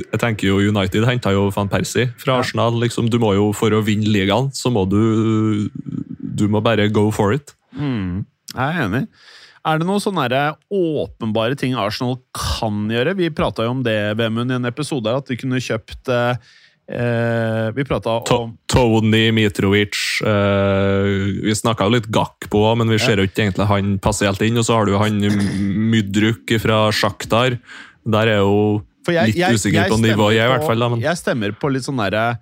jeg 0.00 0.20
tenker 0.22 0.48
jo 0.48 0.62
United 0.72 1.04
henta 1.04 1.32
jo 1.34 1.50
van 1.52 1.68
Persie 1.68 2.08
fra 2.20 2.38
Arsenal. 2.40 2.78
liksom, 2.80 3.10
Du 3.12 3.18
må 3.20 3.34
jo, 3.36 3.50
For 3.52 3.74
å 3.76 3.82
vinne 3.84 4.08
ligaen, 4.08 4.48
så 4.56 4.72
må 4.72 4.86
du 4.88 5.68
Du 6.18 6.48
må 6.48 6.62
bare 6.64 6.88
go 6.88 7.10
for 7.12 7.34
it. 7.36 7.52
Mm, 7.76 8.24
jeg 8.54 8.64
er 8.64 8.86
enig. 8.86 9.06
Er 9.62 9.78
det 9.78 9.86
noen 9.86 10.02
sånne 10.02 10.56
åpenbare 10.72 11.54
ting 11.58 11.76
Arsenal 11.78 12.16
kan 12.34 12.88
gjøre? 12.90 13.14
Vi 13.14 13.28
prata 13.30 13.62
jo 13.68 13.76
om 13.76 13.82
det 13.84 14.16
Vemund, 14.18 14.50
i 14.50 14.56
en 14.58 14.66
episode, 14.66 15.06
at 15.06 15.28
de 15.28 15.36
kunne 15.38 15.60
kjøpt 15.62 16.10
eh, 16.10 16.50
eh, 16.92 17.70
Vi 17.76 17.84
prata 17.88 18.18
om 18.36 18.52
Tony 18.70 19.30
Mitrovic 19.32 19.96
eh, 20.26 21.08
Vi 21.46 21.54
snakka 21.56 21.88
litt 21.92 22.06
gakk 22.12 22.48
på, 22.52 22.62
men 22.78 22.88
vi 22.92 22.98
ser 23.02 23.16
jo 23.22 23.26
ikke 23.28 23.46
egentlig 23.46 23.66
han 23.70 23.98
passer 24.04 24.28
helt 24.30 24.42
inn. 24.46 24.58
Og 24.60 24.66
så 24.68 24.76
har 24.78 24.86
du 24.88 24.96
han 25.00 25.18
Mydruk 25.92 26.52
fra 26.62 26.84
Sjaktar. 26.94 27.58
Der 28.04 28.26
er 28.36 28.40
jo 28.42 28.82
For 29.06 29.12
jeg- 29.16 29.34
litt 29.34 29.56
usikker 29.58 29.88
på 29.90 29.98
nivået, 30.00 30.36
jeg 30.38 30.46
i 30.48 30.52
hvert 30.52 30.66
fall. 30.66 30.78
Da, 30.78 30.88
men 30.88 31.00
Jeg 31.00 31.16
stemmer 31.16 31.52
på 31.58 31.72
litt 31.72 31.82
sånn 31.84 31.98
derre 32.02 32.38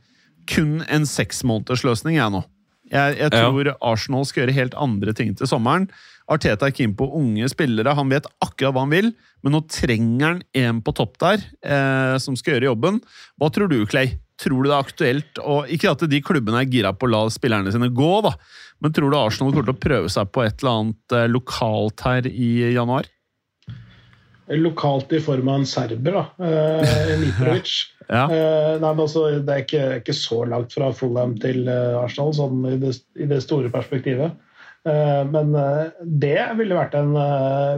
kun 0.50 0.80
en 0.88 1.04
seksmånedersløsning, 1.06 2.16
jeg 2.16 2.30
nå. 2.32 2.44
Jeg, 2.90 3.18
jeg 3.18 3.30
Ja. 3.32 3.50
tror 3.50 3.76
Arsenal 3.80 4.24
skal 4.26 4.42
gjøre 4.46 4.54
helt 4.56 4.74
andre 4.74 5.12
ting 5.14 5.34
til 5.36 5.46
sommeren. 5.46 5.88
Arteta 6.28 6.66
er 6.66 6.72
keen 6.72 6.94
på 6.94 7.06
unge 7.14 7.48
spillere. 7.48 7.94
Han 7.94 8.08
vet 8.08 8.26
akkurat 8.42 8.72
hva 8.74 8.80
han 8.80 8.90
vil, 8.90 9.12
men 9.42 9.52
nå 9.52 9.60
trenger 9.68 10.26
han 10.26 10.42
en 10.54 10.80
på 10.82 10.94
topp 10.94 11.18
der 11.18 11.38
eh, 11.62 12.18
som 12.18 12.34
skal 12.36 12.54
gjøre 12.54 12.70
jobben. 12.74 13.00
Hva 13.40 13.50
tror 13.52 13.68
du, 13.68 13.84
Clay? 13.86 14.18
Tror 14.40 14.64
du 14.64 14.70
det 14.70 14.76
er 14.76 14.86
aktuelt 14.86 15.40
og 15.42 15.70
Ikke 15.72 15.92
at 15.92 16.04
de 16.08 16.22
klubbene 16.24 16.62
er 16.62 16.70
gira 16.70 16.92
på 16.96 17.08
å 17.08 17.12
la 17.12 17.22
spillerne 17.32 17.72
sine 17.74 17.90
gå, 17.92 18.12
da, 18.24 18.34
men 18.80 18.94
tror 18.96 19.12
du 19.12 19.18
Arsenal 19.18 19.52
kommer 19.52 19.68
til 19.68 19.76
å 19.76 19.84
prøve 19.86 20.12
seg 20.12 20.30
på 20.32 20.44
et 20.46 20.62
eller 20.62 20.76
annet 20.78 21.16
eh, 21.16 21.26
lokalt 21.30 22.04
her 22.06 22.28
i 22.30 22.50
januar? 22.74 23.08
Lokalt 24.50 25.12
i 25.14 25.20
form 25.22 25.50
av 25.50 25.60
en 25.60 25.68
serber, 25.68 26.16
da. 26.16 26.24
Eh, 26.42 27.12
Mitrovic. 27.22 27.74
Ja. 28.08 28.24
Eh, 28.24 28.72
nei, 28.80 28.88
men 28.88 29.04
altså, 29.04 29.26
det 29.36 29.54
er 29.54 29.66
ikke, 29.66 29.84
ikke 30.00 30.16
så 30.16 30.40
langt 30.48 30.72
fra 30.74 30.88
Fulham 30.96 31.36
til 31.42 31.68
eh, 31.70 31.98
Arsenal, 32.00 32.32
sånn 32.34 32.64
i 32.72 32.78
det, 32.80 32.96
i 33.20 33.28
det 33.30 33.42
store 33.44 33.70
perspektivet. 33.70 34.34
Eh, 34.88 35.22
men 35.28 35.54
eh, 35.54 35.92
det 36.24 36.40
ville 36.58 36.78
vært, 36.78 36.96
en, 36.96 37.12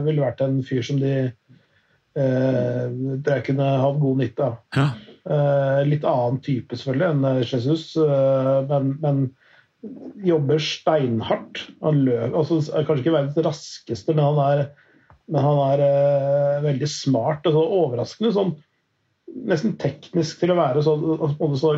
ville 0.07 0.23
vært 0.23 0.41
en 0.45 0.61
fyr 0.65 0.85
som 0.87 1.01
de 1.03 1.15
eh, 1.27 2.85
dere 3.27 3.43
kunne 3.45 3.73
hatt 3.83 3.99
god 4.01 4.23
nytte 4.23 4.47
av. 4.47 4.61
Ja. 4.77 4.87
Eh, 5.23 5.81
litt 5.87 6.03
annen 6.03 6.41
type 6.43 6.75
selvfølgelig 6.75 7.07
enn 7.13 7.27
eh, 7.29 7.43
Jesus, 7.47 7.93
eh, 7.95 8.57
men, 8.67 8.89
men 8.99 9.21
jobber 10.23 10.59
steinhardt. 10.63 11.61
Han 11.83 12.03
løper, 12.03 12.35
altså, 12.41 12.59
er 12.71 12.87
kanskje 12.87 13.05
ikke 13.05 13.15
verdens 13.15 13.47
raskeste, 13.47 14.15
men 14.15 14.25
han 14.25 14.41
er, 14.43 14.63
men 15.31 15.43
han 15.43 15.59
er 15.65 15.81
uh, 15.83 16.61
veldig 16.63 16.87
smart 16.91 17.47
og 17.47 17.55
så 17.55 17.63
overraskende. 17.79 18.31
sånn 18.35 18.53
nesten 19.33 19.73
teknisk 19.81 20.43
til 20.43 20.51
å 20.53 20.57
være 20.59 20.83
så, 20.85 20.93
altså, 20.93 21.47
så, 21.57 21.71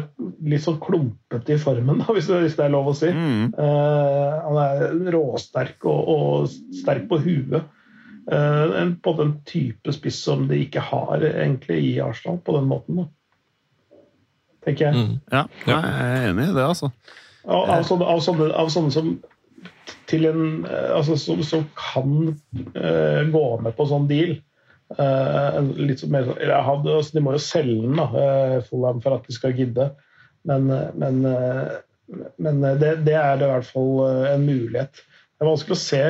litt 0.44 0.64
sånn 0.66 0.80
klumpete 0.84 1.56
i 1.56 1.62
formen, 1.62 2.02
da, 2.02 2.10
hvis, 2.16 2.30
hvis 2.30 2.58
det 2.58 2.66
er 2.68 2.74
lov 2.74 2.92
å 2.92 2.96
si. 2.98 3.10
Mm. 3.14 3.54
Uh, 3.58 4.34
han 4.46 4.62
er 4.66 5.14
råsterk 5.16 5.86
og, 5.90 6.14
og 6.16 6.80
sterk 6.82 7.10
på 7.12 7.22
huet. 7.26 7.72
Uh, 8.26 8.74
en, 8.82 8.96
på 9.06 9.14
den 9.20 9.36
type 9.46 9.94
spiss 9.94 10.18
som 10.26 10.48
de 10.50 10.64
ikke 10.66 10.82
har 10.82 11.22
egentlig 11.30 11.78
i 11.92 11.94
Arsenal 12.02 12.42
på 12.42 12.58
den 12.58 12.70
måten. 12.70 13.04
Da. 13.04 13.10
Tenker 14.66 14.88
jeg. 14.90 14.96
mm. 14.96 15.16
Ja, 15.32 15.44
jeg 15.68 15.78
er 15.78 16.28
enig 16.32 16.50
i 16.50 16.56
det, 16.58 16.66
altså. 16.66 16.92
Av, 17.46 17.70
av, 17.70 17.84
sånne, 17.86 18.06
av, 18.10 18.20
sånne, 18.26 18.50
av 18.58 18.70
sånne 18.74 18.92
som 18.96 19.12
til 20.10 20.26
en 20.30 20.44
eh, 20.66 20.92
altså, 20.98 21.16
som, 21.22 21.42
som 21.46 21.64
kan 21.78 22.16
uh, 22.78 23.22
gå 23.34 23.44
med 23.62 23.76
på 23.78 23.86
sånn 23.90 24.08
deal. 24.10 24.36
Uh, 24.98 25.60
litt 25.78 26.02
mer, 26.14 26.26
sånn- 26.28 26.40
eller, 26.42 26.62
hadde- 26.66 26.96
altså, 26.98 27.16
de 27.18 27.24
må 27.26 27.34
jo 27.36 27.42
selge 27.42 27.82
den, 27.84 27.98
da, 27.98 28.06
uh, 28.14 28.56
Fulham, 28.70 29.02
for 29.02 29.18
at 29.18 29.26
de 29.30 29.34
skal 29.38 29.54
gidde. 29.58 29.92
Men, 30.46 30.68
men, 30.94 31.24
men 32.38 32.60
det, 32.78 32.92
det 33.08 33.16
er 33.18 33.42
i 33.42 33.48
hvert 33.50 33.66
fall 33.66 34.04
en 34.30 34.44
mulighet. 34.46 35.00
Det 35.02 35.42
er 35.42 35.50
vanskelig 35.50 35.74
å 35.74 35.82
se 35.82 36.02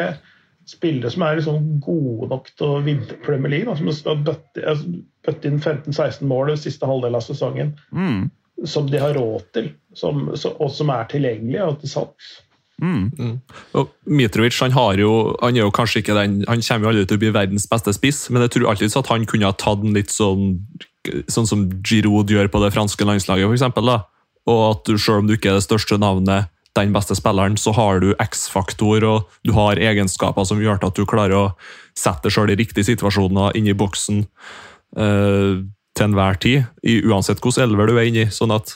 spillere 0.68 1.12
som 1.14 1.24
er 1.24 1.38
liksom 1.40 1.70
gode 1.86 2.28
nok 2.34 2.50
til 2.58 2.74
å 2.74 2.82
vinne 2.84 3.16
Premier 3.24 3.54
League. 3.54 3.70
Da, 3.70 3.78
som 3.80 4.12
har 4.12 4.24
bøtt, 4.28 4.60
altså, 4.60 4.92
bøtt 5.24 5.48
inn 5.48 5.62
15-16 5.64 6.28
mål 6.28 6.52
den 6.52 6.60
siste 6.66 6.90
halvdelen 6.90 7.20
av 7.20 7.24
sesongen 7.24 7.72
Mm. 7.96 8.26
Som 8.64 8.88
de 8.90 9.02
har 9.02 9.16
råd 9.18 9.46
til, 9.56 9.70
som, 9.98 10.28
og 10.32 10.70
som 10.72 10.92
er 10.96 11.08
tilgjengelige 11.12 11.68
og 11.68 11.80
til 11.82 11.92
salgs. 11.92 12.34
Mm. 12.82 13.38
Og 13.80 13.92
Mitrovic 14.12 14.58
han, 14.60 14.74
har 14.76 15.00
jo, 15.00 15.12
han 15.40 15.56
er 15.56 15.64
jo 15.64 15.76
kanskje 15.76 16.02
ikke 16.02 16.16
den, 16.18 16.42
han 16.48 16.64
kommer 16.64 16.88
jo 16.88 16.92
aldri 16.92 17.06
til 17.08 17.20
å 17.20 17.24
bli 17.24 17.36
verdens 17.36 17.68
beste 17.72 17.94
spiss, 17.96 18.26
men 18.30 18.44
jeg 18.44 18.56
tror 18.56 18.72
alltid 18.72 18.92
så 18.92 19.04
at 19.04 19.12
han 19.14 19.28
kunne 19.30 19.48
ha 19.48 19.56
tatt 19.56 19.84
den 19.84 19.96
litt 19.96 20.12
sånn 20.14 20.60
sånn 21.30 21.48
som 21.48 21.64
Giroud 21.86 22.32
gjør 22.34 22.50
på 22.50 22.62
det 22.64 22.72
franske 22.74 23.06
landslaget, 23.06 23.46
for 23.46 23.58
eksempel, 23.58 23.90
da. 23.92 24.00
Og 24.50 24.62
at 24.72 24.84
du, 24.90 24.98
selv 24.98 25.24
om 25.24 25.30
du 25.30 25.36
ikke 25.36 25.52
er 25.52 25.60
det 25.60 25.66
største 25.68 26.00
navnet, 26.02 26.52
den 26.76 26.92
beste 26.96 27.16
spilleren, 27.16 27.56
så 27.58 27.72
har 27.78 28.02
du 28.04 28.10
X-faktor, 28.20 29.06
og 29.08 29.38
du 29.48 29.54
har 29.56 29.80
egenskaper 29.80 30.48
som 30.48 30.60
gjør 30.62 30.82
at 30.84 30.98
du 30.98 31.06
klarer 31.08 31.38
å 31.38 31.46
sette 31.96 32.28
deg 32.28 32.36
sjøl 32.36 32.52
i 32.52 32.58
riktige 32.60 32.88
situasjoner 32.90 33.56
inni 33.56 33.76
boksen 33.78 34.26
eh, 35.00 35.62
til 35.96 36.10
enhver 36.10 36.38
tid, 36.44 36.66
i, 36.84 37.00
uansett 37.08 37.40
hvilken 37.42 37.64
elver 37.70 37.88
du 37.88 37.98
er 37.98 38.10
inni. 38.10 38.26
sånn 38.34 38.52
at 38.56 38.76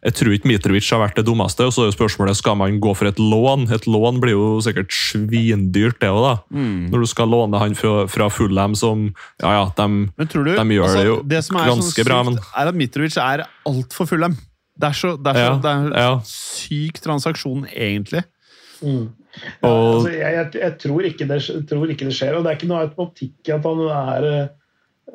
jeg 0.00 0.14
tror 0.16 0.32
ikke 0.32 0.48
Mitrovic 0.48 0.86
har 0.94 1.00
vært 1.02 1.16
det 1.18 1.26
dummeste. 1.26 1.60
og 1.66 1.72
så 1.74 1.82
er 1.82 1.90
jo 1.90 1.96
spørsmålet, 1.98 2.36
Skal 2.38 2.54
man 2.56 2.78
gå 2.80 2.94
for 2.96 3.04
et 3.10 3.18
lån? 3.20 3.66
Et 3.74 3.84
lån 3.84 4.20
blir 4.22 4.32
jo 4.32 4.60
sikkert 4.64 4.88
svindyrt, 4.88 5.98
det 6.00 6.08
òg, 6.08 6.22
da. 6.24 6.34
Mm. 6.56 6.88
Når 6.90 7.00
du 7.04 7.06
skal 7.10 7.28
låne 7.28 7.58
han 7.60 7.74
fra, 7.76 8.06
fra 8.08 8.28
Fullham, 8.32 8.74
som 8.74 9.10
Ja, 9.42 9.50
ja, 9.58 9.64
de 9.76 9.88
Men 10.16 10.26
tror 10.26 10.44
du 10.46 10.54
De 10.56 10.64
gjør 10.78 10.94
det 10.96 11.04
jo 11.04 11.42
som 11.42 11.56
er 11.60 11.68
ganske 11.68 12.00
sånn 12.00 12.08
bra, 12.08 12.22
men- 12.24 12.38
er 12.38 12.68
at 12.72 12.74
Mitrovic 12.74 13.16
er 13.18 13.44
altfor 13.66 14.06
Fullham. 14.08 14.38
Det 14.80 14.88
er 14.88 14.92
så, 14.96 15.16
det 15.22 15.26
er 15.26 15.34
så 15.34 15.44
Ja, 15.44 15.58
det 15.60 15.92
er 15.92 15.98
ja. 16.00 16.20
syk 16.24 17.00
transaksjon, 17.04 17.66
egentlig. 17.76 18.24
Ja, 18.80 18.88
Og- 19.68 20.06
altså, 20.06 20.12
jeg, 20.16 20.32
jeg, 20.34 20.52
jeg 20.62 20.78
tror, 20.78 21.00
ikke 21.04 21.28
det, 21.28 21.66
tror 21.68 21.86
ikke 21.92 22.06
det 22.08 22.14
skjer. 22.16 22.36
Og 22.38 22.44
det 22.44 22.50
er 22.52 22.56
ikke 22.56 22.68
noe 22.70 22.86
automatikk 22.88 23.48
i 23.48 23.52
at 23.52 23.62
han 23.68 23.80
er 23.90 24.24
eh, 24.32 24.48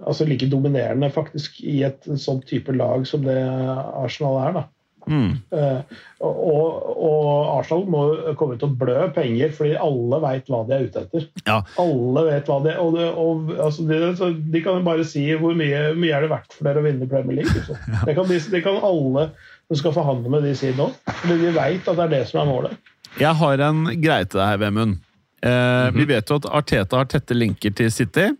altså, 0.03 0.27
like 0.27 0.49
dominerende 0.51 1.11
faktisk 1.13 1.61
i 1.63 1.81
et 1.87 2.07
sånn 2.19 2.41
type 2.47 2.73
lag 2.75 3.05
som 3.07 3.25
det 3.27 3.37
Arsenal 3.37 4.41
er. 4.43 4.57
da. 4.59 4.65
Mm. 5.05 5.35
Uh, 5.53 5.81
og, 6.25 6.85
og 6.97 7.49
Arsenal 7.59 7.83
må 7.93 8.03
komme 8.39 8.55
til 8.57 8.71
å 8.71 8.77
blø 8.79 9.03
penger, 9.13 9.51
fordi 9.53 9.75
alle 9.77 10.17
veit 10.23 10.49
hva 10.49 10.63
de 10.65 10.73
er 10.77 10.87
ute 10.87 11.03
etter. 11.03 11.27
Ja. 11.45 11.59
Alle 11.81 12.23
vet 12.31 12.49
hva 12.49 12.57
de 12.65 12.73
og, 12.81 12.97
og 12.97 13.51
altså, 13.53 13.85
de, 13.85 14.31
de 14.53 14.63
kan 14.65 14.79
jo 14.79 14.87
bare 14.87 15.05
si 15.07 15.27
hvor 15.37 15.53
mye, 15.57 15.91
mye 15.97 16.15
er 16.17 16.25
det 16.25 16.31
verdt 16.33 16.57
for 16.57 16.69
dere 16.69 16.81
å 16.81 16.87
vinne 16.87 17.09
Premier 17.11 17.41
League. 17.41 17.53
Liksom. 17.53 17.77
Det, 18.07 18.17
kan 18.17 18.29
de, 18.29 18.39
det 18.55 18.63
kan 18.65 18.81
alle 18.81 19.29
som 19.69 19.81
skal 19.81 19.95
forhandle 19.95 20.33
med 20.33 20.45
de 20.45 20.53
si 20.57 20.73
nå. 20.77 20.89
Fordi 21.21 21.39
de 21.41 21.53
veit 21.55 21.85
at 21.85 21.97
det 21.97 22.07
er 22.07 22.15
det 22.17 22.23
som 22.29 22.41
er 22.41 22.49
målet. 22.49 22.93
Jeg 23.21 23.37
har 23.39 23.61
en 23.69 23.85
greie 24.01 24.25
til 24.27 24.41
deg 24.41 24.57
Vemund. 24.59 24.97
Eh, 25.45 25.87
Vi 25.95 26.05
vet 26.09 26.29
jo 26.29 26.39
at 26.41 26.49
Arteta 26.59 26.99
har 26.99 27.07
tette 27.09 27.37
linker 27.37 27.73
til 27.77 27.91
City. 27.93 28.31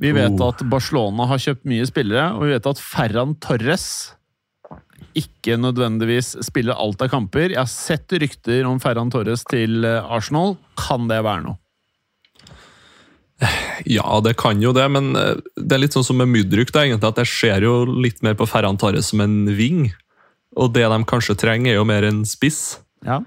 Vi 0.00 0.12
vet 0.12 0.36
Oh. 0.40 0.48
at 0.50 0.60
Barcelona 0.68 1.26
har 1.30 1.38
kjøpt 1.40 1.64
mye 1.64 1.86
spillere, 1.88 2.34
og 2.36 2.44
vi 2.44 2.52
vet 2.52 2.66
at 2.68 2.78
Ferran 2.82 3.34
Torres 3.40 4.12
ikke 5.16 5.56
nødvendigvis 5.56 6.34
spiller 6.44 6.76
alt 6.76 7.00
av 7.00 7.08
kamper. 7.08 7.48
Jeg 7.54 7.60
har 7.62 7.70
sett 7.70 8.12
rykter 8.12 8.66
om 8.68 8.80
Ferran 8.82 9.08
Torres 9.10 9.44
til 9.48 9.84
eh, 9.88 10.04
Arsenal. 10.12 10.56
Kan 10.76 11.08
det 11.08 11.22
være 11.24 11.46
noe? 11.46 11.56
Ja, 13.84 14.20
det 14.24 14.36
kan 14.40 14.60
jo 14.64 14.72
det, 14.76 14.86
men 14.92 15.12
eh, 15.16 15.36
det 15.60 15.76
er 15.76 15.82
litt 15.82 15.96
sånn 15.96 16.04
som 16.06 16.16
med 16.20 16.30
Mudryk. 16.32 16.72
da, 16.72 16.84
egentlig, 16.84 17.08
at 17.08 17.20
Jeg 17.24 17.32
ser 17.32 17.66
jo 17.66 17.84
litt 17.84 18.22
mer 18.24 18.36
på 18.36 18.48
Ferran 18.48 18.76
Torres 18.80 19.12
som 19.12 19.20
en 19.24 19.44
ving. 19.56 19.90
Og 20.56 20.72
det 20.72 20.86
de 20.88 21.00
kanskje 21.04 21.36
trenger, 21.36 21.72
er 21.74 21.80
jo 21.80 21.88
mer 21.88 22.04
en 22.08 22.22
spiss. 22.28 22.78
Ja. 23.04 23.20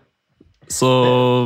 Så 0.69 0.89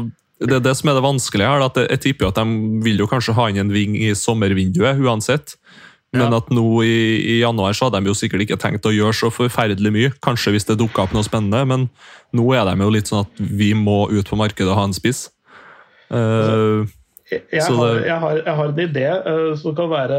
det 0.08 0.12
er 0.42 0.60
det 0.64 0.76
som 0.76 0.90
er 0.90 0.98
det 0.98 1.04
vanskelige 1.06 1.48
her. 1.48 1.62
at 1.62 1.76
jeg, 1.78 2.00
tipper 2.00 2.28
at 2.28 2.36
de 2.36 2.82
vil 2.84 2.98
jo 3.00 3.08
kanskje 3.08 3.34
ha 3.38 3.50
inn 3.50 3.58
en 3.58 3.72
ving 3.74 3.96
i 3.96 4.14
sommervinduet 4.18 5.00
uansett. 5.00 5.56
Men 6.14 6.30
Ja. 6.30 6.38
at 6.38 6.50
nå 6.54 6.84
i, 6.86 7.22
i 7.26 7.40
januar 7.42 7.74
så 7.74 7.88
hadde 7.88 8.04
de 8.04 8.12
jo 8.12 8.14
sikkert 8.14 8.42
ikke 8.46 8.58
tenkt 8.62 8.86
å 8.86 8.94
gjøre 8.94 9.14
så 9.18 9.32
forferdelig 9.34 9.92
mye. 9.92 10.12
Kanskje 10.22 10.52
hvis 10.54 10.66
det 10.70 10.78
dukka 10.78 11.04
opp 11.08 11.14
noe 11.14 11.26
spennende, 11.26 11.66
men 11.66 11.90
nå 12.34 12.46
er 12.54 12.66
de 12.70 12.76
jo 12.84 12.90
litt 12.94 13.08
sånn 13.10 13.24
at 13.26 13.40
vi 13.40 13.74
må 13.74 14.04
ut 14.12 14.30
på 14.30 14.38
markedet 14.38 14.70
og 14.70 14.78
ha 14.78 14.84
en 14.86 14.94
spiss. 14.94 15.30
Eh, 16.14 16.86
Jeg, 17.32 17.42
jeg, 17.50 17.64
Så 17.66 17.74
har, 17.80 17.96
jeg, 18.06 18.20
har, 18.20 18.36
jeg 18.46 18.56
har 18.60 18.68
en 18.70 18.82
idé 18.84 19.06
uh, 19.26 19.56
som 19.58 19.74
kan 19.74 19.90
være 19.90 20.18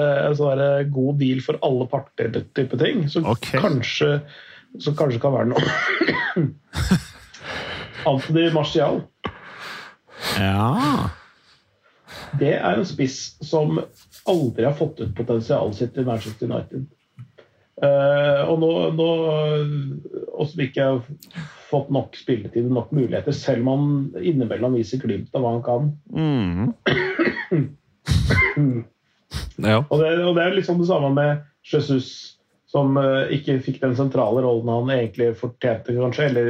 en 0.81 0.91
god 0.91 1.19
deal 1.21 1.41
for 1.45 1.59
alle 1.63 1.87
parter. 1.87 2.33
type 2.57 2.79
ting, 2.81 3.05
Som 3.13 3.27
okay. 3.31 3.61
kanskje, 3.61 4.17
som 4.81 4.97
kanskje 4.99 5.21
kan 5.23 5.37
være 5.37 5.53
noe 5.53 5.63
Anthony 8.11 8.49
Martial. 8.51 9.05
Ja. 10.39 11.11
Det 12.39 12.53
er 12.57 12.79
en 12.79 12.87
spiss 12.87 13.37
som 13.45 13.79
aldri 14.31 14.67
har 14.67 14.77
fått 14.79 15.01
ut 15.01 15.15
potensialet 15.17 15.79
sitt 15.79 15.99
i 15.99 16.07
Manchester 16.07 16.51
United. 16.51 16.87
Uh, 17.83 18.47
og 18.47 18.61
nå, 18.63 18.69
nå 18.95 19.07
Og 20.39 20.47
som 20.47 20.61
ikke 20.63 20.85
har 20.87 21.01
fått 21.67 21.89
nok 21.91 22.15
spilletid 22.15 22.69
og 22.69 22.77
nok 22.77 22.93
muligheter, 22.95 23.35
selv 23.35 23.67
om 23.67 23.71
han 23.73 24.23
innimellom 24.23 24.77
viser 24.79 25.03
glimt 25.03 25.35
av 25.35 25.43
hva 25.43 25.51
han 25.57 25.65
kan. 25.67 25.91
Mm. 26.15 26.71
ja. 29.73 29.81
Og 29.83 29.97
det, 29.99 30.13
og 30.23 30.39
det 30.39 30.45
er 30.45 30.55
liksom 30.55 30.79
det 30.79 30.89
samme 30.91 31.11
med 31.17 31.43
Jesus, 31.67 32.09
som 32.71 32.99
uh, 32.99 33.27
ikke 33.35 33.59
fikk 33.65 33.81
den 33.83 33.97
sentrale 33.99 34.43
rollen 34.45 34.71
han 34.71 34.95
egentlig 34.95 35.33
fortjente, 35.41 35.97
kanskje, 35.99 36.31
eller, 36.31 36.47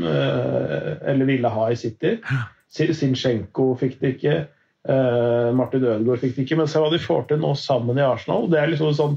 uh, 0.00 0.90
eller 1.12 1.28
ville 1.28 1.52
ha 1.56 1.68
i 1.72 1.80
City. 1.80 2.16
Sin- 2.74 2.94
Sinchenko 2.98 3.70
fikk 3.80 4.00
det 4.02 4.16
ikke. 4.16 4.36
Uh, 4.84 5.48
Martin 5.56 5.84
Ødegaard 5.86 6.20
fikk 6.20 6.34
det 6.36 6.44
ikke. 6.44 6.58
Men 6.60 6.68
se 6.68 6.82
hva 6.82 6.90
de 6.92 6.98
får 7.00 7.28
til 7.30 7.38
nå 7.44 7.54
sammen 7.56 8.00
i 8.00 8.04
Arsenal. 8.04 8.48
Det 8.52 8.58
er 8.60 8.72
liksom 8.72 8.90
sånn, 8.98 9.14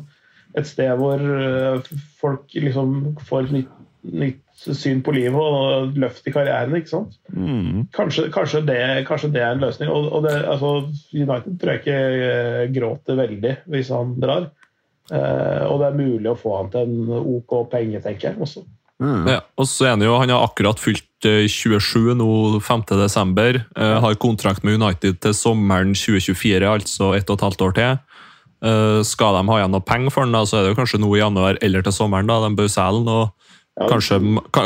et 0.58 0.70
sted 0.70 0.94
hvor 0.98 1.20
eh, 1.20 1.90
folk 2.22 2.54
liksom 2.56 3.18
får 3.28 3.50
et 3.50 3.52
nytt, 3.58 3.74
nytt 4.08 4.44
syn 4.78 5.02
på 5.06 5.12
livet 5.14 5.36
og 5.38 5.98
løft 6.00 6.26
i 6.26 6.32
karrieren. 6.34 6.74
ikke 6.80 6.90
sant? 6.94 7.18
Mm. 7.36 7.84
Kanskje, 7.94 8.30
kanskje, 8.34 8.62
det, 8.66 8.78
kanskje 9.10 9.30
det 9.36 9.44
er 9.44 9.52
en 9.58 9.62
løsning. 9.66 9.92
Og, 9.92 10.08
og 10.18 10.24
det, 10.26 10.38
altså, 10.50 10.72
United 11.14 11.60
tror 11.60 11.74
jeg 11.74 11.84
ikke 11.84 12.00
eh, 12.30 12.64
gråter 12.74 13.20
veldig 13.20 13.54
hvis 13.74 13.92
han 13.94 14.16
drar. 14.24 14.48
Eh, 15.12 15.64
og 15.68 15.78
det 15.84 15.92
er 15.92 16.00
mulig 16.00 16.32
å 16.32 16.40
få 16.40 16.56
han 16.62 16.72
til 16.74 16.88
en 16.88 17.14
OK 17.36 17.58
penge, 17.76 18.02
tenker 18.08 18.32
jeg. 18.32 18.40
også. 18.48 18.64
Mm. 19.04 19.28
Ja, 19.30 19.42
og 19.60 19.68
så 19.70 19.86
er 19.86 19.94
han 19.94 20.02
jo, 20.02 20.16
han 20.18 20.32
har 20.34 20.46
akkurat 20.48 20.80
fylt 20.82 21.28
eh, 21.28 21.46
27 21.52 22.16
nå 22.18 22.30
5. 22.66 22.86
desember. 22.98 23.62
Eh, 23.78 23.98
har 24.04 24.18
kontrakt 24.22 24.66
med 24.66 24.80
United 24.82 25.20
til 25.22 25.36
sommeren 25.38 25.94
2024, 25.94 26.66
altså 26.66 27.14
ett 27.18 27.30
og 27.30 27.38
et 27.38 27.46
halvt 27.46 27.66
år 27.68 27.78
til. 27.78 28.00
Eh, 28.66 29.00
skal 29.06 29.38
de 29.38 29.46
ha 29.52 29.60
igjen 29.60 29.76
noe 29.76 29.86
penger 29.86 30.14
for 30.14 30.26
den, 30.26 30.34
da, 30.34 30.42
så 30.50 30.60
er 30.60 30.66
det 30.66 30.74
jo 30.74 30.80
kanskje 30.82 31.02
nå 31.04 31.12
i 31.14 31.22
januar 31.22 31.60
eller 31.62 31.86
til 31.86 31.94
sommeren. 31.94 32.30
da, 32.30 32.42
De 32.48 32.58
bør 32.58 32.72
selge 32.74 33.04
den, 33.04 33.14
og 33.14 33.34
Ja, 33.78 33.86
kanskje, 33.92 34.18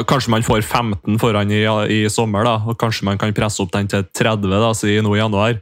kanskje 0.08 0.32
man 0.32 0.46
får 0.48 0.62
15 0.64 1.18
for 1.20 1.36
han 1.36 1.50
i, 1.52 1.66
i 1.92 2.08
sommer, 2.08 2.46
da, 2.48 2.54
og 2.64 2.78
kanskje 2.80 3.04
man 3.10 3.18
kan 3.20 3.34
presse 3.36 3.60
opp 3.60 3.74
den 3.74 3.90
til 3.92 4.06
30 4.08 4.48
da, 4.48 4.70
si 4.72 4.94
nå 5.04 5.12
i 5.18 5.20
januar. 5.20 5.58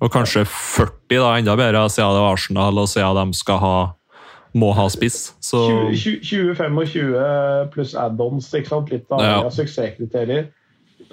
Og 0.00 0.08
kanskje 0.12 0.46
40, 0.48 1.18
da, 1.20 1.34
enda 1.36 1.56
bedre, 1.60 1.84
siden 1.92 2.16
det 2.16 2.22
er 2.22 2.30
Arsenal 2.30 2.80
og 2.80 2.88
siden 2.88 3.34
de 3.34 3.36
skal 3.36 3.60
ha, 3.60 3.74
må 4.54 4.72
ha 4.74 4.86
spiss. 4.92 5.32
Så 5.42 5.60
20, 5.90 6.20
20, 6.22 6.54
20-25 6.54 7.70
pluss 7.74 7.94
add-ons, 7.98 8.52
ikke 8.54 8.70
sant? 8.70 8.92
litt 8.94 9.10
av 9.10 9.20
Ja. 9.24 9.40
suksesskriterier. 9.50 10.46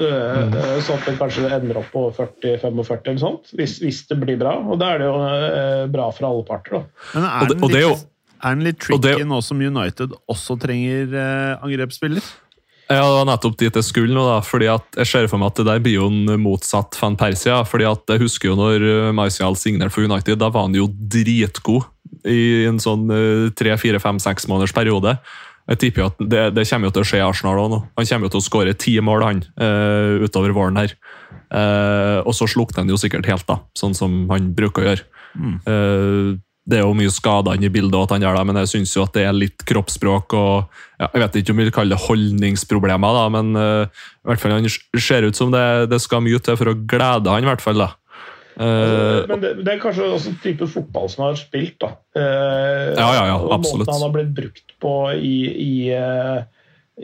Mm. 0.02 0.54
Sånn 0.82 0.98
at 0.98 1.06
det 1.06 1.18
kanskje 1.20 1.50
ender 1.52 1.78
opp 1.82 1.90
på 1.94 2.06
40-45 2.16 3.10
eller 3.12 3.20
sånt, 3.22 3.52
hvis, 3.58 3.80
hvis 3.84 4.06
det 4.08 4.18
blir 4.22 4.38
bra. 4.40 4.56
Og 4.64 4.80
da 4.80 4.94
er 4.96 5.02
det 5.02 5.10
jo 5.10 5.18
eh, 5.26 5.88
bra 5.92 6.08
for 6.16 6.30
alle 6.30 6.46
parter. 6.48 6.72
da. 6.72 6.84
Men 7.14 7.24
er 7.28 7.48
det- 7.48 7.56
den 7.58 7.64
og 7.64 7.72
det 7.72 7.82
er 7.84 7.90
litt, 7.90 8.06
er 8.44 8.56
den 8.56 8.64
litt 8.64 8.88
og 8.90 9.02
det- 9.02 9.12
tricky 9.18 9.28
nå 9.28 9.44
som 9.44 9.60
United 9.62 10.14
også 10.30 10.60
trenger 10.60 11.12
angrepsspiller? 11.62 12.24
Ja, 12.90 13.04
det 13.08 13.26
var 13.26 13.26
nettopp 13.38 13.58
dit 13.58 13.74
jeg 13.74 13.84
skulle 13.84 14.14
nå, 14.14 14.24
da. 14.28 14.40
fordi 14.42 14.68
at 14.68 14.84
jeg 14.98 15.08
ser 15.08 15.28
for 15.28 15.38
meg 15.38 15.48
at 15.52 15.56
det 15.56 15.66
der 15.66 15.80
blir 15.80 15.94
jo 15.96 16.08
en 16.08 16.26
motsatt 16.42 16.98
Van 17.00 17.16
Persia. 17.16 17.64
fordi 17.64 17.86
at 17.90 18.02
Jeg 18.08 18.20
husker 18.20 18.50
jo 18.50 18.56
når 18.56 19.14
Marcial 19.14 19.52
Martial 19.52 19.56
signerte 19.56 19.92
for 19.92 20.02
United, 20.04 20.40
da 20.40 20.50
var 20.50 20.64
han 20.64 20.74
jo 20.74 20.88
dritgod 20.88 21.86
i 22.30 22.66
en 22.70 22.82
sånn 22.82 23.08
eh, 23.14 23.48
tre, 23.58 23.74
fire, 23.82 24.02
fem, 24.04 24.20
seks 24.22 24.48
måneders 24.50 24.76
periode. 24.76 25.16
Jeg 25.70 25.80
tipper 25.80 26.04
jo 26.04 26.10
at 26.10 26.22
det, 26.32 26.44
det 26.58 26.68
kommer 26.68 26.90
jo 26.90 26.96
til 26.98 27.04
å 27.04 27.08
skje 27.08 27.20
i 27.22 27.26
Arsenal 27.26 27.60
òg 27.62 27.72
nå. 27.72 27.82
Han 28.00 28.08
kommer 28.10 28.28
jo 28.28 28.34
til 28.34 28.42
å 28.42 28.46
skåre 28.46 28.78
ti 28.78 28.96
mål 29.04 29.26
han, 29.28 29.42
uh, 29.62 30.20
utover 30.26 30.56
våren 30.58 30.80
her. 30.82 30.96
Uh, 31.54 32.20
og 32.26 32.34
så 32.36 32.48
slukner 32.50 32.84
han 32.84 32.92
jo 32.92 33.00
sikkert 33.00 33.30
helt, 33.30 33.46
da, 33.48 33.62
sånn 33.78 33.96
som 33.98 34.24
han 34.32 34.52
bruker 34.58 34.84
å 34.84 34.90
gjøre. 34.90 35.06
Eh, 35.32 36.32
det 36.68 36.76
er 36.76 36.82
jo 36.84 36.96
mye 36.98 37.12
skader 37.14 37.62
i 37.64 37.70
bildet, 37.72 37.96
at 37.96 38.12
han 38.12 38.26
gjør 38.26 38.36
det, 38.36 38.44
men 38.50 38.60
jeg 38.60 38.72
syns 38.74 38.98
det 39.16 39.24
er 39.24 39.38
litt 39.38 39.64
kroppsspråk 39.68 40.36
og 40.36 40.74
ja, 41.00 41.08
Jeg 41.08 41.22
vet 41.24 41.38
ikke 41.40 41.54
om 41.54 41.62
vi 41.62 41.66
vil 41.70 41.74
kalle 41.76 41.96
det 41.96 42.04
holdningsproblemer, 42.04 43.16
da, 43.16 43.24
men 43.34 43.56
i 43.56 44.28
hvert 44.28 44.44
fall 44.44 44.58
han 44.58 44.68
ser 44.70 45.26
ut 45.26 45.40
som 45.40 45.56
det, 45.56 45.64
det 45.94 46.02
skal 46.04 46.22
mye 46.26 46.42
til 46.44 46.60
for 46.60 46.74
å 46.74 46.76
glede 46.76 47.32
han, 47.32 47.48
i 47.48 47.50
hvert 47.50 47.64
fall. 47.64 47.80
da. 47.82 47.90
Eh, 48.62 49.28
Men 49.28 49.42
det, 49.42 49.54
det 49.66 49.74
er 49.74 49.80
kanskje 49.82 50.08
også 50.14 50.36
type 50.44 50.68
fotball 50.70 51.08
som 51.10 51.26
har 51.26 51.38
spilt. 51.40 51.80
da. 51.82 51.94
Eh, 52.16 52.94
Ja, 52.94 53.08
ja, 53.18 53.24
ja, 53.32 53.38
og 53.40 53.54
absolutt. 53.58 53.88
Måten 53.88 53.96
han 53.96 54.06
har 54.06 54.16
blitt 54.18 54.34
brukt 54.38 54.76
på 54.84 54.96
i, 55.18 55.38
i, 55.66 55.76
eh, 55.98 56.44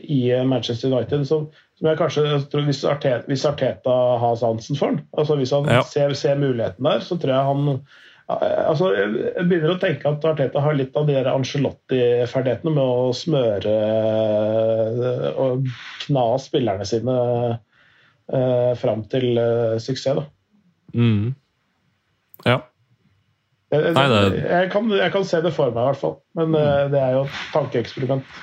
i 0.03 0.19
Manchester 0.45 0.91
United. 0.93 1.25
Som, 1.29 1.47
som 1.79 1.89
jeg 1.89 1.97
kanskje 2.01 2.25
jeg 2.27 2.43
tror 2.51 2.67
hvis, 2.67 2.83
Arteta, 2.85 3.25
hvis 3.29 3.45
Arteta 3.49 3.95
har 4.21 4.35
sansen 4.37 4.77
for 4.77 4.91
han, 4.91 4.99
altså 5.17 5.37
hvis 5.39 5.55
han 5.55 5.69
Ja. 5.71 5.81
ser, 5.87 6.13
ser 6.13 6.37
muligheten 6.37 6.83
der, 6.85 7.01
så 7.05 7.17
tror 7.17 7.33
jeg 7.33 7.49
han 7.53 7.81
altså 8.27 8.89
jeg 8.91 9.45
begynner 9.47 9.71
å 9.71 9.79
tenke 9.79 10.09
at 10.09 10.25
Arteta 10.27 10.59
har 10.59 10.75
litt 10.75 10.97
av 10.99 11.05
de 11.07 11.15
Angelotti-ferdighetene 11.15 12.73
med 12.75 12.83
å 12.83 13.13
smøre 13.15 13.75
og 15.39 15.69
kna 16.03 16.25
spillerne 16.43 16.83
sine 16.89 17.15
fram 18.81 19.05
til 19.07 19.39
suksess. 19.79 20.19
da. 20.19 20.25
mm. 20.91 21.31
Ja. 22.45 22.61
Jeg, 23.73 23.93
Nei, 23.97 24.07
det- 24.07 24.43
jeg, 24.45 24.71
kan, 24.71 24.89
jeg 24.95 25.11
kan 25.11 25.25
se 25.27 25.41
det 25.43 25.53
for 25.55 25.71
meg, 25.71 25.81
i 25.81 25.89
hvert 25.89 25.99
fall. 25.99 26.19
Men 26.37 26.53
mm. 26.53 26.91
det 26.93 27.01
er 27.01 27.17
jo 27.17 27.23
et 27.25 27.39
tankeeksperiment. 27.55 28.37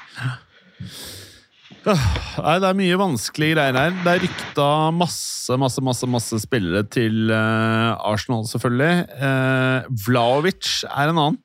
Nei, 1.84 2.58
Det 2.60 2.68
er 2.68 2.76
mye 2.76 2.98
vanskelige 3.00 3.56
greier 3.56 3.76
her. 3.76 3.96
Det 4.04 4.12
er 4.12 4.22
rykta 4.24 4.68
masse 4.96 5.58
masse, 5.60 5.82
masse, 5.84 6.08
masse 6.08 6.40
spillere 6.40 6.84
til 6.88 7.32
eh, 7.32 8.08
Arsenal, 8.08 8.46
selvfølgelig. 8.48 9.08
Uh, 9.20 9.90
Vlaovic 10.06 10.84
er 10.88 11.12
en 11.12 11.20
annen. 11.20 11.40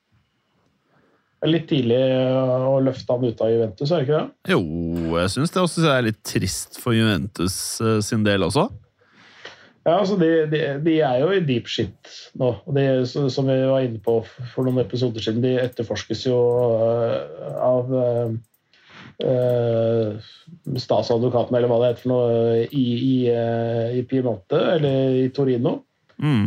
Det 1.39 1.47
er 1.47 1.53
litt 1.53 1.67
tidlig 1.71 1.97
å 2.35 2.79
løfte 2.83 3.15
han 3.15 3.29
ut 3.29 3.41
av 3.45 3.51
Juventus, 3.53 3.91
er 3.91 4.01
det 4.01 4.07
ikke 4.09 4.17
det? 4.17 4.51
Jo, 4.51 4.63
jeg 5.21 5.31
syns 5.31 5.53
det 5.55 5.61
også 5.61 5.85
er 5.87 6.01
litt 6.09 6.19
trist 6.27 6.75
for 6.83 6.91
Juventus 6.91 7.55
eh, 7.79 8.01
sin 8.03 8.25
del 8.27 8.43
også. 8.43 8.65
Ja, 9.89 9.95
altså 10.03 10.15
de, 10.21 10.27
de, 10.51 10.59
de 10.85 10.99
er 11.01 11.23
jo 11.23 11.31
i 11.33 11.41
deep 11.41 11.69
shit 11.71 12.11
nå. 12.37 12.51
Og 12.67 12.75
de, 12.77 12.83
som 13.09 13.47
vi 13.49 13.55
var 13.57 13.81
inne 13.85 14.01
på 14.05 14.19
for 14.53 14.67
noen 14.67 14.83
episoder 14.83 15.23
siden, 15.23 15.41
de 15.41 15.55
etterforskes 15.63 16.27
jo 16.27 16.37
uh, 16.37 17.17
av 17.65 17.89
uh, 17.97 18.29
statsadvokaten, 20.77 21.57
eller 21.57 21.71
hva 21.71 21.79
det 21.81 21.89
heter 21.89 22.03
for 22.05 22.13
noe, 22.13 22.27
i, 22.69 22.85
i, 22.95 23.15
i 23.97 24.03
Piemonte, 24.07 24.59
eller 24.77 25.17
i 25.25 25.29
Torino. 25.35 25.81
Mm. 26.23 26.45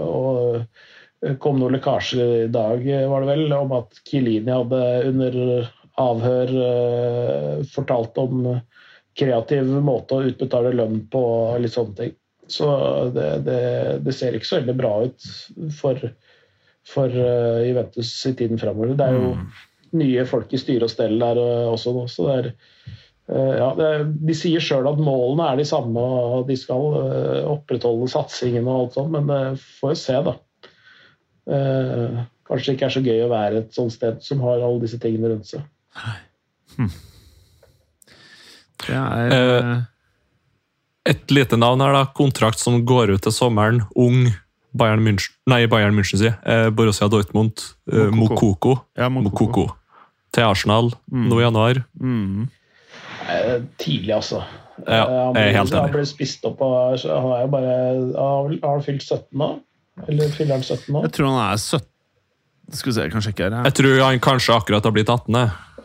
Og 0.00 1.36
kom 1.42 1.60
noen 1.60 1.76
lekkasjer 1.76 2.46
i 2.46 2.48
dag, 2.52 2.80
var 3.10 3.24
det 3.24 3.28
vel, 3.28 3.52
om 3.58 3.74
at 3.76 4.00
Kilini 4.08 4.52
hadde 4.52 4.80
under 5.10 5.36
avhør 6.00 6.54
fortalt 7.74 8.20
om 8.24 8.48
kreativ 9.16 9.68
måte 9.84 10.16
å 10.16 10.24
utbetale 10.30 10.72
lønn 10.76 11.02
på 11.12 11.22
litt 11.60 11.76
sånne 11.76 11.96
ting. 12.00 12.16
Så 12.52 12.68
det, 13.14 13.30
det, 13.46 13.60
det 14.06 14.14
ser 14.14 14.36
ikke 14.36 14.48
så 14.48 14.60
veldig 14.60 14.76
bra 14.78 14.92
ut 15.08 15.30
for, 15.74 16.02
for 16.86 17.10
eh, 17.10 17.64
Juventus 17.66 18.12
i 18.30 18.34
tiden 18.38 18.60
framover. 18.62 18.94
Det 18.98 19.08
er 19.08 19.18
jo 19.18 19.32
nye 19.96 20.26
folk 20.28 20.52
i 20.54 20.60
styre 20.60 20.86
og 20.86 20.92
stell 20.92 21.18
der 21.22 21.40
eh, 21.42 21.72
også 21.72 21.94
nå, 21.96 22.06
så 22.12 22.28
det 22.28 22.38
er 22.38 22.52
Eh, 23.26 23.54
ja, 23.58 23.72
det, 23.74 23.88
de 24.22 24.34
sier 24.38 24.62
sjøl 24.62 24.86
at 24.86 25.00
målene 25.02 25.48
er 25.50 25.58
de 25.58 25.66
samme, 25.66 25.98
og 25.98 26.46
de 26.50 26.56
skal 26.58 26.94
opprettholde 27.50 28.06
satsingen 28.12 28.68
og 28.68 28.84
alt 28.84 28.98
sånt, 28.98 29.14
men 29.16 29.32
uh, 29.32 29.64
får 29.80 29.94
jo 29.94 29.98
se, 29.98 30.20
da. 30.28 30.36
Eh, 31.56 32.20
kanskje 32.46 32.70
det 32.70 32.76
ikke 32.76 32.86
er 32.86 32.94
så 32.94 33.02
gøy 33.02 33.24
å 33.24 33.32
være 33.32 33.64
et 33.64 33.74
sånt 33.74 33.94
sted 33.94 34.22
som 34.22 34.42
har 34.46 34.62
alle 34.62 34.82
disse 34.84 35.00
tingene 35.02 35.32
rundt 35.34 35.50
seg. 35.50 35.66
Det 38.86 38.94
er 38.94 39.34
Eh, 39.34 39.74
Et 41.06 41.30
lite 41.30 41.56
navn 41.58 41.80
her, 41.84 41.92
da. 41.94 42.04
Kontrakt 42.16 42.58
som 42.58 42.80
går 42.88 43.12
ut 43.14 43.22
til 43.22 43.32
sommeren. 43.32 43.82
Ung, 43.94 44.26
Bayern 44.76 45.00
München, 45.06 45.32
nei, 45.48 45.62
Bayern 45.70 45.94
München 45.96 46.18
sier 46.20 46.34
eh, 46.44 46.68
Borussia 46.74 47.06
Dortmund, 47.08 47.62
eh, 47.92 48.10
Mokoko. 48.12 48.50
Mokoko, 48.50 48.74
Ja, 48.98 49.08
Mokoko. 49.08 49.46
Mokoko. 49.46 49.66
Til 50.36 50.44
Arsenal 50.44 50.90
nå 51.08 51.38
i 51.40 51.44
januar. 51.46 51.78
Mm. 51.96 52.48
Eh, 53.30 53.52
Tidlig, 53.80 54.12
altså. 54.18 54.42
Ja, 54.86 55.06
Eh, 55.32 55.38
jeg 55.40 55.54
er 55.54 55.56
helt 55.56 55.70
enig. 55.72 55.80
Han 55.86 55.92
ble 55.94 56.02
spist 56.04 56.42
opp 56.44 56.58
av 56.60 56.98
Han 57.00 57.30
er 57.32 57.38
jo 57.40 57.48
bare 57.48 57.76
Har 58.60 58.74
han 58.74 58.82
fylt 58.84 59.00
17 59.06 59.22
nå? 59.40 59.46
Eller 60.06 60.28
fyller 60.34 60.58
han 60.58 60.62
17 60.66 60.92
nå? 60.92 61.00
Jeg 61.06 61.12
tror 61.16 61.30
han 61.32 61.38
er 61.46 61.56
17 61.56 61.86
Skal 62.76 62.90
vi 62.90 62.94
se, 62.98 63.06
jeg 63.06 63.12
kan 63.14 63.24
sjekke 63.24 63.46
her. 63.46 63.56
ja. 63.56 63.62
Jeg 63.70 63.74
tror 63.78 64.02
han 64.04 64.20
kanskje 64.20 64.52
akkurat 64.58 64.84
har 64.84 64.92
blitt 64.92 65.08
18. 65.08 65.32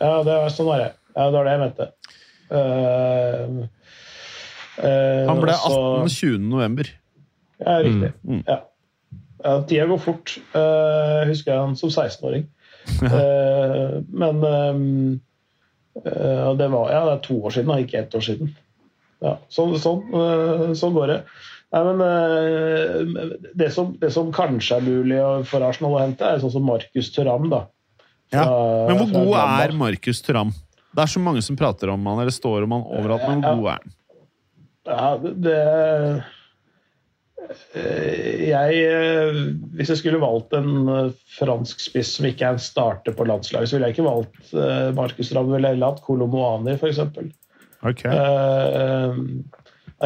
Ja, 0.02 0.12
det 0.26 0.34
er 0.36 0.52
sånn 0.52 0.68
var 0.68 0.82
det. 0.82 0.90
Ja, 1.16 1.24
det 1.30 1.38
var 1.38 1.48
det 1.48 1.54
jeg 1.54 1.62
mente. 1.62 1.86
Eh, 2.52 3.64
Han 4.82 5.40
ble 5.42 5.52
så- 5.54 6.02
18 6.02 6.08
20. 6.16 6.38
november. 6.50 6.88
Ja, 7.62 7.78
riktig. 7.84 8.12
Mm. 8.26 8.42
Ja. 8.46 8.58
Ja, 9.44 9.56
tida 9.66 9.86
går 9.90 9.98
fort. 9.98 10.36
Eh, 10.54 11.22
husker 11.28 11.52
jeg 11.52 11.60
han 11.60 11.76
som 11.78 11.90
16-åring. 11.90 12.46
Eh, 13.02 14.00
men 14.10 14.42
eh, 14.42 14.78
eh, 16.02 16.48
det 16.58 16.68
var 16.72 16.90
ja, 16.90 17.04
det 17.06 17.12
er 17.14 17.20
to 17.26 17.36
år 17.46 17.54
siden, 17.54 17.70
ikke 17.84 17.98
ett 18.00 18.14
år 18.18 18.24
siden. 18.26 18.50
Ja, 19.22 19.36
sånn, 19.54 19.76
sånn, 19.78 20.00
eh, 20.18 20.72
sånn 20.78 20.94
går 20.96 21.12
det. 21.12 21.18
Nei, 21.72 21.82
men 21.88 22.02
eh, 22.04 23.36
det, 23.54 23.70
som, 23.74 23.94
det 24.00 24.10
som 24.12 24.32
kanskje 24.34 24.80
er 24.80 24.86
mulig 24.88 25.20
for 25.48 25.62
Arsenal 25.64 25.94
å 25.94 26.02
hente, 26.02 26.26
er 26.26 26.42
sånn 26.42 26.52
som 26.56 26.66
Markus 26.66 27.12
Thuram. 27.14 27.46
da. 27.52 27.62
Ja. 28.34 28.44
Men 28.88 28.98
hvor 28.98 29.12
god 29.14 29.38
er 29.62 29.72
Markus 29.78 30.22
Thuram? 30.26 30.50
Det 30.92 31.04
er 31.06 31.12
så 31.14 31.22
mange 31.22 31.40
som 31.44 31.56
prater 31.56 31.88
om 31.92 32.02
han, 32.10 32.18
eller 32.20 32.34
står 32.34 32.66
om 32.66 32.74
han 32.76 32.82
overalt, 32.98 33.24
men 33.28 33.40
hvor 33.46 33.62
god 33.62 33.70
er 33.76 33.78
han? 33.78 33.94
Ja, 34.88 35.14
det 35.18 35.58
eh, 37.74 38.48
Jeg 38.48 38.80
eh, 38.82 39.38
Hvis 39.76 39.92
jeg 39.92 40.00
skulle 40.00 40.22
valgt 40.22 40.56
en 40.58 40.88
eh, 40.90 41.14
fransk 41.38 41.84
spiss 41.84 42.16
som 42.16 42.26
ikke 42.26 42.48
er 42.48 42.56
en 42.56 42.62
starter 42.62 43.14
på 43.16 43.26
landslaget, 43.28 43.70
så 43.70 43.76
ville 43.76 43.90
jeg 43.90 43.98
ikke 43.98 44.08
valgt 44.08 44.52
Marcus 44.98 45.32
Ravel 45.36 45.64
eller 45.64 45.86
hatt 45.86 46.02
Kolomoani, 46.04 46.76
f.eks. 46.78 47.00
Okay. 47.82 48.12
Eh, 48.12 49.14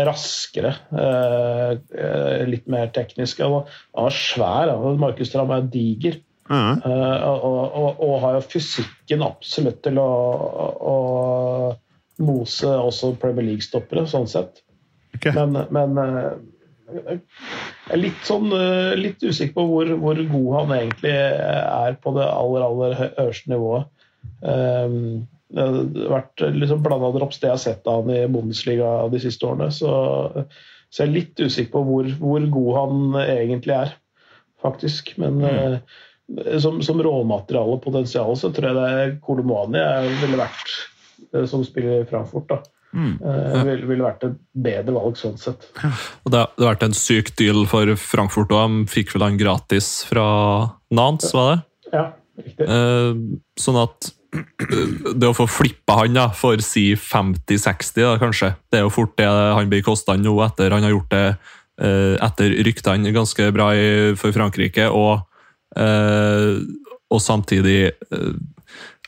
raskere. 0.07 0.74
eh, 0.93 2.45
litt 2.49 2.66
mer 2.68 2.93
teknisk. 2.93 3.41
Han 3.41 3.53
var, 3.53 3.77
han 3.95 4.09
var 4.09 4.16
svær. 4.16 4.72
Markus 5.01 5.35
Ramm 5.35 5.55
er 5.57 5.68
diger. 5.72 6.20
Ja. 6.49 6.77
Eh, 6.77 7.24
og, 7.27 7.72
og, 7.74 8.05
og 8.05 8.20
har 8.22 8.37
jo 8.39 8.45
fysikken 8.53 9.24
absolutt 9.27 9.81
til 9.87 9.99
å, 9.99 10.11
å 10.77 10.97
mose 12.27 12.70
også 12.70 13.14
Premier 13.20 13.51
League-stoppere, 13.51 14.07
sånn 14.11 14.29
sett. 14.31 14.62
Ok. 15.16 15.30
Men, 15.34 15.58
men 15.74 16.00
eh, 16.02 16.30
jeg 16.86 17.20
er 17.90 18.00
litt, 18.00 18.20
sånn, 18.26 18.50
eh, 18.54 18.94
litt 18.98 19.22
usikker 19.24 19.56
på 19.56 19.66
hvor, 19.70 19.90
hvor 20.02 20.20
god 20.30 20.50
han 20.60 20.74
egentlig 20.78 21.14
er 21.16 21.96
på 22.02 22.14
det 22.16 22.26
aller, 22.28 22.66
aller 22.66 23.00
øverste 23.08 23.52
nivået. 23.52 23.90
Um, 24.42 25.26
det 25.46 25.62
har 25.62 26.10
vært 26.10 26.42
liksom 26.56 26.82
blanda 26.82 27.12
drops 27.14 27.38
det 27.40 27.48
jeg 27.48 27.54
har 27.54 27.62
sett 27.62 27.86
av 27.90 28.02
han 28.02 28.14
i 28.14 28.24
Bundesliga 28.30 28.90
de 29.12 29.20
siste 29.22 29.46
årene. 29.46 29.70
Så, 29.74 29.90
så 30.90 31.02
jeg 31.02 31.08
er 31.08 31.14
litt 31.14 31.42
usikker 31.42 31.72
på 31.76 31.84
hvor, 31.86 32.10
hvor 32.20 32.48
god 32.56 32.72
han 32.80 33.20
egentlig 33.22 33.76
er, 33.76 33.94
faktisk. 34.62 35.14
Men 35.22 35.38
mm. 35.42 35.78
som, 36.62 36.80
som 36.86 37.02
råmateriale 37.02 37.78
potensial 37.82 38.34
så 38.38 38.50
tror 38.54 38.70
jeg 38.70 38.78
det 38.78 38.88
er 38.90 39.16
Kolomani 39.22 39.84
ville 40.22 40.40
vært 40.40 40.74
eh, 41.32 41.46
som 41.46 41.64
spiller 41.66 42.02
i 42.02 42.08
Frankfurt. 42.10 42.50
da. 42.50 42.76
Mm. 42.95 43.16
Uh, 43.20 43.62
ville, 43.66 43.89
vil 43.91 44.05
vært 44.05 44.26
et 44.28 44.37
bedre 44.66 44.95
valg 44.97 45.18
sånn 45.20 45.39
sett. 45.41 45.66
Og 46.24 46.32
det, 46.32 46.45
det 46.57 46.64
har 46.64 46.76
vært 46.76 46.87
en 46.87 46.97
syk 46.97 47.32
deal 47.39 47.64
for 47.70 47.91
Frankfurt, 48.01 48.55
òg. 48.55 48.84
fikk 48.93 49.14
vel 49.16 49.26
han 49.26 49.41
gratis 49.41 49.91
fra 50.09 50.28
Nantes, 50.95 51.34
var 51.37 51.51
det? 51.51 51.59
Ja, 51.93 52.07
riktig. 52.41 52.70
Uh, 52.70 53.37
sånn 53.61 53.80
at 53.82 54.11
eh, 54.37 55.12
det 55.12 55.28
å 55.28 55.37
få 55.37 55.49
flippa 55.51 56.01
han 56.03 56.16
da, 56.16 56.30
for 56.37 56.62
si 56.64 56.89
50-60, 56.97 58.03
da, 58.03 58.16
kanskje, 58.22 58.55
det 58.70 58.80
er 58.80 58.87
jo 58.87 58.95
fort 58.95 59.16
det 59.20 59.28
han 59.28 59.70
blir 59.72 59.84
kosta 59.87 60.16
nå, 60.20 60.39
etter 60.47 60.74
han 60.74 60.87
har 60.87 60.97
gjort 60.97 61.14
det 61.14 61.28
uh, 61.82 62.16
etter 62.24 62.57
ryktene 62.66 63.14
ganske 63.14 63.49
bra 63.55 63.70
i, 63.76 63.89
for 64.18 64.34
Frankrike, 64.37 64.89
og, 64.91 65.26
eh, 65.78 66.61
og 67.07 67.22
samtidig 67.22 67.78
eh, 67.93 68.30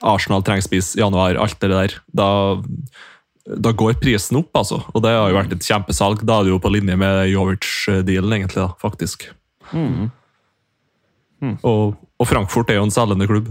Arsenal 0.07 0.45
trenger 0.47 0.67
spiss 0.67 0.95
i 0.97 1.03
januar, 1.03 1.39
alt 1.41 1.59
det 1.63 1.73
der. 1.73 1.97
Da, 2.15 2.29
da 3.57 3.73
går 3.73 3.97
prisen 4.03 4.41
opp, 4.43 4.51
altså. 4.61 4.83
Og 4.93 5.03
det 5.05 5.15
har 5.15 5.31
jo 5.31 5.39
vært 5.39 5.55
et 5.57 5.65
kjempesalg. 5.65 6.25
Da 6.29 6.39
er 6.39 6.49
det 6.49 6.53
jo 6.53 6.61
på 6.63 6.73
linje 6.73 6.97
med 7.01 7.31
Jovic-dealen, 7.33 8.35
egentlig, 8.37 8.61
da, 8.61 8.69
faktisk. 8.83 9.29
Mm. 9.73 10.11
Og, 11.63 11.97
og 11.97 12.29
Frankfurt 12.29 12.73
er 12.73 12.81
jo 12.81 12.87
en 12.89 12.95
selgende 12.95 13.29
klubb. 13.31 13.49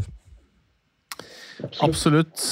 Absolutt. 1.58 1.82
Absolutt. 1.88 2.44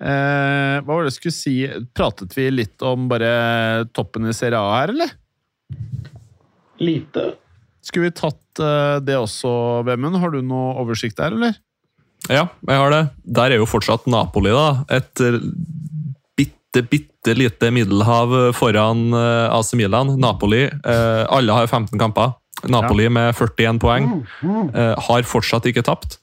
Eh, 0.00 0.76
hva 0.82 0.88
var 0.88 1.04
det 1.04 1.12
jeg 1.12 1.18
skulle 1.20 1.36
si? 1.36 1.54
Pratet 1.94 2.34
vi 2.34 2.48
litt 2.50 2.82
om 2.86 3.06
bare 3.10 3.86
toppen 3.94 4.26
i 4.26 4.34
Serie 4.34 4.58
A 4.58 4.80
her, 4.80 4.94
eller? 4.94 5.14
Lite. 6.82 7.26
Skulle 7.84 8.08
vi 8.08 8.18
tatt 8.18 8.62
eh, 8.62 8.98
det 9.06 9.18
også, 9.20 9.50
Vemund? 9.86 10.18
Har 10.22 10.34
du 10.34 10.40
noe 10.42 10.74
oversikt 10.82 11.20
der, 11.20 11.36
eller? 11.36 11.54
Ja, 12.28 12.48
jeg 12.66 12.82
har 12.82 12.92
det. 12.92 13.04
Der 13.38 13.54
er 13.54 13.62
jo 13.62 13.68
fortsatt 13.70 14.08
Napoli, 14.10 14.50
da. 14.54 14.82
Et 14.98 15.24
eh, 15.24 15.38
bitte, 16.72 16.82
bitte 16.90 17.34
lite 17.34 17.70
middelhav 17.70 18.52
foran 18.52 19.12
eh, 19.14 19.54
AC 19.54 19.72
Milan. 19.74 20.16
Napoli. 20.20 20.64
eh, 20.64 21.26
alle 21.28 21.52
har 21.52 21.66
15 21.66 21.98
kamper. 21.98 22.32
Napoli 22.68 23.08
med 23.08 23.34
41 23.34 23.78
poeng. 23.80 24.26
eh, 24.74 24.94
har 25.00 25.22
fortsatt 25.22 25.66
ikke 25.66 25.82
tapt. 25.82 26.18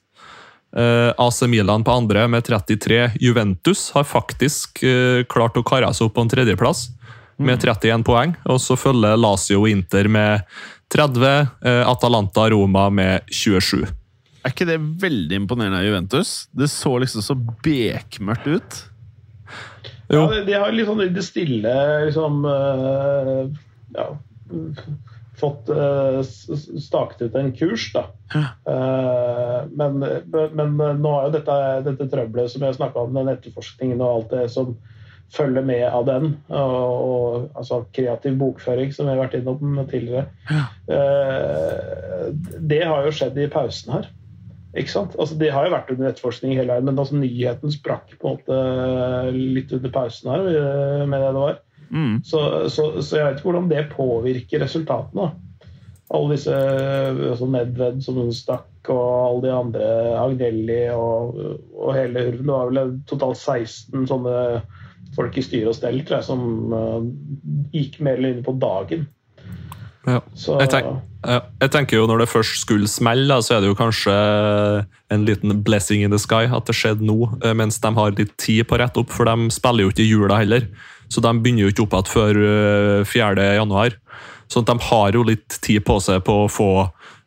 Eh, 0.75 1.13
AC 1.17 1.41
Milan 1.47 1.83
på 1.83 1.91
andre 1.91 2.27
med 2.27 2.43
33. 2.45 3.11
Juventus 3.19 3.91
har 3.91 4.03
faktisk 4.03 4.83
eh, 4.83 5.23
klart 5.23 5.57
å 5.57 5.63
karre 5.63 5.93
seg 5.93 6.07
opp 6.07 6.15
på 6.15 6.21
en 6.21 6.29
tredjeplass 6.29 6.89
med 7.39 7.59
31 7.61 8.03
poeng. 8.05 8.35
Og 8.45 8.59
så 8.61 8.77
følger 8.77 9.17
Lazio 9.17 9.61
og 9.63 9.69
Inter 9.69 10.07
med 10.07 10.41
30. 10.93 11.47
eh, 11.63 11.83
Atalanta 11.87 12.49
Roma 12.49 12.89
med 12.89 13.21
27. 13.29 13.87
Er 14.45 14.53
ikke 14.53 14.65
det 14.69 14.77
veldig 15.01 15.35
imponerende 15.41 15.79
av 15.81 15.83
Juventus? 15.85 16.47
Det 16.55 16.69
så 16.71 16.93
liksom 17.01 17.21
så 17.21 17.35
bekmørkt 17.35 18.47
ut. 18.47 18.77
Ja, 20.07 20.23
de, 20.31 20.43
de 20.47 20.55
har 20.55 20.81
sånn 20.87 21.03
i 21.03 21.11
det 21.11 21.23
stille 21.25 21.75
liksom 22.07 22.45
eh, 22.47 23.41
Ja 23.97 24.09
Fått 25.37 25.67
eh, 25.69 26.21
staket 26.81 27.27
ut 27.27 27.35
en 27.37 27.51
kurs, 27.53 27.91
da. 27.93 28.07
Eh, 28.65 29.59
men, 29.77 29.99
men 30.57 30.71
nå 30.77 31.11
er 31.13 31.27
jo 31.27 31.33
dette, 31.35 31.57
dette 31.85 32.07
trøbbelet 32.09 32.49
som 32.49 32.65
jeg 32.65 32.77
snakka 32.79 33.03
om, 33.03 33.13
den 33.13 33.29
etterforskningen 33.35 34.01
og 34.01 34.13
alt 34.15 34.33
det 34.33 34.47
som 34.55 34.73
følger 35.29 35.61
med 35.67 35.83
av 35.91 36.07
den, 36.07 36.31
og, 36.49 36.81
og 36.81 37.59
altså 37.59 37.83
kreativ 37.93 38.39
bokføring, 38.39 38.93
som 38.95 39.05
vi 39.05 39.13
har 39.13 39.21
vært 39.21 39.37
innom 39.37 39.81
tidligere, 39.91 40.25
eh, 40.89 42.27
det 42.57 42.81
har 42.87 43.05
jo 43.05 43.13
skjedd 43.13 43.37
i 43.37 43.49
pausen 43.51 43.93
her. 43.97 44.09
Ikke 44.75 44.91
sant? 44.91 45.15
Altså, 45.17 45.37
det 45.39 45.53
har 45.53 45.67
jo 45.67 45.73
vært 45.73 45.91
under 45.93 46.09
etterforskning 46.09 46.57
hele 46.57 46.73
veien, 46.73 46.87
men 46.89 46.99
altså, 46.99 47.17
nyheten 47.17 47.73
sprakk 47.73 48.17
på 48.19 48.33
en 48.33 48.37
måte 48.37 49.37
litt 49.37 49.71
under 49.77 49.93
pausen 49.93 50.31
her, 50.33 50.49
med 51.07 51.23
det 51.23 51.31
det 51.31 51.43
var. 51.45 51.59
Mm. 51.87 52.15
Så, 52.27 52.39
så, 52.73 52.89
så 52.99 53.19
jeg 53.19 53.27
vet 53.27 53.37
ikke 53.39 53.49
hvordan 53.51 53.69
det 53.71 53.83
påvirker 53.93 54.63
resultatene. 54.65 55.29
Alle 56.15 56.35
disse 56.37 56.55
altså 56.55 57.47
Nedved 57.51 58.03
som 58.05 58.19
stakk, 58.31 58.71
og 58.93 59.03
alle 59.03 59.41
de 59.43 59.51
andre, 59.51 59.87
Agnelli 60.21 60.81
og, 60.95 61.39
og 61.75 61.95
hele 61.95 62.23
hurven. 62.29 62.45
Det 62.45 62.53
var 62.53 62.71
vel 62.71 62.93
totalt 63.09 63.41
16 63.41 64.07
sånne 64.07 64.37
folk 65.17 65.37
i 65.39 65.43
styre 65.43 65.71
og 65.71 65.77
stell 65.77 65.99
tror 66.05 66.19
jeg, 66.19 66.27
som 66.27 66.73
uh, 66.73 67.03
gikk 67.75 67.99
mer 68.03 68.19
eller 68.19 68.35
mindre 68.35 68.47
på 68.47 68.55
dagen. 68.61 69.07
Ja. 70.07 70.21
Jeg 70.61 70.69
tenk- 70.71 71.01
Ja, 71.27 71.41
jeg 71.59 71.71
tenker 71.71 71.97
jo 71.97 72.05
Når 72.07 72.19
det 72.19 72.29
først 72.29 72.61
skulle 72.61 72.87
smelle, 72.87 73.41
så 73.43 73.57
er 73.57 73.61
det 73.61 73.67
jo 73.67 73.75
kanskje 73.75 74.13
en 75.11 75.25
liten 75.25 75.61
blessing 75.63 76.03
in 76.03 76.11
the 76.11 76.19
sky 76.19 76.45
at 76.45 76.65
det 76.65 76.75
skjedde 76.75 77.01
nå, 77.03 77.43
eh, 77.43 77.53
mens 77.53 77.79
de 77.79 77.91
har 77.93 78.11
litt 78.11 78.37
tid 78.37 78.67
på 78.67 78.77
å 78.77 78.79
rette 78.79 78.97
opp, 79.01 79.09
for 79.11 79.25
de 79.25 79.49
spiller 79.51 79.83
jo 79.83 79.89
ikke 79.91 80.05
i 80.05 80.09
jula 80.11 80.37
heller. 80.39 80.67
Så 81.09 81.21
de 81.21 81.27
begynner 81.39 81.65
jo 81.67 81.71
ikke 81.71 81.83
opp 81.87 81.95
igjen 81.97 82.11
før 82.13 82.39
eh, 83.01 83.03
4. 83.03 83.55
januar. 83.59 83.95
Så 84.47 84.63
de 84.65 84.77
har 84.79 85.11
jo 85.11 85.23
litt 85.23 85.59
tid 85.61 85.83
på 85.83 85.99
seg 86.01 86.23
på 86.23 86.45
å 86.45 86.49
få 86.51 86.69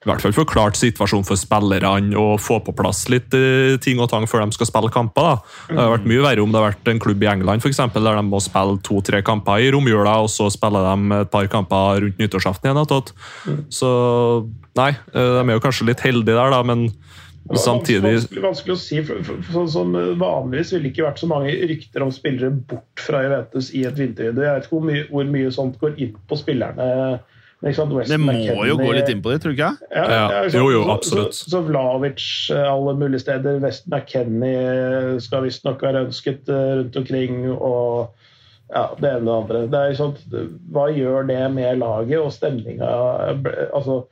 i 0.01 0.09
hvert 0.09 0.22
fall 0.24 0.32
forklart 0.32 0.78
situasjonen 0.80 1.26
for 1.28 1.36
spillerne 1.36 2.16
og 2.16 2.38
få 2.40 2.57
på 2.64 2.72
plass 2.72 3.03
litt 3.12 3.34
uh, 3.36 3.76
ting 3.84 4.01
og 4.01 4.09
tang 4.09 4.24
før 4.30 4.46
de 4.46 4.57
skal 4.57 4.70
spille 4.70 4.88
kamper. 4.94 5.26
da. 5.26 5.59
Det 5.68 5.76
har 5.76 5.92
vært 5.92 6.09
mye 6.09 6.22
verre 6.24 6.44
om 6.44 6.55
det 6.55 6.57
har 6.57 6.70
vært 6.70 6.88
en 6.88 7.03
klubb 7.05 7.20
i 7.20 7.28
England 7.28 7.61
for 7.61 7.68
eksempel, 7.68 8.09
der 8.09 8.16
de 8.16 8.24
må 8.24 8.40
spille 8.40 8.80
to-tre 8.86 9.20
kamper 9.26 9.61
i 9.61 9.68
romjula, 9.74 10.16
og 10.24 10.32
så 10.32 10.48
spiller 10.53 10.88
de 10.88 11.20
et 11.20 11.32
par 11.32 11.51
kamper 11.53 12.01
rundt 12.07 12.22
nyttårsaften 12.22 12.70
igjen. 12.70 12.80
attåt. 12.80 13.12
Så 13.68 13.90
nei, 14.78 14.94
eh, 15.12 15.32
de 15.36 15.44
er 15.44 15.59
jo 15.59 15.64
kanskje 15.66 15.90
litt 15.90 16.01
heldige 16.01 16.38
der, 16.38 16.55
da, 16.55 16.62
men 16.64 16.88
samtidig 17.61 18.14
vanskelig, 18.22 18.42
vanskelig 18.44 18.74
å 18.74 18.80
si. 18.80 19.03
For, 19.05 19.24
for, 19.26 19.42
for, 19.51 19.68
sånn, 19.68 19.96
vanligvis 20.20 20.72
ville 20.72 20.88
det 20.88 20.94
ikke 20.94 21.09
vært 21.11 21.20
så 21.20 21.28
mange 21.28 21.53
rykter 21.74 22.07
om 22.07 22.12
spillere 22.14 22.53
bort 22.72 23.05
fra 23.05 23.20
Juventus 23.26 23.68
i 23.76 23.84
et 23.88 24.01
vintervindu. 24.01 24.46
Jeg 24.46 24.57
vet 24.57 24.68
ikke 24.68 24.78
hvor 24.78 24.88
mye, 24.88 25.05
hvor 25.12 25.28
mye 25.36 25.53
sånt 25.55 25.76
går 25.82 26.01
inn 26.01 26.16
på 26.30 26.40
spillerne 26.40 26.88
Det 28.09 28.17
må 28.57 28.65
jo 28.65 28.79
gå 28.81 28.93
litt 28.97 29.11
inn 29.13 29.21
på 29.21 29.35
det, 29.35 29.43
tror 29.43 29.53
du 29.53 29.59
ikke? 29.59 29.75
Ja, 29.93 30.05
Ja, 30.09 30.45
ikke 30.49 30.63
jo, 30.63 30.71
jo, 30.73 30.85
absolutt. 30.89 31.37
Så, 31.37 31.51
så 31.53 31.61
Vlavic 31.67 32.25
eh, 32.55 32.65
alle 32.65 32.95
mulige 32.97 33.21
steder. 33.27 33.61
West 33.61 33.85
McKennie 33.91 35.19
skal 35.21 35.45
visstnok 35.45 35.85
være 35.85 36.07
ønsket 36.07 36.49
eh, 36.49 36.71
rundt 36.81 36.97
omkring. 37.03 37.45
og 37.53 38.17
ja, 38.71 38.87
det 38.97 39.11
ene 39.11 39.21
og 39.21 39.29
det 39.29 39.37
andre. 39.37 39.61
Det 39.69 39.79
er 39.83 39.97
sånn, 39.99 40.17
hva 40.73 40.87
gjør 40.95 41.27
det 41.29 41.41
med 41.53 41.81
laget 41.83 42.23
og 42.23 42.33
stemninga? 42.33 42.91
Altså, 43.75 44.05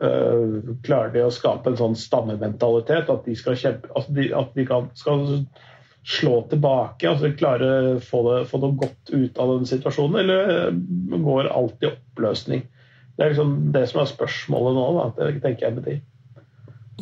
øh, 0.00 0.74
klarer 0.86 1.12
de 1.14 1.26
å 1.26 1.34
skape 1.34 1.70
en 1.70 1.78
sånn 1.78 1.98
stammementalitet? 2.00 3.12
At 3.12 3.28
de 3.28 3.36
skal 3.36 3.58
kjempe 3.60 3.92
altså 3.92 4.16
de, 4.16 4.30
at 4.34 4.56
de 4.56 4.66
kan, 4.66 4.88
skal 4.98 5.26
slå 6.00 6.40
tilbake? 6.50 7.06
altså 7.10 7.30
klare 7.36 7.70
å 7.70 7.94
få, 8.02 8.24
få 8.48 8.62
noe 8.64 8.80
godt 8.80 9.12
ut 9.12 9.38
av 9.38 9.54
den 9.58 9.68
situasjonen? 9.68 10.22
Eller 10.24 11.20
går 11.28 11.52
alt 11.52 11.84
i 11.84 11.92
oppløsning? 11.92 12.64
Det 13.20 13.26
er 13.26 13.34
liksom 13.34 13.50
det 13.74 13.82
som 13.90 14.00
er 14.00 14.06
spørsmålet 14.08 14.78
nå. 14.78 14.84
Da, 14.96 15.26
det 15.28 15.42
tenker 15.44 15.66
jeg 15.66 15.74
med 15.76 15.84
de. 15.84 15.98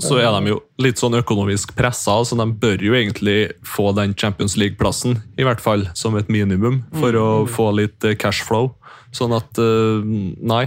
Så 0.02 0.16
er 0.18 0.32
de 0.34 0.50
jo 0.50 0.58
litt 0.82 0.98
sånn 0.98 1.14
økonomisk 1.18 1.76
pressa, 1.78 2.16
så 2.26 2.38
de 2.38 2.46
bør 2.58 2.82
jo 2.82 2.96
egentlig 2.98 3.52
få 3.66 3.92
den 3.94 4.16
Champions 4.18 4.56
League-plassen, 4.58 5.20
i 5.38 5.46
hvert 5.46 5.62
fall 5.62 5.86
som 5.98 6.18
et 6.18 6.30
minimum, 6.30 6.80
for 6.98 7.14
å 7.18 7.28
få 7.50 7.70
litt 7.78 8.02
eh, 8.06 8.18
cashflow. 8.18 8.72
Sånn 9.14 9.34
at 9.36 9.62
eh, 9.62 10.10
Nei. 10.42 10.64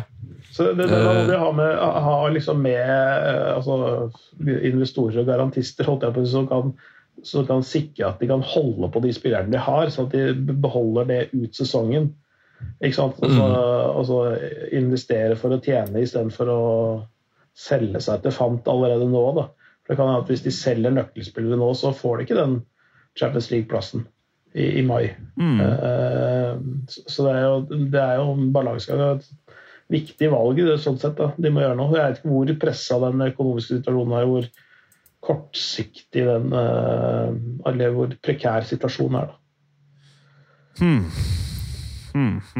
Så 0.51 0.71
det, 0.71 0.87
det, 0.87 0.87
det, 0.87 1.03
Eh. 1.03 1.27
det 1.27 1.37
har 1.43 1.53
med, 1.59 1.77
har 2.07 2.31
liksom 2.31 2.63
med 2.63 2.95
altså, 3.55 4.09
investorer 4.39 5.21
og 5.21 5.29
garantister 5.29 5.87
holdt 5.87 6.07
jeg 6.07 6.15
på, 6.15 6.25
som 6.31 6.47
kan, 6.47 6.73
som 7.27 7.47
kan 7.47 7.63
sikre 7.63 8.07
at 8.07 8.23
de 8.23 8.31
kan 8.31 8.43
holde 8.55 8.87
på 8.91 9.03
de 9.03 9.11
spillerne 9.15 9.51
de 9.51 9.59
har, 9.67 9.91
sånn 9.91 10.07
at 10.07 10.15
de 10.15 10.55
beholder 10.63 11.11
det 11.11 11.21
ut 11.35 11.55
sesongen. 11.55 12.13
Ikke 12.81 12.95
sant? 12.97 13.19
Og 13.21 14.05
så 14.07 14.19
investere 14.73 15.35
for 15.37 15.53
å 15.53 15.61
tjene 15.61 16.01
istedenfor 16.01 16.49
å 16.49 16.61
selge 17.53 17.99
seg 18.01 18.21
til 18.23 18.31
fant 18.31 18.67
allerede 18.71 19.05
nå. 19.11 19.21
Da. 19.37 19.47
For 19.83 19.93
det 19.93 19.97
kan 19.99 20.07
hende 20.09 20.23
at 20.23 20.29
Hvis 20.31 20.43
de 20.45 20.51
selger 20.55 20.91
nøkkelspillere 20.95 21.57
nå, 21.59 21.73
så 21.75 21.91
får 21.93 22.17
de 22.17 22.23
ikke 22.25 22.39
den 22.39 22.55
Champions 23.19 23.51
League-plassen 23.51 24.05
i, 24.55 24.79
i 24.79 24.81
mai. 24.81 25.11
Mm. 25.37 25.59
så- 26.87 27.03
så 27.07 27.23
det 27.27 27.35
er 27.35 27.41
jo, 27.43 27.85
det 27.91 27.99
er 28.01 28.15
jo 28.17 28.31
en 28.33 28.51
balansegang. 28.53 29.21
Viktig 29.91 30.29
valg 30.31 30.59
i 30.59 30.63
det, 30.63 30.77
sånn 30.79 30.97
sett. 30.99 31.17
Da. 31.17 31.33
De 31.37 31.49
må 31.51 31.59
gjøre 31.61 31.75
noe. 31.75 31.91
Jeg 31.97 32.07
vet 32.13 32.19
ikke 32.21 32.31
hvor 32.31 32.53
pressa 32.59 32.99
den 33.03 33.21
økonomiske 33.27 33.77
situasjonen 33.81 34.13
er, 34.21 34.25
hvor 34.25 34.47
kortsiktig 35.21 36.23
den 36.25 36.53
eh, 36.53 37.33
Eller 37.69 37.91
hvor 37.93 38.07
prekær 38.23 38.63
situasjonen 38.65 39.19
er. 39.21 39.27
Da. 39.27 39.37
Hmm. 40.79 41.03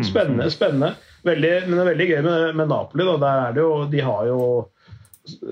Spennende. 0.03 0.49
spennende. 0.51 0.93
Veldig, 1.23 1.51
men 1.67 1.77
det 1.77 1.81
er 1.83 1.89
veldig 1.91 2.07
gøy 2.09 2.21
med, 2.25 2.55
med 2.55 2.69
Napoli. 2.71 3.05
Da. 3.05 3.15
Der 3.21 3.41
er 3.47 3.53
det 3.57 3.61
jo, 3.65 3.73
de 3.91 4.01
har 4.01 4.25
jo 4.29 4.39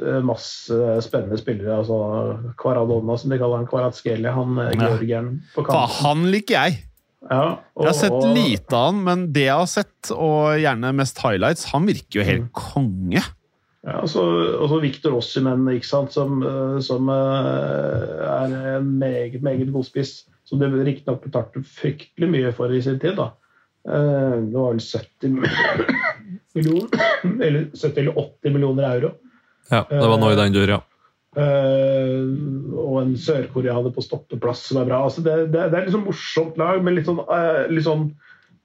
eh, 0.01 0.19
masse 0.25 0.79
spennende 1.05 1.37
spillere. 1.37 1.77
altså 1.81 2.53
Kvaradonna, 2.57 3.17
som 3.21 3.29
de 3.33 3.37
kaller 3.41 3.57
han. 3.61 3.67
Kvaratskeli, 3.69 4.29
Han 4.33 4.57
eh, 4.65 4.71
georgieren 4.79 5.33
på 5.55 5.65
Faen, 5.65 5.73
kanten. 5.73 6.05
han 6.05 6.23
liker 6.33 6.55
jeg! 6.57 6.79
Ja, 7.29 7.41
og- 7.75 7.83
Jeg 7.83 7.89
har 7.91 7.97
sett 7.99 8.15
og- 8.15 8.29
lite 8.33 8.73
av 8.77 8.85
han, 8.93 9.03
men 9.03 9.25
det 9.35 9.43
jeg 9.49 9.57
har 9.59 9.67
sett, 9.67 10.11
og 10.15 10.55
gjerne 10.57 10.93
mest 10.95 11.17
highlights, 11.19 11.65
han 11.73 11.85
virker 11.85 12.21
jo 12.21 12.23
helt 12.23 12.51
konge. 12.55 13.21
Ja, 13.83 13.99
og 14.01 14.07
så, 14.11 14.79
Viktor 14.81 15.13
Ossimen, 15.15 15.67
ikke 15.71 15.85
sant, 15.87 16.11
som, 16.15 16.41
eh, 16.43 16.79
som 16.83 17.07
er 17.09 18.77
en 18.79 18.89
meget, 18.99 19.41
meget 19.43 19.71
god 19.73 19.85
spiss. 19.87 20.23
Som 20.49 20.59
det 20.63 20.71
riktignok 20.73 21.21
betalte 21.27 21.61
fryktelig 21.61 22.29
mye 22.31 22.51
for 22.57 22.71
i 22.73 22.81
sin 22.81 22.97
tid. 22.99 23.15
da. 23.19 23.29
Eh, 23.89 24.37
Det 24.45 24.57
var 24.57 24.75
vel 24.75 24.79
70 24.79 25.33
millioner 26.53 27.43
eller 27.43 27.65
70 27.73 27.99
eller 28.03 28.19
80 28.19 28.53
millioner 28.53 28.83
euro. 28.95 29.11
Ja, 29.69 29.83
det 29.89 30.07
var 30.07 30.17
noe 30.21 30.33
i 30.33 30.39
den 30.39 30.53
dur, 30.55 30.69
ja. 30.77 30.79
Eh, 31.37 32.23
og 32.73 32.95
en 33.03 33.11
sørkoreaner 33.21 33.93
på 33.93 34.01
stoppeplass 34.01 34.63
som 34.69 34.79
er 34.81 34.87
bra. 34.89 35.03
Altså 35.05 35.21
det, 35.25 35.35
det, 35.53 35.67
det 35.69 35.77
er 35.77 35.85
liksom 35.85 36.07
morsomt 36.09 36.57
lag, 36.57 36.81
men 36.83 36.97
litt 36.97 37.09
sånn, 37.09 37.21
eh, 37.21 37.67
litt 37.69 37.85
sånn 37.85 38.07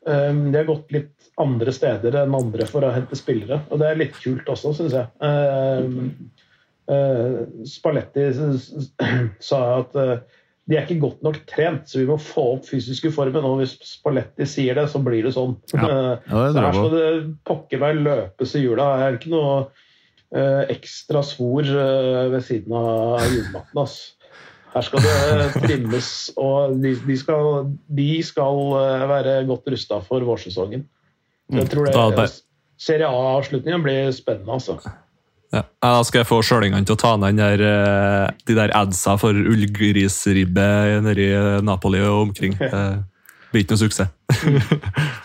eh, 0.09 0.31
De 0.33 0.57
har 0.57 0.68
gått 0.70 0.95
litt 0.97 1.29
andre 1.41 1.75
steder 1.75 2.16
enn 2.22 2.37
andre 2.39 2.64
for 2.70 2.87
å 2.87 2.93
hente 2.95 3.18
spillere, 3.18 3.61
og 3.68 3.83
det 3.83 3.91
er 3.91 4.01
litt 4.01 4.16
kult 4.22 4.49
også, 4.49 4.72
syns 4.79 4.95
jeg. 4.97 5.11
Eh, 5.29 5.83
eh, 6.95 7.37
Spalletti 7.68 8.31
sa 9.51 9.61
at 9.83 10.01
eh, 10.01 10.16
de 10.65 10.77
er 10.79 10.87
ikke 10.87 11.03
godt 11.03 11.25
nok 11.27 11.39
trent, 11.51 11.89
så 11.91 12.01
vi 12.01 12.07
må 12.09 12.17
få 12.21 12.45
opp 12.55 12.69
fysiske 12.71 13.11
formen. 13.12 13.45
Og 13.45 13.59
hvis 13.61 13.75
Spalletti 13.85 14.47
sier 14.49 14.79
det, 14.79 14.87
så 14.93 15.01
blir 15.05 15.27
det 15.27 15.35
sånn. 15.37 15.59
Ja. 15.75 15.85
Eh, 15.85 16.31
Ja, 16.31 16.45
det 16.47 16.55
så 16.55 16.57
tror 16.57 16.65
her 16.65 16.79
skal 16.79 16.95
det 16.95 17.09
pokker 17.45 17.83
meg 17.83 18.01
løpes 18.01 18.55
i 18.57 18.62
hjula. 18.65 18.87
Det 18.97 19.09
er 19.09 19.19
ikke 19.19 19.35
noe 19.35 19.59
eh, 20.33 20.62
ekstra 20.73 21.21
svor 21.27 21.69
eh, 21.69 22.25
ved 22.33 22.47
siden 22.49 22.73
av 22.81 23.21
hjulmatten. 23.29 23.83
Altså. 23.85 24.15
Her 24.75 24.83
skal 24.89 25.05
det 25.05 25.51
trimmes, 25.69 26.09
og 26.41 26.81
de, 26.83 26.97
de 27.07 27.17
skal, 27.21 27.69
de 28.01 28.09
skal 28.27 28.65
eh, 28.81 29.05
være 29.12 29.37
godt 29.47 29.69
rusta 29.71 30.01
for 30.03 30.25
vårsesongen. 30.27 30.89
Jeg 31.53 31.69
tror 31.71 31.93
er 31.93 31.95
det 31.95 32.25
det, 32.25 32.31
Serie 32.81 33.07
A-avslutningen 33.07 33.85
blir 33.85 34.09
spennende, 34.17 34.57
altså. 34.57 34.81
Ja. 35.55 35.63
Ja, 35.63 35.91
Da 35.95 36.03
skal 36.07 36.23
jeg 36.23 36.29
få 36.29 36.41
sjølingene 36.43 36.87
til 36.87 36.97
å 36.97 37.01
ta 37.01 37.15
ned 37.17 37.37
den 37.37 37.43
der, 37.43 37.61
eh, 37.63 38.29
de 38.49 38.57
der 38.59 38.75
adsa 38.75 39.15
for 39.21 39.35
ullgrisribbe 39.35 40.69
nede 41.05 41.29
i 41.29 41.61
Napoli 41.65 42.01
og 42.03 42.29
omkring. 42.29 42.57
Det 42.59 42.83
blir 43.53 43.63
ikke 43.63 43.77
noe 43.77 43.85
suksess. 43.85 44.11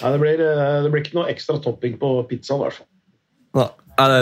Nei, 0.00 0.10
det, 0.14 0.20
blir, 0.22 0.40
eh, 0.40 0.78
det 0.80 0.88
blir 0.92 1.02
ikke 1.04 1.18
noe 1.18 1.28
ekstra 1.28 1.58
topping 1.60 1.98
på 2.00 2.14
pizzaen, 2.30 2.62
i 2.62 2.64
hvert 2.64 2.78
fall. 2.80 2.88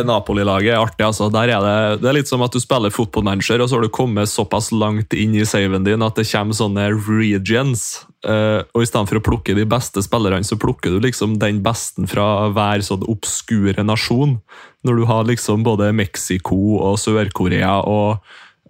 Napoli-laget 0.06 0.72
er 0.72 0.80
artig. 0.80 1.04
altså. 1.06 1.28
Der 1.30 1.52
er 1.54 1.62
det, 1.62 2.02
det 2.02 2.08
er 2.10 2.16
litt 2.16 2.30
som 2.30 2.42
at 2.42 2.54
du 2.54 2.60
spiller 2.62 2.90
fotballmanager, 2.94 3.62
og 3.62 3.68
så 3.68 3.76
har 3.76 3.86
du 3.86 3.92
kommet 3.94 4.30
såpass 4.30 4.70
langt 4.72 5.14
inn 5.14 5.36
i 5.36 5.46
saven 5.48 5.86
din 5.86 6.02
at 6.02 6.18
det 6.18 6.26
kommer 6.30 6.56
sånne 6.56 6.88
regions. 7.06 8.04
Uh, 8.26 8.64
og 8.74 8.82
I 8.82 8.88
stedet 8.88 9.10
for 9.10 9.20
å 9.20 9.24
plukke 9.28 9.54
de 9.54 9.66
beste 9.68 10.02
spillerne, 10.02 10.46
så 10.46 10.58
plukker 10.58 10.96
du 10.96 11.02
liksom 11.04 11.36
den 11.42 11.62
besten 11.62 12.08
fra 12.10 12.48
hver 12.54 12.82
sånn 12.82 13.06
obskure 13.06 13.84
nasjon. 13.86 14.38
Når 14.86 14.98
du 14.98 15.04
har 15.10 15.28
liksom 15.28 15.66
både 15.66 15.92
Mexico 15.94 16.78
og 16.78 16.98
Sør-Korea 17.02 17.80
og 17.86 18.18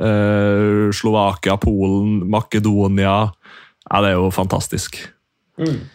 uh, 0.02 0.88
Slovakia, 0.94 1.58
Polen, 1.60 2.24
Makedonia 2.28 3.20
Ja, 3.88 4.02
det 4.04 4.12
er 4.12 4.18
jo 4.18 4.28
fantastisk. 4.34 5.00
Mm. 5.56 5.86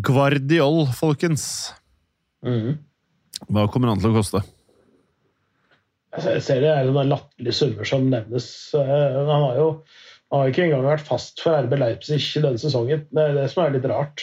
Guardiol, 0.00 0.86
folkens. 0.96 1.74
Mhm. 2.46 2.78
Hva 3.50 3.66
kommer 3.70 3.92
han 3.92 4.02
til 4.02 4.12
å 4.12 4.18
koste? 4.20 4.42
Jeg 6.12 6.42
ser 6.44 6.60
det 6.60 6.68
er 6.68 6.88
noen 6.90 7.08
latterlige 7.08 7.56
summer 7.56 7.88
som 7.88 8.04
nevnes. 8.12 8.46
Eh, 8.76 9.16
Han 9.16 9.46
har 9.48 9.60
jo 9.60 9.68
han 10.32 10.40
har 10.40 10.48
ikke 10.48 10.62
engang 10.64 10.86
vært 10.86 11.04
fast 11.04 11.42
for 11.44 11.52
RB 11.66 11.74
Leipzig 11.76 12.22
denne 12.40 12.56
sesongen. 12.60 13.02
Det 13.12 13.20
er 13.20 13.34
det 13.36 13.50
som 13.52 13.66
er 13.66 13.74
litt 13.74 13.84
rart. 13.90 14.22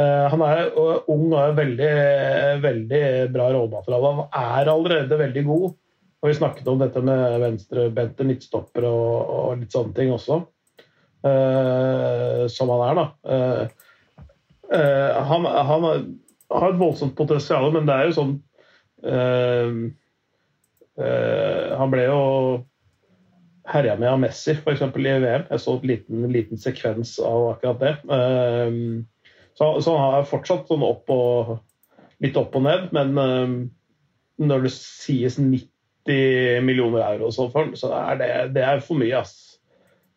Eh, 0.00 0.28
Han 0.32 0.40
er 0.46 0.70
ung 0.72 1.26
og 1.34 1.40
er 1.42 1.58
veldig, 1.58 1.90
veldig 2.62 3.02
bra 3.34 3.50
råmateriale. 3.52 4.12
Han 4.16 4.28
er 4.40 4.72
allerede 4.72 5.18
veldig 5.20 5.44
god. 5.44 5.66
Og 6.20 6.28
Vi 6.28 6.36
snakket 6.36 6.68
om 6.68 6.80
dette 6.80 7.00
med 7.04 7.40
venstrebente 7.40 8.24
midtstopper 8.28 8.84
og, 8.88 9.12
og 9.36 9.60
litt 9.60 9.72
sånne 9.76 9.96
ting 9.96 10.12
også. 10.16 10.40
Eh, 11.28 12.48
som 12.48 12.72
han 12.72 12.84
er, 12.88 13.00
da. 13.00 13.06
Han, 14.70 15.44
han 15.44 15.86
har 16.50 16.68
et 16.70 16.80
voldsomt 16.80 17.16
potensial, 17.18 17.68
men 17.74 17.88
det 17.88 17.96
er 17.96 18.08
jo 18.08 18.16
sånn 18.16 18.34
han 21.80 21.92
ble 21.92 22.02
jo 22.04 22.20
herja 23.70 23.96
med 23.96 24.10
av 24.10 24.20
Messi, 24.20 24.54
f.eks. 24.56 24.82
i 24.82 25.02
VM. 25.02 25.46
Jeg 25.50 25.62
så 25.62 25.76
en 25.76 25.88
liten, 25.88 26.28
liten 26.32 26.60
sekvens 26.60 27.16
av 27.22 27.50
akkurat 27.54 27.82
det. 27.82 27.92
Eh, 28.16 28.78
så, 29.58 29.72
så 29.82 29.96
han 29.96 30.16
har 30.16 30.30
fortsatt 30.30 30.70
sånn 30.70 30.86
opp 30.86 31.10
og, 31.14 31.58
litt 32.24 32.38
opp 32.40 32.56
og 32.58 32.66
ned, 32.66 32.88
men 32.96 33.20
eh, 33.20 33.54
når 34.40 34.66
det 34.66 34.74
sies 34.76 35.38
90 35.40 36.64
millioner 36.64 37.04
euro 37.04 37.28
og 37.28 37.36
sånn 37.36 37.74
så 37.78 37.92
er 37.94 38.20
det, 38.20 38.30
det 38.56 38.64
er 38.66 38.82
for 38.84 39.00
mye, 39.00 39.20
ass. 39.20 39.36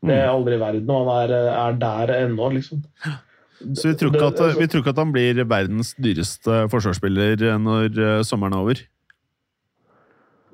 Det 0.03 0.15
er 0.17 0.27
aldri 0.27 0.57
i 0.57 0.59
verden, 0.59 0.89
og 0.91 1.07
han 1.07 1.29
er, 1.31 1.33
er 1.53 1.77
der 1.79 2.11
ennå, 2.17 2.49
liksom. 2.57 2.81
Så 3.75 3.91
vi 3.91 3.95
tror, 3.99 4.11
ikke 4.13 4.29
at, 4.31 4.57
vi 4.59 4.67
tror 4.67 4.81
ikke 4.83 4.91
at 4.93 4.99
han 4.99 5.13
blir 5.15 5.39
verdens 5.47 5.93
dyreste 6.01 6.63
forsvarsspiller 6.73 7.45
når 7.61 7.95
eh, 7.95 8.23
sommeren 8.27 8.57
er 8.57 8.63
over. 8.65 8.81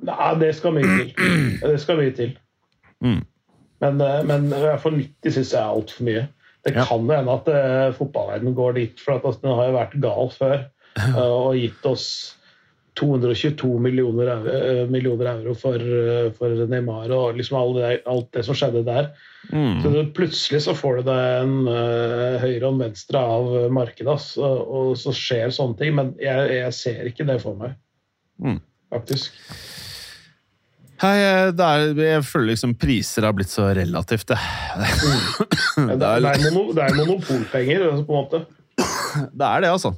Nei, 0.06 0.30
det 0.40 0.54
skal 0.56 0.76
mye 0.78 0.90
til. 0.96 1.10
Det 1.64 1.80
skal 1.84 2.00
mye 2.04 2.16
til. 2.22 2.38
Mm. 3.00 3.22
Men, 3.80 4.02
eh, 4.04 4.24
men 4.28 4.50
fall 4.84 4.98
90 5.00 5.32
syns 5.38 5.54
jeg 5.54 5.62
er 5.62 5.70
altfor 5.72 6.04
mye. 6.04 6.24
Det 6.68 6.74
Ja. 6.76 6.84
kan 6.84 7.06
jo 7.08 7.14
hende 7.16 7.32
at 7.32 7.46
uh, 7.48 7.94
fotballverdenen 7.96 8.56
går 8.58 8.74
dit, 8.76 9.00
for 9.00 9.16
at 9.16 9.24
altså, 9.24 9.40
den 9.46 9.56
har 9.56 9.70
jo 9.70 9.76
vært 9.78 9.94
gal 10.04 10.32
før. 10.36 10.58
uh, 11.00 11.22
og 11.24 11.56
gitt 11.56 11.86
oss 11.88 12.36
222 13.00 13.80
millioner 13.80 14.28
euro, 14.34 14.54
eh, 14.54 14.84
millioner 14.92 15.32
euro 15.32 15.56
for, 15.56 15.80
eh, 15.80 16.30
for 16.36 16.66
Neymar 16.70 17.12
og 17.16 17.38
liksom 17.40 17.58
alt 17.60 17.80
det, 17.80 17.92
alt 18.10 18.30
det 18.36 18.44
som 18.48 18.58
skjedde 18.58 18.84
der. 18.88 19.12
Mm. 19.54 19.80
Så 19.84 20.04
plutselig 20.16 20.62
så 20.66 20.76
får 20.76 21.00
du 21.00 21.08
deg 21.08 21.44
en 21.46 21.56
uh, 21.72 22.36
høyre 22.44 22.66
og 22.68 22.74
en 22.74 22.82
venstre 22.84 23.22
av 23.24 23.54
markedet, 23.72 24.12
ass, 24.12 24.34
og, 24.38 24.92
så 25.00 25.14
skjer 25.16 25.56
sånne 25.56 25.80
ting. 25.80 25.96
Men 25.96 26.12
jeg, 26.20 26.52
jeg 26.58 26.76
ser 26.76 27.12
ikke 27.12 27.28
det 27.30 27.40
for 27.46 27.60
meg, 27.60 27.78
Mm. 28.40 28.60
faktisk. 28.92 29.36
Hei, 31.00 31.16
det 31.56 31.64
er, 31.64 31.90
jeg 32.04 32.24
føler 32.28 32.54
liksom 32.54 32.76
priser 32.80 33.24
har 33.28 33.36
blitt 33.36 33.52
så 33.52 33.70
relativt. 33.76 34.32
Det 34.32 34.36
er, 35.80 35.96
det 35.96 36.08
er, 36.08 36.24
det 36.28 36.86
er 36.86 36.96
monopolpenger, 37.00 37.84
altså, 37.88 38.06
på 38.08 38.16
en 38.16 38.20
måte. 38.20 38.42
Det 39.32 39.48
er 39.48 39.64
det, 39.64 39.72
altså. 39.72 39.94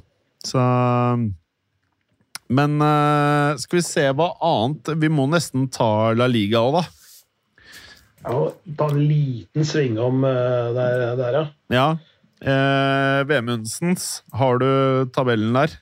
Så 0.46 0.58
Men 2.52 2.76
uh, 2.84 3.58
skal 3.60 3.78
vi 3.78 3.84
se 3.86 4.02
hva 4.12 4.32
annet 4.44 4.92
Vi 5.00 5.08
må 5.12 5.24
nesten 5.30 5.68
ta 5.72 6.12
La 6.16 6.28
Liga 6.30 6.60
òg, 6.60 6.80
da. 6.80 6.84
Ja, 8.22 8.40
ta 8.78 8.88
en 8.92 9.00
liten 9.08 9.66
sving 9.66 9.96
om 9.98 10.22
uh, 10.22 10.72
der, 10.76 11.06
der, 11.18 11.38
ja. 11.38 11.46
Ja. 11.72 11.86
Uh, 12.42 13.22
Vemundsens, 13.30 14.20
har 14.36 14.60
du 14.62 14.70
tabellen 15.14 15.56
der? 15.56 15.78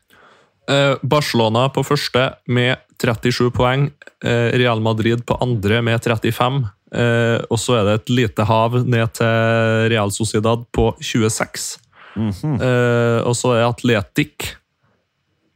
Eh, 0.70 0.96
Barcelona 1.02 1.66
på 1.72 1.82
første 1.86 2.26
med 2.50 2.78
37 3.00 3.50
poeng. 3.54 3.88
Eh, 4.22 4.52
Real 4.60 4.82
Madrid 4.82 5.24
på 5.26 5.38
andre 5.42 5.80
med 5.82 6.02
35. 6.04 6.62
Eh, 6.90 7.38
og 7.50 7.58
så 7.62 7.78
er 7.78 7.86
det 7.86 7.94
et 7.94 8.10
lite 8.10 8.46
hav 8.46 8.76
ned 8.84 9.14
til 9.18 9.90
Real 9.92 10.12
Sociedad 10.12 10.66
på 10.72 10.92
26. 11.00 11.78
Mm 12.16 12.30
-hmm. 12.30 13.22
og 13.22 13.36
så 13.36 13.52
er 13.54 13.68
Atletic 13.68 14.56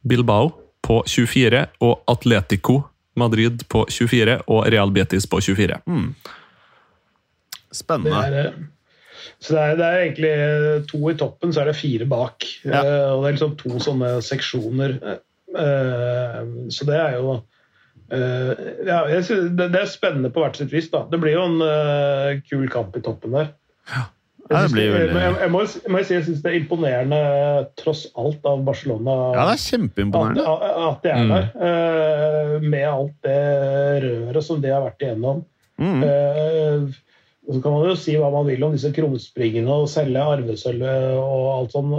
Bilbao 0.09 0.64
på 0.85 1.01
24, 1.09 1.67
og 1.85 2.05
Atletico 2.11 2.83
Madrid 3.17 3.65
på 3.71 3.85
24 3.91 4.41
og 4.51 4.67
Real 4.73 4.93
Betis 4.95 5.27
på 5.31 5.41
24. 5.41 5.81
Mm. 5.87 6.15
Spennende. 7.75 8.23
er, 8.27 8.39
eh, 8.47 8.53
så 9.39 9.55
det 9.55 9.63
er, 9.63 9.77
det 9.79 9.87
er 9.87 10.03
egentlig 10.03 10.33
eh, 10.35 10.85
to 10.91 11.11
i 11.11 11.17
toppen, 11.19 11.53
så 11.53 11.63
er 11.63 11.71
det 11.71 11.79
fire 11.79 12.07
bak. 12.11 12.47
Ja. 12.65 12.83
Uh, 12.83 13.11
og 13.15 13.25
det 13.25 13.29
er 13.29 13.37
liksom 13.37 13.57
to 13.61 13.81
sånne 13.83 14.13
seksjoner. 14.25 14.97
Uh, 15.55 16.71
så 16.75 16.87
det 16.89 16.99
er 16.99 17.19
jo 17.19 17.35
uh, 17.35 18.53
ja, 18.87 19.01
jeg 19.11 19.25
synes, 19.27 19.53
det, 19.59 19.71
det 19.75 19.83
er 19.83 19.91
spennende 19.91 20.33
på 20.35 20.45
hvert 20.45 20.59
sitt 20.59 20.75
vis. 20.75 20.91
da. 20.93 21.05
Det 21.11 21.21
blir 21.23 21.37
jo 21.37 21.47
en 21.49 22.43
kul 22.49 22.69
kamp 22.73 22.97
i 22.99 23.05
toppen 23.05 23.37
der. 23.37 23.53
Ja, 23.91 24.07
Jeg, 24.51 24.69
synes 24.69 24.81
jeg, 24.83 25.09
jeg, 25.41 25.51
må, 25.51 25.61
jeg 25.65 25.93
må 25.95 26.01
si 26.05 26.15
jeg 26.15 26.25
syns 26.27 26.43
det 26.45 26.51
er 26.51 26.57
imponerende 26.59 27.19
tross 27.81 28.03
alt 28.21 28.45
av 28.45 28.61
Barcelona. 28.67 29.15
Ja, 29.33 29.47
det 29.49 29.55
er 29.55 29.63
kjempeimponerende. 29.63 30.45
at 30.91 31.03
de 31.07 31.13
er 31.15 31.23
Mm. 31.25 31.31
der. 31.33 31.47
eh, 31.69 32.61
med 32.61 32.85
alt 32.89 33.15
det 33.25 33.39
røret 34.05 34.45
som 34.45 34.61
de 34.61 34.69
har 34.75 34.85
vært 34.85 35.01
igjennom. 35.07 35.45
Mm. 35.81 36.03
Uh, 36.05 36.93
så 37.51 37.61
kan 37.65 37.73
man 37.75 37.89
jo 37.89 37.95
si 37.99 38.13
hva 38.17 38.29
man 38.33 38.47
vil 38.47 38.63
om 38.65 38.73
disse 38.77 38.93
krumspringene 38.95 39.69
og 39.83 39.89
selge 39.91 40.23
arvesølvet 40.23 41.17
og 41.19 41.49
alt 41.59 41.73
sånn, 41.75 41.91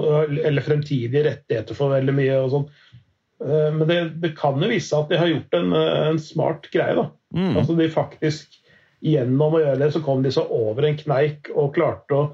eller 0.46 0.64
fremtidige 0.66 1.26
rettigheter 1.28 1.76
for 1.78 1.92
veldig 1.92 2.16
mye 2.16 2.38
og 2.44 2.52
sånn. 2.54 2.68
Uh, 3.44 3.72
Men 3.76 3.88
det, 3.90 4.00
det 4.22 4.32
kan 4.38 4.62
jo 4.62 4.70
vise 4.72 4.88
seg 4.94 5.04
at 5.04 5.10
de 5.12 5.18
har 5.20 5.28
gjort 5.34 5.58
en, 5.60 5.74
en 6.14 6.22
smart 6.22 6.70
greie. 6.72 6.96
da. 6.96 7.10
Mm. 7.36 7.58
Altså 7.58 7.76
de 7.78 7.90
faktisk 7.92 8.62
Gjennom 9.04 9.58
å 9.58 9.62
gjøre 9.64 9.80
det, 9.82 9.92
så 9.94 10.02
kom 10.06 10.24
de 10.24 10.32
så 10.34 10.46
over 10.48 10.88
en 10.88 11.00
kneik 11.00 11.52
og 11.54 11.74
klarte 11.76 12.16
å 12.18 12.28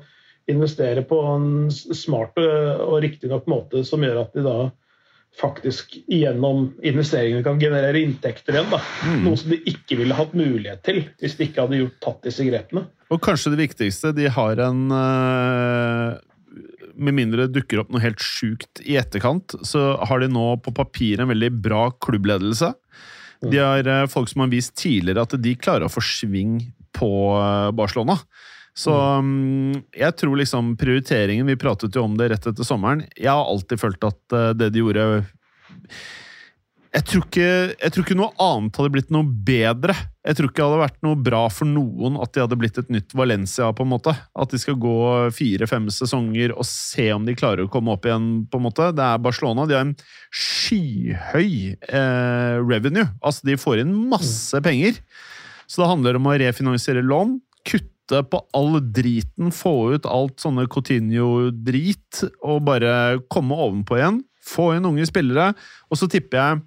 investere 0.51 1.03
på 1.07 1.17
en 1.31 1.71
smart 1.71 2.37
og 2.41 2.99
riktig 3.03 3.29
nok 3.31 3.47
måte 3.49 3.83
som 3.87 4.03
gjør 4.03 4.23
at 4.25 4.37
de 4.37 4.45
da 4.45 4.57
faktisk 5.39 5.93
gjennom 6.11 6.65
investeringene 6.83 7.43
kan 7.45 7.59
generere 7.61 8.01
inntekter 8.03 8.57
igjen. 8.57 8.71
da. 8.71 8.81
Noe 9.23 9.39
som 9.39 9.53
de 9.53 9.61
ikke 9.69 9.97
ville 10.01 10.17
hatt 10.17 10.33
mulighet 10.35 10.83
til 10.83 11.05
hvis 11.21 11.37
de 11.39 11.47
ikke 11.47 11.63
hadde 11.63 11.79
gjort, 11.79 12.01
tatt 12.03 12.27
disse 12.27 12.47
grepene. 12.47 12.83
Og 13.11 13.21
kanskje 13.23 13.53
det 13.53 13.61
viktigste, 13.63 14.11
de 14.15 14.27
har 14.31 14.59
en 14.67 14.83
eh, 14.95 16.19
Med 17.01 17.15
mindre 17.15 17.47
det 17.47 17.55
dukker 17.55 17.81
opp 17.81 17.91
noe 17.91 18.03
helt 18.03 18.19
sjukt 18.19 18.83
i 18.83 18.97
etterkant, 18.99 19.55
så 19.63 19.95
har 20.07 20.19
de 20.19 20.27
nå 20.31 20.57
på 20.63 20.73
papir 20.75 21.21
en 21.23 21.31
veldig 21.31 21.51
bra 21.63 21.85
klubbledelse. 22.03 22.73
De 23.41 23.57
har 23.57 23.87
eh, 23.87 24.07
folk 24.11 24.29
som 24.29 24.43
har 24.43 24.51
vist 24.51 24.75
tidligere 24.77 25.25
at 25.25 25.35
de 25.41 25.57
klarer 25.57 25.87
å 25.87 25.91
få 25.91 26.03
sving 26.05 26.59
på 26.97 27.11
eh, 27.39 27.69
Barcelona. 27.75 28.19
Så 28.77 28.93
mm, 28.95 29.81
jeg 29.99 30.15
tror 30.15 30.37
liksom 30.39 30.75
prioriteringen 30.79 31.49
Vi 31.49 31.57
pratet 31.59 31.95
jo 31.97 32.05
om 32.07 32.13
det 32.15 32.29
rett 32.31 32.45
etter 32.47 32.67
sommeren. 32.67 33.03
Jeg 33.17 33.33
har 33.33 33.43
alltid 33.43 33.81
følt 33.81 34.07
at 34.07 34.37
eh, 34.37 34.51
det 34.57 34.71
de 34.75 34.83
gjorde 34.83 35.07
jeg 36.91 37.05
tror, 37.07 37.21
ikke, 37.23 37.43
jeg 37.79 37.93
tror 37.93 38.03
ikke 38.03 38.15
noe 38.19 38.33
annet 38.43 38.75
hadde 38.75 38.91
blitt 38.91 39.11
noe 39.15 39.23
bedre. 39.23 39.93
Jeg 40.27 40.35
tror 40.35 40.49
ikke 40.49 40.59
det 40.59 40.65
hadde 40.65 40.79
vært 40.81 40.97
noe 41.05 41.19
bra 41.23 41.39
for 41.47 41.69
noen 41.69 42.17
at 42.19 42.33
de 42.35 42.41
hadde 42.43 42.57
blitt 42.59 42.79
et 42.81 42.89
nytt 42.91 43.13
Valencia. 43.15 43.69
på 43.71 43.85
en 43.85 43.91
måte. 43.93 44.11
At 44.11 44.51
de 44.51 44.59
skal 44.59 44.75
gå 44.75 44.95
fire-fem 45.31 45.85
sesonger 45.87 46.51
og 46.51 46.67
se 46.67 47.05
om 47.15 47.23
de 47.23 47.35
klarer 47.39 47.63
å 47.63 47.71
komme 47.71 47.93
opp 47.95 48.09
igjen. 48.09 48.25
på 48.51 48.59
en 48.59 48.65
måte. 48.65 48.89
Det 48.91 49.05
er 49.07 49.23
Barcelona. 49.23 49.63
De 49.69 49.77
har 49.77 49.85
en 49.85 49.93
skyhøy 50.35 51.77
eh, 51.79 52.57
revenue. 52.59 53.07
Altså, 53.23 53.47
De 53.47 53.55
får 53.55 53.85
inn 53.85 53.93
masse 54.11 54.59
penger. 54.59 54.99
Så 55.71 55.79
det 55.79 55.87
handler 55.93 56.19
om 56.19 56.27
å 56.27 56.35
refinansiere 56.43 57.05
lån, 57.07 57.37
kutte 57.63 58.19
på 58.27 58.41
all 58.51 58.81
driten, 58.91 59.53
få 59.55 59.93
ut 59.95 60.09
alt 60.11 60.43
sånne 60.43 60.67
Coutinho-drit, 60.67 62.25
og 62.43 62.65
bare 62.67 63.21
komme 63.31 63.55
ovenpå 63.55 63.95
igjen. 63.95 64.19
Få 64.43 64.73
inn 64.75 64.89
unge 64.89 65.07
spillere. 65.07 65.53
Og 65.87 66.01
så 66.01 66.11
tipper 66.11 66.41
jeg 66.41 66.61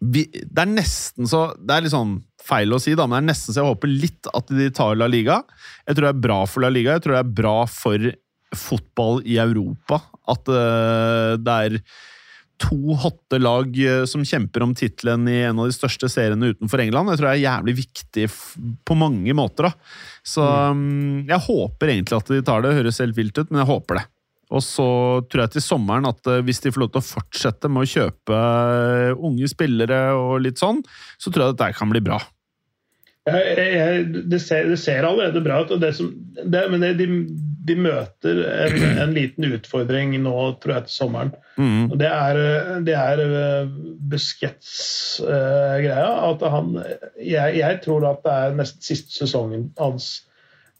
vi, 0.00 0.24
Det 0.32 0.62
er 0.62 0.70
nesten 0.70 1.28
så 1.28 1.50
Det 1.60 1.74
er 1.74 1.84
litt 1.84 1.94
sånn 1.94 2.18
feil 2.40 2.72
å 2.72 2.80
si, 2.80 2.94
da, 2.96 3.04
men 3.06 3.20
det 3.20 3.22
er 3.22 3.30
nesten 3.34 3.54
så 3.54 3.60
jeg 3.60 3.68
håper 3.68 3.90
litt 3.92 4.28
at 4.34 4.48
de 4.56 4.70
tar 4.74 4.96
La 4.96 5.06
Liga. 5.10 5.42
Jeg 5.84 5.96
tror 5.96 6.06
det 6.08 6.12
er 6.14 6.22
bra 6.24 6.38
for 6.48 6.64
La 6.64 6.70
Liga. 6.72 6.94
Jeg 6.96 7.04
tror 7.04 7.14
det 7.14 7.20
er 7.20 7.34
bra 7.42 7.56
for 7.70 8.06
fotball 8.56 9.20
i 9.28 9.36
Europa 9.38 10.00
at 10.32 10.48
uh, 10.50 11.36
det 11.38 11.58
er 11.66 11.76
to 12.60 12.96
hotte 13.00 13.38
lag 13.40 13.76
eh, 13.80 14.02
som 14.04 14.24
kjemper 14.26 14.64
om 14.66 14.74
tittelen 14.76 15.24
i 15.32 15.38
en 15.48 15.62
av 15.62 15.70
de 15.70 15.72
største 15.72 16.10
seriene 16.12 16.52
utenfor 16.52 16.82
England. 16.82 17.08
Jeg 17.12 17.20
tror 17.20 17.30
det 17.30 17.34
er 17.38 17.46
jævlig 17.46 17.74
viktig 17.78 18.26
på 18.84 18.96
mange 19.00 19.36
måter. 19.36 19.70
da. 19.70 19.94
Så 20.20 20.44
um, 20.44 21.22
jeg 21.28 21.46
håper 21.46 21.94
egentlig 21.94 22.18
at 22.18 22.32
de 22.34 22.42
tar 22.44 22.64
det. 22.64 22.74
Høres 22.76 23.00
helt 23.00 23.16
vilt 23.16 23.40
ut, 23.40 23.48
men 23.48 23.62
jeg 23.62 23.70
håper 23.70 24.00
det. 24.00 24.04
Og 24.50 24.62
så 24.66 24.86
tror 25.30 25.44
jeg 25.44 25.52
til 25.56 25.62
sommeren 25.64 26.08
at 26.10 26.26
eh, 26.30 26.42
hvis 26.46 26.62
de 26.64 26.72
får 26.74 26.82
lov 26.84 26.90
til 26.94 27.02
å 27.02 27.06
fortsette 27.06 27.66
med 27.70 27.80
å 27.84 27.90
kjøpe 27.92 28.34
eh, 28.34 29.12
unge 29.14 29.46
spillere 29.50 30.00
og 30.18 30.32
litt 30.46 30.58
sånn, 30.60 30.78
så 31.20 31.26
tror 31.30 31.42
jeg 31.44 31.50
at 31.54 31.60
dette 31.62 31.78
kan 31.78 31.90
bli 31.92 32.02
bra. 32.04 32.18
Jeg, 33.30 33.66
jeg, 33.76 33.90
det, 34.32 34.40
ser, 34.42 34.62
det 34.72 34.78
ser 34.80 35.06
allerede 35.06 35.42
bra 35.44 35.56
ut, 35.62 35.70
og 35.76 35.80
det 35.82 35.92
som, 35.98 36.06
det, 36.40 36.60
men 36.72 36.80
det, 36.82 36.94
de, 36.98 37.06
de 37.68 37.74
møter 37.78 38.34
en, 38.48 38.76
en 39.04 39.12
liten 39.14 39.44
utfordring 39.52 40.08
nå, 40.24 40.34
tror 40.62 40.72
jeg, 40.78 40.84
til 40.88 40.96
sommeren. 40.96 41.32
Mm. 41.60 41.84
Og 41.92 41.96
det 42.00 42.08
er, 42.08 42.34
det 42.86 42.94
er 42.96 43.16
eh, 43.26 43.66
Busquets-greia. 44.10 46.10
at 46.30 46.40
han 46.56 46.66
jeg, 47.20 47.48
jeg 47.60 47.74
tror 47.84 48.00
at 48.08 48.20
det 48.24 48.34
er 48.34 48.56
nesten 48.62 48.82
siste 48.88 49.12
sesongen 49.20 49.62
hans 49.78 50.06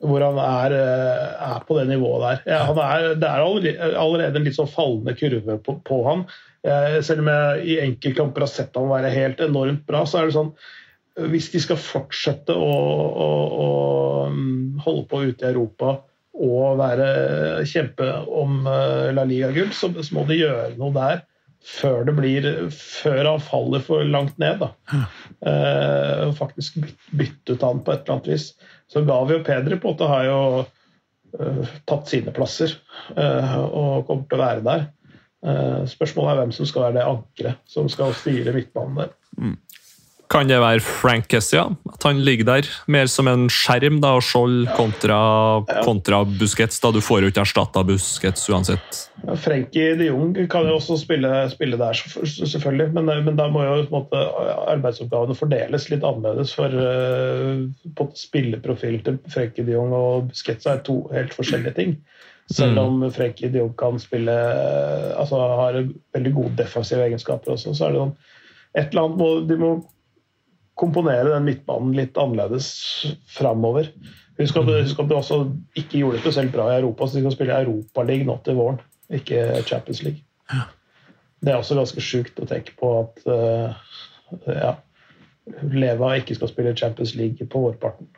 hvor 0.00 0.22
han 0.24 0.38
er, 0.40 0.74
eh, 0.76 1.54
er 1.54 1.64
på 1.68 1.76
det 1.78 1.86
nivået 1.90 2.22
der. 2.24 2.42
Er, 2.56 3.14
det 3.20 3.28
er 3.28 3.42
allerede, 3.44 4.38
en 4.38 4.46
litt 4.46 4.56
sånn 4.56 4.70
fallende 4.70 5.14
kurve 5.18 5.58
på, 5.64 5.76
på 5.84 6.02
han. 6.08 6.24
Eh, 6.64 7.00
Selv 7.04 7.24
om 7.24 7.30
jeg 7.32 7.64
i 7.66 7.80
enkeltkamper 7.84 8.46
har 8.46 8.52
sett 8.52 8.76
han 8.78 8.90
være 8.90 9.12
helt 9.12 9.42
enormt 9.44 9.84
bra, 9.88 10.04
så 10.08 10.20
er 10.20 10.28
det 10.28 10.36
sånn 10.36 10.52
Hvis 11.32 11.50
de 11.52 11.60
skal 11.60 11.80
fortsette 11.80 12.54
å, 12.54 12.70
å, 13.26 13.30
å 13.64 13.70
mm, 14.32 14.80
holde 14.86 15.04
på 15.10 15.24
ute 15.26 15.44
i 15.44 15.50
Europa 15.50 15.98
og 16.40 16.78
være 16.78 17.64
kjempe 17.68 18.06
om 18.24 18.62
eh, 18.70 19.10
La 19.12 19.26
Liga-gull, 19.28 19.74
så, 19.76 19.90
så 19.92 20.16
må 20.16 20.24
de 20.28 20.38
gjøre 20.40 20.78
noe 20.80 20.94
der 20.96 21.26
før 21.64 22.04
det 22.08 22.14
blir 22.16 22.46
før 22.72 23.24
han 23.26 23.42
faller 23.44 23.82
for 23.84 24.04
langt 24.06 24.38
ned. 24.40 24.62
da. 24.62 24.70
Eh, 25.46 26.26
faktisk 26.36 26.80
byttet 27.16 27.62
han 27.64 27.82
på 27.84 27.92
et 27.94 28.04
eller 28.04 28.16
annet 28.16 28.30
vis. 28.32 28.46
Så 28.90 29.04
Gavi 29.06 29.36
og 29.38 29.44
Pedri 29.46 29.78
på 29.80 29.90
en 29.90 29.94
måte 29.94 30.08
har 30.10 30.24
jo 30.28 30.40
eh, 31.38 31.74
tatt 31.88 32.10
sine 32.10 32.34
plasser 32.36 32.74
eh, 33.16 33.58
og 33.60 34.08
kommer 34.08 34.26
til 34.26 34.40
å 34.40 34.44
være 34.44 34.66
der. 34.66 34.86
Eh, 35.46 35.82
spørsmålet 35.88 36.32
er 36.32 36.40
hvem 36.42 36.54
som 36.56 36.68
skal 36.68 36.88
være 36.88 36.98
det 36.98 37.08
ankeret 37.08 37.76
som 37.76 37.88
skal 37.92 38.16
styre 38.18 38.56
midtbanen 38.56 39.04
der. 39.04 39.14
Kan 40.30 40.46
det 40.46 40.60
være 40.62 40.78
Frank 40.84 41.26
Kessia? 41.26 41.64
At 41.90 42.04
han 42.06 42.20
ligger 42.22 42.46
der 42.46 42.68
mer 42.86 43.08
som 43.10 43.26
en 43.26 43.48
skjerm 43.50 43.96
da, 44.02 44.12
og 44.14 44.22
skjold 44.22 44.68
kontra, 44.76 45.18
kontra 45.82 46.20
Busquets? 46.38 46.78
da 46.78 46.92
Du 46.94 47.00
får 47.02 47.24
jo 47.24 47.32
ikke 47.32 47.42
erstatta 47.42 47.82
Busquets 47.88 48.46
uansett. 48.52 49.00
Ja, 49.24 49.34
Frenkie 49.34 49.96
de 49.98 50.06
Jong 50.12 50.38
kan 50.52 50.70
jo 50.70 50.76
også 50.78 51.00
spille, 51.02 51.32
spille 51.50 51.80
der, 51.80 51.98
selvfølgelig. 51.98 52.92
Men, 52.94 53.10
men 53.26 53.42
da 53.42 53.48
må 53.50 53.66
jo 53.66 53.82
måte, 53.90 54.22
arbeidsoppgavene 54.70 55.34
fordeles 55.34 55.90
litt 55.90 56.06
annerledes. 56.06 56.54
For 56.54 56.78
uh, 56.78 57.66
på 57.98 58.10
spilleprofilen 58.22 59.02
til 59.08 59.20
Frenkie 59.34 59.66
de 59.66 59.74
Jong 59.74 59.98
og 59.98 60.30
Busquets 60.30 60.70
er 60.70 60.84
to 60.86 61.02
helt 61.10 61.34
forskjellige 61.34 61.74
ting. 61.82 61.98
Selv 62.54 62.78
om 62.82 63.02
Frenkie 63.14 63.50
de 63.50 63.64
Jong 63.64 63.74
kan 63.78 63.98
spille 64.02 64.34
altså 65.18 65.38
har 65.58 65.84
veldig 66.14 66.38
gode 66.38 66.58
defensive 66.58 67.02
egenskaper 67.02 67.58
også, 67.58 67.74
så 67.74 67.86
er 67.86 67.94
det 67.94 68.04
sånn 68.04 68.20
et 68.78 68.92
eller 68.92 69.08
annet 69.08 69.18
må, 69.18 69.28
De 69.46 69.56
må 69.58 69.70
komponere 70.80 71.34
den 71.34 71.46
midtbanen 71.46 71.94
litt 71.96 72.18
annerledes 72.20 72.70
framover. 73.36 73.90
Husk 74.40 74.56
at, 74.56 74.70
husk 74.72 75.00
at 75.02 75.10
de 75.10 75.16
også 75.18 75.40
ikke 75.76 76.00
gjorde 76.00 76.16
det 76.16 76.24
spesielt 76.24 76.52
bra 76.54 76.70
i 76.70 76.78
Europa, 76.78 77.06
så 77.06 77.18
de 77.18 77.24
skal 77.26 77.36
spille 77.36 77.58
Europaliga 77.60 78.28
nå 78.28 78.38
til 78.44 78.56
våren, 78.56 78.80
ikke 79.12 79.42
Champions 79.68 80.02
League. 80.06 80.24
Det 81.40 81.52
er 81.52 81.58
også 81.60 81.76
ganske 81.76 82.04
sjukt 82.04 82.40
å 82.40 82.48
tenke 82.48 82.72
på 82.80 82.88
at 83.02 83.20
uh, 83.28 83.92
ja, 84.48 84.72
Leva 85.72 86.14
ikke 86.20 86.36
skal 86.36 86.50
spille 86.52 86.74
Champions 86.76 87.14
League 87.18 87.46
på 87.52 87.62
vårparten. 87.66 88.08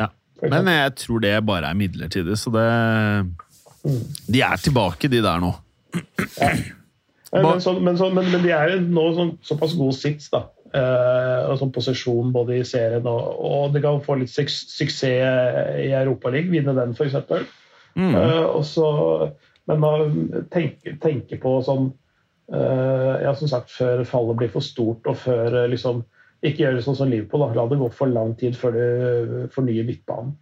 Ja. 0.00 0.10
Men 0.42 0.68
jeg 0.72 0.94
tror 1.00 1.24
det 1.24 1.34
bare 1.48 1.72
er 1.72 1.78
midlertidig, 1.78 2.38
så 2.40 2.52
det 2.54 2.68
De 4.32 4.40
er 4.40 4.56
tilbake, 4.60 5.08
de 5.12 5.20
der 5.24 5.44
nå. 5.44 5.52
Men, 7.34 7.42
men, 7.42 7.60
så, 7.60 7.72
men, 7.80 7.96
så, 7.98 8.06
men, 8.14 8.28
men 8.30 8.44
de 8.44 8.50
er 8.54 8.76
nå 8.78 9.04
sånn, 9.16 9.30
såpass 9.42 9.72
god 9.74 9.96
sits, 9.98 10.28
da. 10.30 10.44
Eh, 10.74 11.40
og 11.46 11.60
sånn 11.60 11.70
posisjon 11.70 12.32
både 12.34 12.56
i 12.58 12.62
serien 12.66 13.04
og, 13.06 13.26
og 13.46 13.74
de 13.76 13.78
kan 13.84 14.00
få 14.02 14.16
litt 14.18 14.32
suks 14.32 14.56
suksess 14.74 15.04
i 15.06 15.92
Europaligaen. 15.94 16.50
Vinne 16.50 16.74
den, 16.74 16.96
f.eks. 16.96 17.44
Mm. 17.94 18.16
Uh, 18.18 19.28
men 19.70 19.78
man 19.78 20.16
tenker, 20.50 20.96
tenker 20.98 21.38
på 21.38 21.52
sånn 21.62 21.92
uh, 22.50 23.12
Ja, 23.22 23.30
som 23.38 23.46
sagt, 23.52 23.70
før 23.70 24.02
fallet 24.08 24.40
blir 24.40 24.50
for 24.50 24.66
stort, 24.66 25.06
og 25.06 25.20
før 25.22 25.60
uh, 25.60 25.68
liksom 25.70 26.02
Ikke 26.42 26.64
gjøre 26.64 26.82
sånn 26.82 26.98
som 26.98 27.12
Liverpool. 27.12 27.44
Da. 27.44 27.54
La 27.60 27.68
det 27.70 27.78
gå 27.78 27.90
for 27.94 28.10
lang 28.10 28.34
tid 28.40 28.58
før 28.58 28.74
du 28.74 29.36
fornyer 29.54 29.86
midtbanen. 29.86 30.34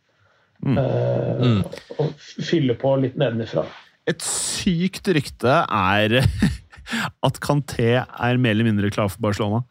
Mm. 0.62 0.78
Mm. 0.78 1.61
Og 1.99 2.24
fylle 2.47 2.74
på 2.78 2.95
litt 3.03 3.18
nedenifra. 3.18 3.66
Et 4.09 4.24
sykt 4.24 5.11
rykte 5.12 5.61
er 5.66 6.16
at 7.28 7.41
Kanté 7.45 7.93
er 8.01 8.41
mer 8.41 8.57
eller 8.57 8.70
mindre 8.70 8.91
klar 8.95 9.12
for 9.12 9.22
Barcelona. 9.22 9.62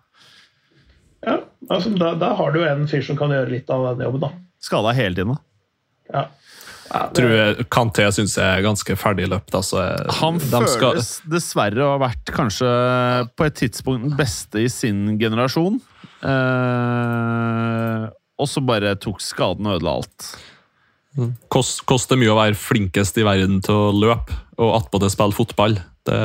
Altså, 1.70 1.91
da, 1.97 2.14
der, 2.18 2.34
har 2.36 2.51
du 2.51 2.59
jo 2.59 2.66
en 2.68 2.88
fyr 2.89 3.03
som 3.05 3.18
kan 3.20 3.30
gjøre 3.30 3.51
litt 3.51 3.70
av 3.70 3.84
den 3.97 4.05
jobben, 4.07 4.24
da. 4.24 4.32
Skada 4.62 4.93
hele 4.97 5.16
tiden. 5.16 5.36
da. 5.36 5.41
Ja. 6.14 6.24
Ja, 6.91 7.05
det- 7.07 7.16
Tror 7.22 7.30
jeg 7.32 7.70
Kanté 7.72 8.03
syns 8.12 8.34
jeg 8.36 8.43
er 8.43 8.66
ganske 8.66 8.95
ferdig 8.99 9.30
løpt. 9.32 9.53
Altså, 9.55 9.80
Han 10.20 10.39
føles 10.39 10.74
skal- 10.74 11.30
dessverre 11.32 11.86
å 11.86 11.91
ha 11.97 11.99
vært 12.09 12.26
kanskje 12.36 12.68
på 13.38 13.45
et 13.45 13.55
tidspunkt 13.55 14.09
den 14.09 14.18
beste 14.18 14.59
i 14.59 14.68
sin 14.68 15.18
generasjon. 15.18 15.80
Eh, 16.22 18.07
og 18.41 18.47
så 18.49 18.64
bare 18.66 18.95
tok 19.01 19.22
skaden 19.24 19.68
og 19.70 19.78
ødela 19.80 19.95
alt. 20.01 20.28
Kost, 21.51 21.84
koster 21.89 22.16
mye 22.20 22.32
å 22.32 22.38
være 22.39 22.55
flinkest 22.59 23.18
i 23.20 23.26
verden 23.28 23.59
til 23.66 23.76
å 23.76 23.91
løpe, 23.95 24.32
og 24.57 24.78
attpåtil 24.80 25.12
spille 25.12 25.36
fotball. 25.36 25.76
Det, 26.07 26.20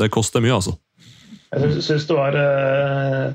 det 0.00 0.10
koster 0.14 0.42
mye, 0.44 0.56
altså. 0.58 0.74
Jeg 1.54 1.82
syns 1.86 2.06
det 2.10 2.16
var 2.18 2.34
eh, 2.34 3.34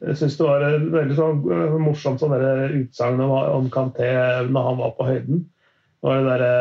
jeg 0.00 0.16
synes 0.16 0.36
det 0.38 0.46
var 0.46 0.64
et 0.64 0.86
veldig 0.94 1.16
sånn 1.18 1.42
eh, 1.52 1.74
morsomt 1.82 2.22
sånn 2.22 2.36
utsagn 2.80 3.20
om, 3.24 3.68
Kanté 3.72 4.08
når 4.48 4.68
han 4.70 4.80
var 4.80 4.94
på 4.96 5.08
høyden. 5.10 5.44
Det 6.00 6.08
var 6.08 6.16
det 6.16 6.30
derre 6.30 6.54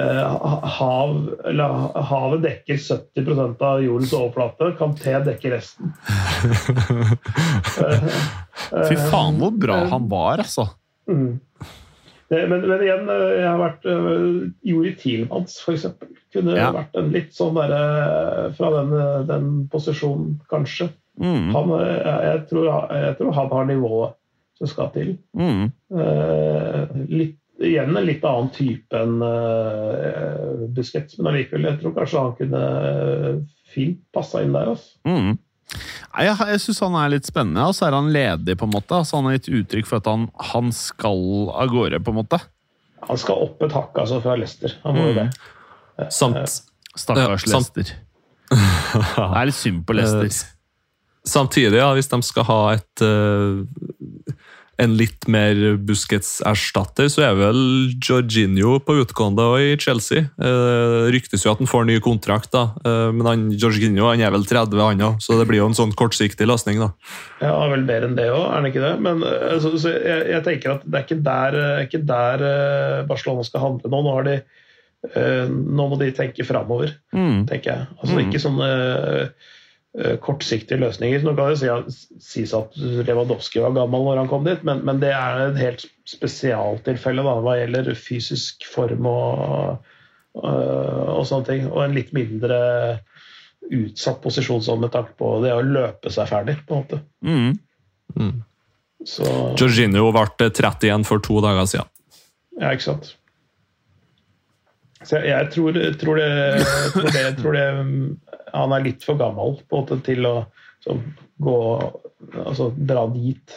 eh, 0.00 0.46
hav, 0.78 1.12
eller, 1.50 1.76
Havet 2.10 2.44
dekker 2.46 2.80
70% 2.80 3.66
av 3.68 3.84
jordens 3.84 4.14
overflate. 4.16 4.72
Kanté 4.80 5.18
dekker 5.28 5.56
resten. 5.58 5.92
Eh, 7.84 8.88
Fy 8.88 8.96
faen 9.10 9.40
hvor 9.42 9.52
bra 9.60 9.82
han 9.92 10.08
var, 10.08 10.40
altså. 10.46 10.70
Mm. 11.10 11.36
Men, 12.32 12.64
men 12.64 12.80
igjen, 12.82 13.08
eh, 13.12 13.30
jeg 13.42 13.48
har 13.50 13.60
vært 13.60 13.88
Jori 14.64 14.94
Tielmanns, 14.98 15.60
f.eks. 15.60 15.90
Kunne 16.34 16.56
Ja. 16.56 16.72
vært 16.74 16.96
en 16.98 17.12
litt 17.14 17.34
sånn 17.36 17.54
derre 17.54 18.50
Fra 18.56 18.70
den, 18.80 18.92
eh, 18.98 19.20
den 19.28 19.50
posisjonen, 19.70 20.40
kanskje. 20.50 20.88
Mm, 21.20 21.52
Han, 21.54 21.70
eh, 21.78 22.26
jeg, 22.26 22.40
tror, 22.50 22.68
jeg 22.90 23.16
tror 23.20 23.32
han 23.36 23.50
har 23.52 23.64
nivået 23.70 24.14
som 24.58 24.66
skal 24.70 24.88
til. 24.94 25.16
mm. 25.34 25.64
Eh, 25.94 26.94
litt, 27.10 27.36
igjen 27.62 27.94
en 27.96 28.06
litt 28.06 28.24
annen 28.26 28.48
type 28.50 28.98
enn 28.98 29.20
uh, 29.22 30.64
Busquets, 30.74 31.14
men 31.20 31.28
allikevel, 31.30 31.68
jeg 31.68 31.78
tror 31.80 31.92
kanskje 31.94 32.22
han 32.24 32.32
kunne 32.40 32.62
fint 33.70 34.00
passa 34.14 34.42
inn 34.42 34.54
der. 34.56 34.72
Altså. 34.74 34.96
Mm. 35.06 35.36
Jeg, 36.18 36.34
jeg 36.50 36.60
syns 36.64 36.80
han 36.82 36.96
er 36.98 37.12
litt 37.14 37.26
spennende, 37.30 37.62
og 37.70 37.74
så 37.78 37.86
er 37.88 37.96
han 37.96 38.10
ledig, 38.14 38.56
på 38.58 38.66
en 38.66 38.74
måte. 38.74 38.98
Altså, 38.98 39.18
han 39.20 39.28
har 39.30 39.36
gitt 39.38 39.52
uttrykk 39.60 39.86
for 39.90 40.02
at 40.02 40.10
han, 40.10 40.26
han 40.50 40.74
skal 40.74 41.22
av 41.54 41.70
gårde, 41.72 42.02
på 42.04 42.14
en 42.14 42.18
måte. 42.20 42.40
Han 43.08 43.18
skal 43.22 43.46
opp 43.46 43.62
et 43.66 43.74
hakk 43.78 44.02
altså, 44.02 44.18
fra 44.24 44.34
Leicester. 44.40 44.74
Han 44.84 44.98
må 44.98 45.06
jo 45.10 45.14
Mm. 45.14 45.22
det. 45.22 46.10
Samt, 46.14 46.58
Stakkars 46.98 47.46
Ja. 47.46 47.54
Lester. 47.58 47.94
Det 48.50 49.38
er 49.38 49.46
litt 49.46 49.58
synd 49.58 49.84
på 49.86 49.94
Lester. 49.94 50.30
Samtidig, 51.26 51.78
ja, 51.80 51.92
hvis 51.96 52.08
de 52.12 52.22
skal 52.26 52.44
ha 52.50 52.60
et 52.76 53.02
uh, 53.04 53.62
en 54.82 54.96
litt 54.98 55.28
mer 55.30 55.54
Busquets-erstatter, 55.86 57.06
så 57.12 57.22
er 57.22 57.36
vel 57.38 57.58
Jorginho 58.02 58.80
på 58.82 58.96
utgående 59.04 59.44
og 59.52 59.60
i 59.62 59.76
Chelsea. 59.78 60.24
Uh, 60.34 61.06
ryktes 61.14 61.44
jo 61.46 61.52
at 61.52 61.60
han 61.62 61.70
får 61.70 61.86
ny 61.86 62.00
kontrakt, 62.02 62.50
da. 62.54 62.64
Eh, 62.82 63.12
men 63.14 63.28
han, 63.28 63.44
Jorginho 63.54 64.08
han 64.10 64.24
er 64.26 64.32
vel 64.34 64.42
30, 64.50 64.74
han 64.82 65.04
òg, 65.06 65.20
så 65.22 65.38
det 65.38 65.46
blir 65.46 65.60
jo 65.62 65.68
en 65.70 65.78
sånn 65.78 65.94
kortsiktig 65.94 66.48
løsning. 66.50 66.82
da. 66.82 66.90
Ja, 67.44 67.54
vel 67.70 67.86
mer 67.86 68.08
enn 68.08 68.18
det 68.18 68.26
òg, 68.34 68.48
er 68.50 68.66
det 68.66 68.72
ikke 68.74 68.82
det? 68.88 68.92
Men 69.06 69.22
eh, 69.30 69.56
så, 69.62 69.76
så 69.78 69.94
jeg, 69.94 70.26
jeg 70.34 70.42
tenker 70.50 70.74
at 70.74 70.84
det 70.90 70.98
er 71.00 71.06
ikke 71.06 71.22
der, 71.30 71.60
eh, 71.62 71.82
ikke 71.86 72.02
der 72.10 72.46
eh, 72.50 73.00
Barcelona 73.14 73.46
skal 73.46 73.62
handle 73.68 73.94
nå. 73.94 74.02
Nå, 74.08 74.16
har 74.18 74.26
de, 74.32 74.36
eh, 75.14 75.46
nå 75.54 75.86
må 75.92 76.00
de 76.02 76.10
tenke 76.18 76.46
framover, 76.50 76.96
Mm. 77.14 77.44
tenker 77.46 77.70
jeg. 77.76 77.86
Altså 78.02 78.18
Mm. 78.18 78.24
Ikke 78.26 78.42
sånn 78.42 78.58
eh, 78.66 79.20
eh, 79.22 79.52
kortsiktige 79.94 80.80
løsninger. 80.82 81.22
Nå 81.22 81.36
kan 81.38 81.52
det 81.52 81.58
si, 81.62 82.00
sies 82.18 82.54
at 82.56 82.74
Lewandowski 82.76 83.62
var 83.62 83.76
gammel 83.76 84.02
når 84.08 84.22
han 84.24 84.30
kom 84.30 84.46
dit, 84.46 84.62
men, 84.66 84.82
men 84.86 84.98
det 85.02 85.12
er 85.14 85.44
et 85.44 85.60
helt 85.60 85.84
spesialtilfelle 86.10 87.22
da, 87.22 87.36
hva 87.44 87.54
gjelder 87.60 87.92
fysisk 87.98 88.66
form 88.66 89.06
og, 89.06 89.84
øh, 90.42 91.04
og 91.14 91.22
sånne 91.30 91.46
ting. 91.50 91.68
Og 91.70 91.84
en 91.84 91.94
litt 91.94 92.10
mindre 92.16 92.58
utsatt 93.70 94.20
posisjon 94.24 94.64
sånn 94.64 94.82
med 94.82 94.92
tanke 94.92 95.14
på 95.20 95.36
det 95.44 95.54
å 95.54 95.62
løpe 95.64 96.12
seg 96.12 96.28
ferdig, 96.28 96.58
på 96.66 96.74
en 96.74 96.82
måte. 96.82 97.00
Mm. 97.24 98.42
Så 99.08 99.28
Jorginho 99.60 100.10
ble 100.14 100.50
31 100.50 101.06
for 101.08 101.22
to 101.24 101.40
dager 101.44 101.68
siden. 101.70 101.90
Ja, 102.58 102.72
ikke 102.72 102.90
sant. 102.90 103.14
Så 105.04 105.20
jeg, 105.20 105.30
jeg 105.30 105.50
tror, 105.52 105.76
tror, 106.00 106.20
det, 106.20 106.28
tror, 106.94 107.10
det, 107.12 107.24
tror 107.40 107.56
det 107.56 107.64
Han 108.54 108.74
er 108.76 108.84
litt 108.86 109.04
for 109.06 109.18
gammel 109.20 109.58
på 109.68 109.78
en 109.78 109.84
måte, 109.84 110.00
til 110.06 110.26
å 110.28 110.34
så, 110.84 110.96
gå 111.42 111.60
Altså 112.24 112.70
dra 112.72 113.02
dit 113.12 113.52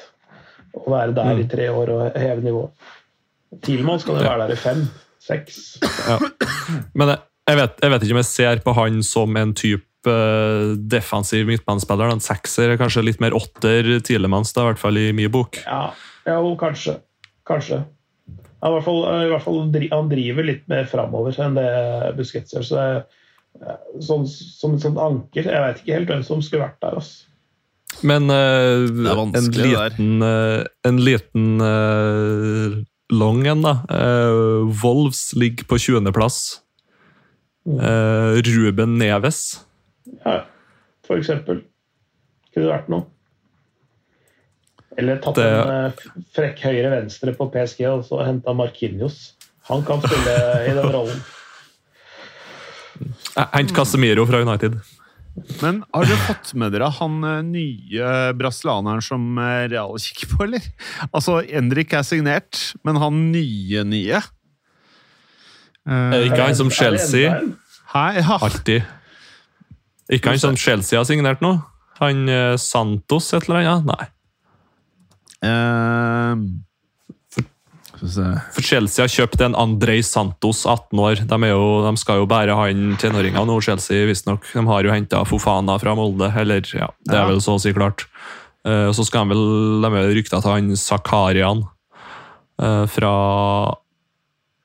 og 0.76 0.90
være 0.92 1.14
der 1.16 1.40
i 1.40 1.46
tre 1.50 1.68
år 1.72 1.90
og 1.94 2.18
heve 2.20 2.44
nivået. 2.44 2.88
Tilmann 3.64 4.02
skal 4.02 4.20
jo 4.20 4.26
være 4.26 4.44
der 4.44 4.54
i 4.54 4.60
fem, 4.60 4.82
seks. 5.24 5.78
Men 6.98 7.14
jeg, 7.14 7.22
jeg, 7.48 7.60
vet, 7.62 7.80
jeg 7.82 7.94
vet 7.94 8.06
ikke 8.06 8.16
om 8.18 8.20
jeg 8.20 8.30
ser 8.30 8.62
på 8.66 8.74
han 8.78 9.00
som 9.08 9.40
en 9.40 9.54
type 9.58 10.12
eh, 10.12 10.74
defensiv 10.92 11.48
midtbanespiller. 11.50 12.12
En 12.12 12.24
sekser 12.24 12.74
er 12.74 12.82
kanskje 12.82 13.06
litt 13.08 13.24
mer 13.24 13.38
åtter 13.38 13.96
Tielemanns, 14.06 14.52
da, 14.54 14.66
i 14.66 14.72
hvert 14.74 14.84
fall 14.84 15.00
i 15.00 15.08
min 15.16 15.32
bok. 15.34 15.62
Ja, 15.64 15.94
ja 16.28 16.38
kanskje. 16.60 17.00
Kanskje. 17.48 17.86
Han, 18.60 18.74
i 18.74 18.76
hvert 18.76 18.88
fall, 18.90 19.02
i 19.24 19.32
hvert 19.32 19.46
fall, 19.46 19.64
han 19.94 20.12
driver 20.12 20.50
litt 20.52 20.68
mer 20.70 20.88
framover 20.92 21.40
enn 21.46 21.58
det 21.58 21.72
Busquets 22.20 22.54
gjør. 22.58 22.68
Så 22.68 22.84
jeg, 22.84 23.02
sånn, 24.04 24.28
som 24.28 24.76
et 24.76 24.84
sånt 24.84 25.00
anker 25.02 25.48
Jeg 25.50 25.64
vet 25.64 25.82
ikke 25.82 25.96
helt 25.96 26.12
hvem 26.12 26.24
som 26.28 26.44
skulle 26.46 26.66
vært 26.68 26.80
der. 26.84 27.00
Altså. 27.00 27.26
Men 28.06 28.30
uh, 28.30 28.86
en 29.34 29.50
liten, 29.56 30.22
uh, 30.22 30.62
en 30.86 31.02
liten 31.02 31.64
uh, 31.64 32.78
long 33.14 33.42
en, 33.48 33.64
da. 33.66 33.76
Uh, 33.90 34.68
Wolves 34.84 35.32
ligger 35.38 35.70
på 35.70 35.80
20.-plass. 35.88 36.42
Ruben 37.68 38.94
Neves. 38.96 39.42
Ja, 40.24 40.46
for 41.04 41.20
eksempel. 41.20 41.66
Kunne 42.54 42.64
det 42.64 42.72
vært 42.72 42.92
noe. 42.94 43.08
Eller 44.98 45.20
tatt 45.22 45.36
Det- 45.36 45.46
en 45.46 45.86
eh, 45.86 45.92
frekk 46.34 46.60
høyre-venstre 46.66 47.36
på 47.38 47.52
PSG 47.54 47.86
og 47.86 48.06
så 48.06 48.24
henta 48.26 48.54
Markinios. 48.54 49.34
Han 49.70 49.84
kan 49.84 50.02
spille 50.02 50.66
i 50.66 50.74
den 50.74 50.90
rollen. 50.92 51.22
Hent 53.54 53.74
Casemiro 53.76 54.26
fra 54.30 54.42
United. 54.42 54.80
Men 55.62 55.84
har 55.94 56.08
dere 56.10 56.18
fått 56.26 56.54
med 56.58 56.74
dere 56.74 56.88
han 56.98 57.18
eh, 57.28 57.42
nye 57.46 58.14
brasilianeren 58.40 59.04
som 59.06 59.38
eh, 59.38 59.68
Real 59.70 59.94
kikker 60.02 60.32
på, 60.32 60.40
eller? 60.48 60.66
Altså, 61.12 61.40
Endrik 61.46 61.94
er 61.94 62.06
signert, 62.08 62.64
men 62.88 63.00
han 63.04 63.28
nye 63.36 63.86
nye 63.88 64.24
Eh, 65.88 66.26
Ikke 66.26 66.42
han 66.44 66.56
som 66.58 66.68
Er 66.68 66.76
Chelsea. 66.76 67.30
Hei, 67.94 68.18
ja. 68.20 68.36
Alltid. 68.44 68.84
Ikke 70.12 70.34
han 70.34 70.42
som 70.42 70.58
Chelsea 70.60 71.00
har 71.00 71.06
signert 71.08 71.40
nå? 71.40 71.54
Han 72.02 72.28
Santos 72.60 73.30
et 73.38 73.48
eller 73.48 73.62
annet? 73.62 73.88
Nei. 73.88 74.08
Eh, 75.48 76.34
se. 76.44 76.67
For 78.56 78.62
Chelsea 78.66 79.04
har 79.04 79.10
kjøpt 79.12 79.42
en 79.46 79.56
Andrej 79.58 80.04
Santos, 80.06 80.66
18 80.70 81.00
år. 81.02 81.22
De, 81.28 81.40
jo, 81.50 81.62
de 81.86 81.94
skal 82.02 82.22
jo 82.22 82.28
bære 82.30 82.56
han 82.58 82.96
tenåringa 83.02 83.44
nå, 83.50 83.56
Chelsea, 83.66 84.06
visstnok. 84.10 84.46
De 84.54 84.64
har 84.70 84.84
jo 84.88 84.94
henta 84.94 85.24
Fofana 85.28 85.80
fra 85.82 85.96
Molde, 85.98 86.30
eller 86.38 86.62
ja, 86.78 86.90
det 87.10 87.18
er 87.18 87.28
vel 87.32 87.42
så 87.42 87.56
å 87.58 87.62
si 87.62 87.74
klart. 87.74 88.06
og 88.68 88.94
Så 88.98 89.06
skal 89.08 89.26
de 89.28 89.34
vel 89.36 89.82
De 89.86 89.92
er 89.98 90.14
rykta 90.18 90.42
til 90.44 90.52
han 90.54 90.72
Zakarian 90.76 91.66
eh, 92.62 92.86
fra 92.92 93.14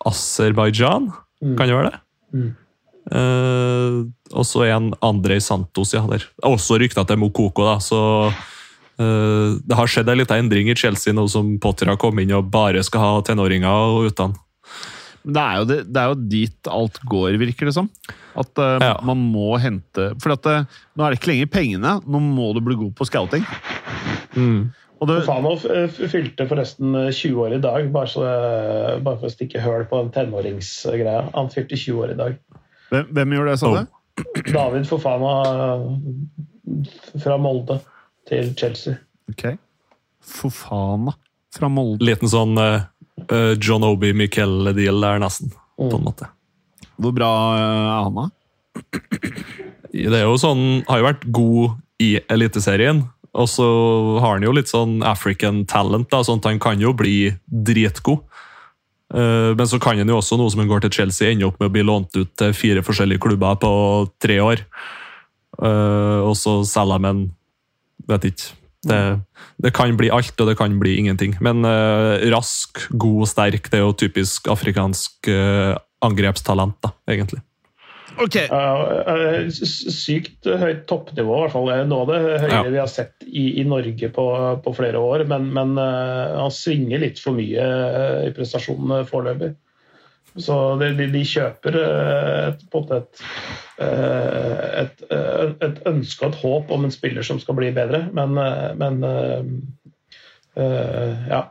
Aserbajdsjan, 0.07 1.13
Mm. 1.43 1.57
kan 1.59 1.67
det 1.67 1.75
være 1.75 1.91
det? 1.91 1.99
Mm. 2.39 2.51
Eh, 3.11 3.97
og 4.39 4.45
så 4.47 4.63
en 4.71 4.93
Andrej 5.03 5.41
Santos, 5.43 5.91
ja. 5.93 6.05
Der. 6.07 6.23
Også 6.47 6.79
rykta 6.79 7.03
til 7.07 7.19
Mokoko, 7.19 7.65
da, 7.67 7.79
så 7.83 7.99
eh, 8.29 8.43
det 9.67 9.77
har 9.79 9.91
skjedd 9.91 10.09
en 10.13 10.19
liten 10.21 10.45
endring 10.45 10.69
i 10.73 10.77
Chelsea 10.79 11.15
nå 11.17 11.27
som 11.31 11.55
Potter 11.63 11.91
har 11.93 11.99
kommet 12.01 12.25
inn 12.27 12.35
og 12.37 12.49
bare 12.53 12.83
skal 12.87 13.01
ha 13.05 13.13
tenåringer 13.27 13.69
og 13.99 14.11
uten. 14.13 14.35
Det 15.23 15.39
er, 15.39 15.59
jo 15.61 15.67
det, 15.71 15.77
det 15.95 16.01
er 16.03 16.09
jo 16.11 16.17
dit 16.33 16.69
alt 16.73 16.97
går, 17.07 17.37
virker 17.39 17.69
det 17.71 17.75
som. 17.77 17.87
At 18.35 18.59
uh, 18.59 18.79
Ja. 18.83 18.95
man 19.07 19.21
må 19.31 19.53
hente 19.63 20.09
For 20.23 20.33
at, 20.35 20.47
uh, 20.51 20.65
nå 20.99 21.05
er 21.05 21.13
det 21.15 21.21
ikke 21.21 21.31
lenger 21.31 21.51
pengene, 21.53 21.93
nå 22.03 22.19
må 22.25 22.49
du 22.57 22.63
bli 22.65 22.75
god 22.81 22.95
på 22.99 23.07
scouting. 23.07 23.45
Og 25.03 25.09
det, 25.11 25.17
Fanov 25.27 25.63
fylte 26.13 26.45
forresten 26.47 26.95
eh, 26.95 27.09
20 27.11 27.39
år 27.43 27.55
i 27.57 27.63
dag, 27.63 27.89
bare, 27.95 28.07
så, 28.11 28.23
eh, 28.23 28.99
bare 29.03 29.19
for 29.19 29.27
å 29.27 29.33
stikke 29.33 29.59
høl 29.65 29.83
på 29.91 29.99
den 29.99 30.13
tenåringsgreia. 30.15 31.25
Han 31.35 31.51
fylte 31.51 31.75
20 31.79 32.05
år 32.05 32.13
i 32.15 32.19
dag. 32.21 32.37
hvem, 32.93 33.09
hvem 33.11 33.35
gjorde 33.35 33.51
det, 33.51 33.59
sa 33.59 33.67
Oh. 33.73 33.81
du? 33.83 34.43
David 34.53 34.87
Fofana 34.87 35.33
eh, 35.51 37.19
fra 37.25 37.39
Molde 37.41 37.81
til 38.33 38.51
Chelsea. 38.59 38.97
Ok. 39.31 39.47
Fofana 40.25 41.15
fra 41.53 41.69
Molde. 41.69 42.01
Liten 42.09 42.31
sånn 42.33 42.57
eh, 42.59 42.87
John 43.61 43.85
Obi 43.85 44.13
Miquel-deal 44.17 45.03
der, 45.05 45.21
nesten. 45.23 45.53
På 45.77 45.99
en 45.99 46.07
måte. 46.07 46.29
Hvor 47.03 47.13
bra 47.17 47.31
eh, 47.57 47.89
er 47.93 48.07
han, 48.07 48.15
da? 48.17 48.29
Det 49.93 50.17
er 50.17 50.25
jo 50.25 50.39
sånn, 50.41 50.63
har 50.89 51.03
jo 51.03 51.09
vært 51.11 51.27
god 51.37 51.75
i 52.01 52.15
Eliteserien, 52.33 53.03
og 53.37 53.49
så 53.53 53.67
har 54.25 54.39
han 54.39 54.45
jo 54.47 54.55
litt 54.57 54.71
sånn 54.71 55.03
African 55.07 55.63
talent, 55.69 56.09
da, 56.13 56.23
sånn 56.25 56.41
at 56.41 56.49
han 56.49 56.61
kan 56.63 56.81
jo 56.81 56.95
bli 56.97 57.33
dritgod. 57.47 58.25
Eh, 59.13 59.53
Men 59.59 59.69
så 59.69 59.77
kan 59.83 60.01
han 60.01 60.09
jo 60.09 60.17
også, 60.23 60.39
noe 60.41 60.49
som 60.53 60.65
han 60.65 60.71
går 60.73 60.87
til 60.87 60.95
Chelsea, 61.03 61.33
ende 61.35 61.51
opp 61.51 61.61
med 61.61 61.69
å 61.69 61.75
bli 61.77 61.85
lånt 61.85 62.17
ut 62.17 62.33
til 62.41 62.57
fire 62.57 62.85
forskjellige 62.87 63.21
klubber 63.27 63.61
på 63.61 63.73
tre 64.25 64.41
år. 64.41 64.65
Eh, 65.61 66.21
Og 66.25 66.33
så 66.41 66.63
selger 66.65 66.99
de 67.03 67.11
en 67.13 67.23
Vet 68.11 68.29
ikke. 68.33 68.59
Det, 68.83 68.99
det 69.63 69.71
kan 69.77 69.95
bli 69.95 70.11
alt, 70.11 70.35
og 70.43 70.49
det 70.51 70.57
kan 70.59 70.75
bli 70.81 70.97
ingenting. 70.99 71.37
Men 71.45 71.63
uh, 71.63 72.19
rask, 72.35 72.83
god, 72.91 73.29
sterk, 73.31 73.71
det 73.71 73.79
er 73.79 73.85
jo 73.87 73.95
typisk 73.95 74.51
afrikansk 74.51 75.31
uh, 75.31 75.79
angrepstalent, 76.03 76.81
da, 76.83 76.91
egentlig. 77.11 77.45
Ok, 78.21 78.37
Uh, 78.53 79.49
sykt 79.49 80.47
høyt 80.47 80.85
toppnivå, 80.91 81.37
i 81.37 81.45
hvert 81.45 81.55
fall. 81.55 81.71
Noe 81.89 82.05
av 82.05 82.11
det 82.11 82.21
høyere 82.43 82.59
Ja. 82.59 82.63
vi 82.75 82.81
har 82.83 82.91
sett 82.91 83.25
i, 83.25 83.61
i 83.63 83.65
Norge 83.65 84.11
på, 84.13 84.27
på 84.65 84.75
flere 84.77 85.01
år. 85.01 85.25
Men, 85.31 85.49
men 85.55 85.75
uh, 85.79 86.43
han 86.43 86.53
svinger 86.53 87.03
litt 87.03 87.23
for 87.23 87.39
mye 87.39 87.63
uh, 87.63 88.27
i 88.27 88.33
prestasjonene 88.37 89.05
foreløpig. 89.09 89.55
Så 90.33 90.59
de, 90.81 90.93
de, 90.97 91.09
de 91.13 91.23
kjøper 91.29 91.77
et, 91.77 92.63
på 92.73 92.81
et, 92.97 93.25
et, 94.83 95.03
eh, 95.11 95.53
et 95.67 95.81
ønske 95.89 96.25
og 96.27 96.33
et 96.33 96.41
håp 96.43 96.71
om 96.75 96.85
en 96.87 96.95
spiller 96.95 97.23
som 97.27 97.41
skal 97.43 97.57
bli 97.59 97.71
bedre, 97.75 98.05
men, 98.15 98.37
eh, 98.39 98.75
men 98.79 99.03
eh, 100.57 101.27
ja. 101.31 101.43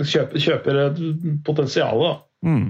Kjøper, 0.00 0.38
kjøper 0.40 0.78
potensialet, 0.94 1.42
potensial, 1.44 2.00
da. 2.00 2.12
Mm. 2.46 2.68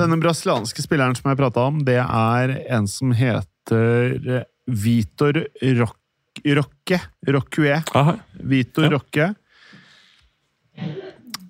Denne 0.00 0.16
brasilianske 0.18 0.82
spilleren 0.82 1.14
som 1.14 1.28
jeg 1.30 1.38
prata 1.38 1.60
om, 1.70 1.76
det 1.86 2.00
er 2.02 2.54
en 2.74 2.88
som 2.90 3.12
heter 3.14 4.44
Vitor 4.66 5.38
Roc- 5.78 6.42
Rocque. 6.58 6.98
Roque. 7.28 7.82
Vitor 8.42 8.84
Ja. 8.88 8.90
Roque. 8.96 9.28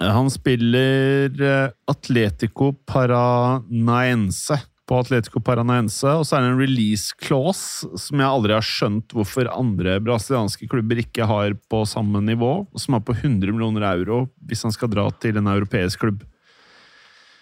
Han 0.00 0.28
spiller 0.30 1.72
Atletico 1.90 2.72
Paranaense 2.86 4.60
på 4.88 4.98
Atletico 5.02 5.42
Paranaense, 5.44 6.08
og 6.16 6.24
så 6.26 6.38
er 6.38 6.44
det 6.44 6.52
en 6.54 6.62
release 6.62 7.12
clause 7.20 7.88
som 8.00 8.22
jeg 8.22 8.28
aldri 8.28 8.56
har 8.56 8.64
skjønt 8.64 9.12
hvorfor 9.14 9.50
andre 9.52 9.98
brasilianske 10.04 10.68
klubber 10.70 11.02
ikke 11.02 11.28
har 11.28 11.54
på 11.70 11.82
samme 11.88 12.22
nivå, 12.24 12.52
som 12.80 12.96
er 12.96 13.04
på 13.04 13.16
100 13.18 13.52
millioner 13.52 13.84
euro 13.92 14.24
hvis 14.48 14.64
han 14.66 14.74
skal 14.74 14.92
dra 14.92 15.06
til 15.20 15.40
en 15.40 15.50
europeisk 15.52 16.06
klubb. 16.06 16.24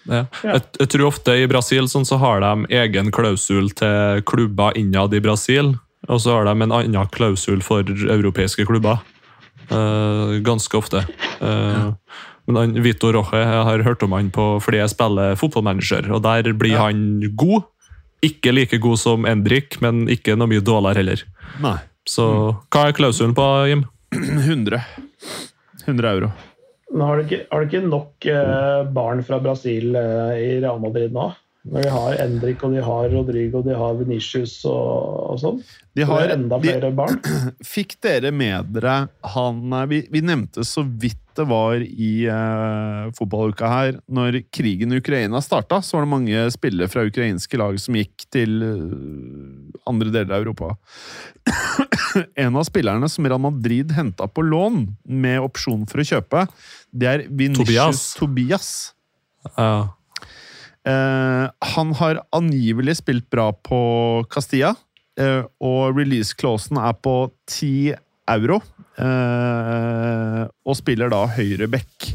Ja. 0.07 0.24
Jeg, 0.42 0.62
jeg 0.78 0.90
tror 0.92 1.09
ofte 1.09 1.34
i 1.34 1.49
Brasil 1.51 1.88
sånn, 1.90 2.07
så 2.07 2.18
har 2.22 2.42
de 2.42 2.78
egen 2.82 3.11
klausul 3.14 3.72
til 3.78 4.22
klubber 4.26 4.76
innad 4.78 5.14
i 5.14 5.22
Brasil, 5.22 5.74
og 6.07 6.22
så 6.22 6.38
har 6.38 6.49
de 6.49 6.55
en 6.55 6.74
annen 6.74 7.12
klausul 7.14 7.62
for 7.66 7.86
europeiske 7.86 8.66
klubber. 8.68 9.03
Uh, 9.66 10.38
ganske 10.47 10.78
ofte. 10.78 11.01
Eh, 11.42 11.86
men 12.47 12.59
han, 12.61 12.76
Vito 12.84 13.11
Roche, 13.14 13.40
jeg 13.42 13.64
har 13.68 13.82
hørt 13.86 14.05
om 14.07 14.14
han 14.16 14.30
på 14.34 14.44
fordi 14.62 14.78
jeg 14.78 14.92
spiller 14.92 15.38
fotballmanager, 15.38 16.11
og 16.14 16.22
der 16.26 16.53
blir 16.59 16.78
han 16.78 17.01
god. 17.38 17.66
Ikke 18.24 18.55
like 18.55 18.78
god 18.82 18.99
som 18.99 19.26
Endrik, 19.28 19.76
men 19.84 20.07
ikke 20.11 20.38
noe 20.38 20.51
mye 20.51 20.64
dårligere 20.64 21.03
heller. 21.03 21.24
Nei. 21.62 21.76
Så 22.07 22.26
hva 22.72 22.86
er 22.86 22.97
klausulen 22.97 23.34
på, 23.36 23.44
Jim? 23.70 23.84
100. 24.16 24.80
100 25.86 26.12
euro. 26.14 26.30
Men 26.92 27.03
har 27.03 27.18
du 27.18 27.26
ikke, 27.26 27.40
har 27.51 27.62
du 27.62 27.66
ikke 27.68 27.88
nok 27.90 28.28
eh, 28.30 28.80
barn 28.94 29.22
fra 29.26 29.40
Brasil 29.42 29.97
eh, 29.99 30.38
i 30.38 30.51
Real 30.62 30.78
Madrid 30.82 31.14
nå? 31.14 31.28
Når 31.67 31.83
de 31.83 31.91
har 31.91 32.17
Endrik 32.23 32.62
og 32.67 32.75
de 32.77 32.83
har 32.85 33.09
Rodrigo 33.11 33.61
og 33.61 33.67
de 33.67 33.75
har 33.75 33.99
Venicius 33.99 34.61
og, 34.69 35.33
og 35.33 35.41
sånn? 35.43 35.61
De 35.99 36.07
har 36.07 36.33
enda 36.37 36.61
de, 36.62 36.73
flere 36.73 36.93
barn? 36.95 37.19
Fikk 37.75 37.97
dere 38.05 38.31
med 38.35 38.71
dere 38.77 39.07
han 39.35 39.79
Vi, 39.91 40.05
vi 40.12 40.23
nevnte 40.25 40.67
så 40.67 40.85
vidt 40.87 41.23
det 41.37 41.45
var 41.51 41.83
i 41.85 42.25
eh, 42.33 43.09
fotballuka 43.17 43.69
her. 43.69 43.99
Når 44.09 44.39
krigen 44.55 44.95
i 44.95 45.01
Ukraina 45.03 45.43
starta, 45.45 45.83
så 45.85 45.99
var 45.99 46.07
det 46.07 46.12
mange 46.14 46.45
spillere 46.55 46.89
fra 46.89 47.05
ukrainske 47.05 47.61
lag 47.61 47.77
som 47.83 47.99
gikk 47.99 48.25
til 48.33 48.64
eh, 48.64 49.83
andre 49.89 50.12
deler 50.14 50.33
av 50.33 50.47
Europa. 50.47 50.71
en 52.47 52.57
av 52.57 52.64
spillerne 52.69 53.11
som 53.12 53.29
Real 53.29 53.43
Madrid 53.43 53.93
henta 53.97 54.29
på 54.29 54.47
lån, 54.47 54.87
med 55.05 55.45
opsjon 55.45 55.85
for 55.91 56.03
å 56.03 56.09
kjøpe, 56.14 56.47
det 56.91 57.12
er 57.12 57.27
Vinicius 57.29 57.69
Tobias. 57.69 58.07
Tobias. 58.17 58.73
Ja. 59.55 59.71
Eh, 60.87 61.47
han 61.74 61.95
har 61.99 62.22
angivelig 62.37 63.01
spilt 63.01 63.26
bra 63.30 63.49
på 63.51 63.78
Castilla, 64.30 64.74
eh, 65.18 65.43
og 65.59 65.99
release-clausen 65.99 66.78
er 66.78 66.95
på 67.03 67.16
10 67.51 67.97
euro. 68.30 68.62
eh, 68.97 70.47
og 70.64 70.76
spiller 70.78 71.11
da 71.12 71.26
høyre 71.28 71.66
back. 71.68 72.07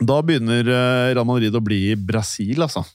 Da 0.00 0.22
begynner 0.24 0.64
Real 0.64 1.26
Madrid 1.28 1.52
å 1.52 1.60
bli 1.60 1.94
Brasil, 1.94 2.62
altså. 2.62 2.86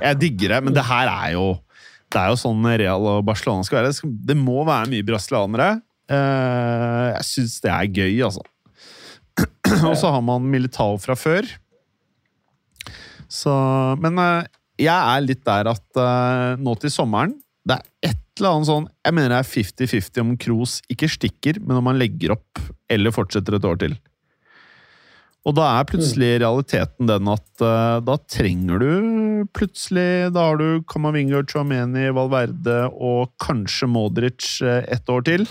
Jeg 0.00 0.16
digger 0.18 0.54
det, 0.54 0.60
men 0.64 0.72
det 0.72 0.86
her 0.88 1.10
er 1.12 1.34
jo 1.34 1.60
Det 2.08 2.20
er 2.20 2.30
jo 2.32 2.40
sånn 2.40 2.64
Real 2.64 3.04
og 3.08 3.24
Barcelona 3.24 3.64
skal 3.64 3.82
være. 3.82 3.92
Det, 4.04 4.36
må 4.36 4.64
være 4.64 4.88
mye 4.92 5.04
brasilianere. 5.04 5.80
Jeg 6.08 7.24
syns 7.24 7.54
det 7.64 7.70
er 7.72 7.88
gøy, 7.88 8.18
altså. 8.24 8.42
Og 9.88 9.96
så 9.96 10.10
har 10.12 10.20
man 10.20 10.44
Militao 10.44 10.98
fra 11.00 11.16
før. 11.16 11.48
Så 13.32 13.52
Men 14.02 14.20
eh, 14.20 14.50
jeg 14.82 14.92
er 14.92 15.24
litt 15.24 15.42
der 15.46 15.70
at 15.72 16.00
uh, 16.00 16.60
nå 16.60 16.74
til 16.80 16.92
sommeren 16.92 17.34
Det 17.68 17.76
er 17.76 18.12
et 18.12 18.40
eller 18.40 18.56
annet 18.56 18.68
sånn 18.70 18.86
Jeg 19.04 19.16
mener 19.16 19.34
det 19.34 19.40
er 19.42 19.50
50-50 19.52 20.24
om 20.24 20.32
Kroos 20.40 20.78
ikke 20.92 21.10
stikker, 21.12 21.60
men 21.60 21.78
om 21.80 21.90
han 21.90 22.00
legger 22.00 22.36
opp 22.36 22.62
eller 22.92 23.14
fortsetter 23.14 23.56
et 23.56 23.64
år 23.64 23.78
til. 23.80 23.94
Og 25.48 25.54
da 25.56 25.64
er 25.78 25.86
plutselig 25.88 26.28
realiteten 26.42 27.08
den 27.08 27.30
at 27.32 27.64
uh, 27.64 28.00
da 28.04 28.16
trenger 28.30 28.82
du 28.82 29.46
plutselig 29.56 30.32
Da 30.34 30.48
har 30.50 30.60
du 30.60 30.82
Kamavinga, 30.88 31.42
Chouameni, 31.48 32.10
Valverde 32.14 32.84
og 32.92 33.32
kanskje 33.42 33.88
Modric 33.90 34.48
uh, 34.64 34.82
ett 34.86 35.08
år 35.12 35.24
til. 35.28 35.46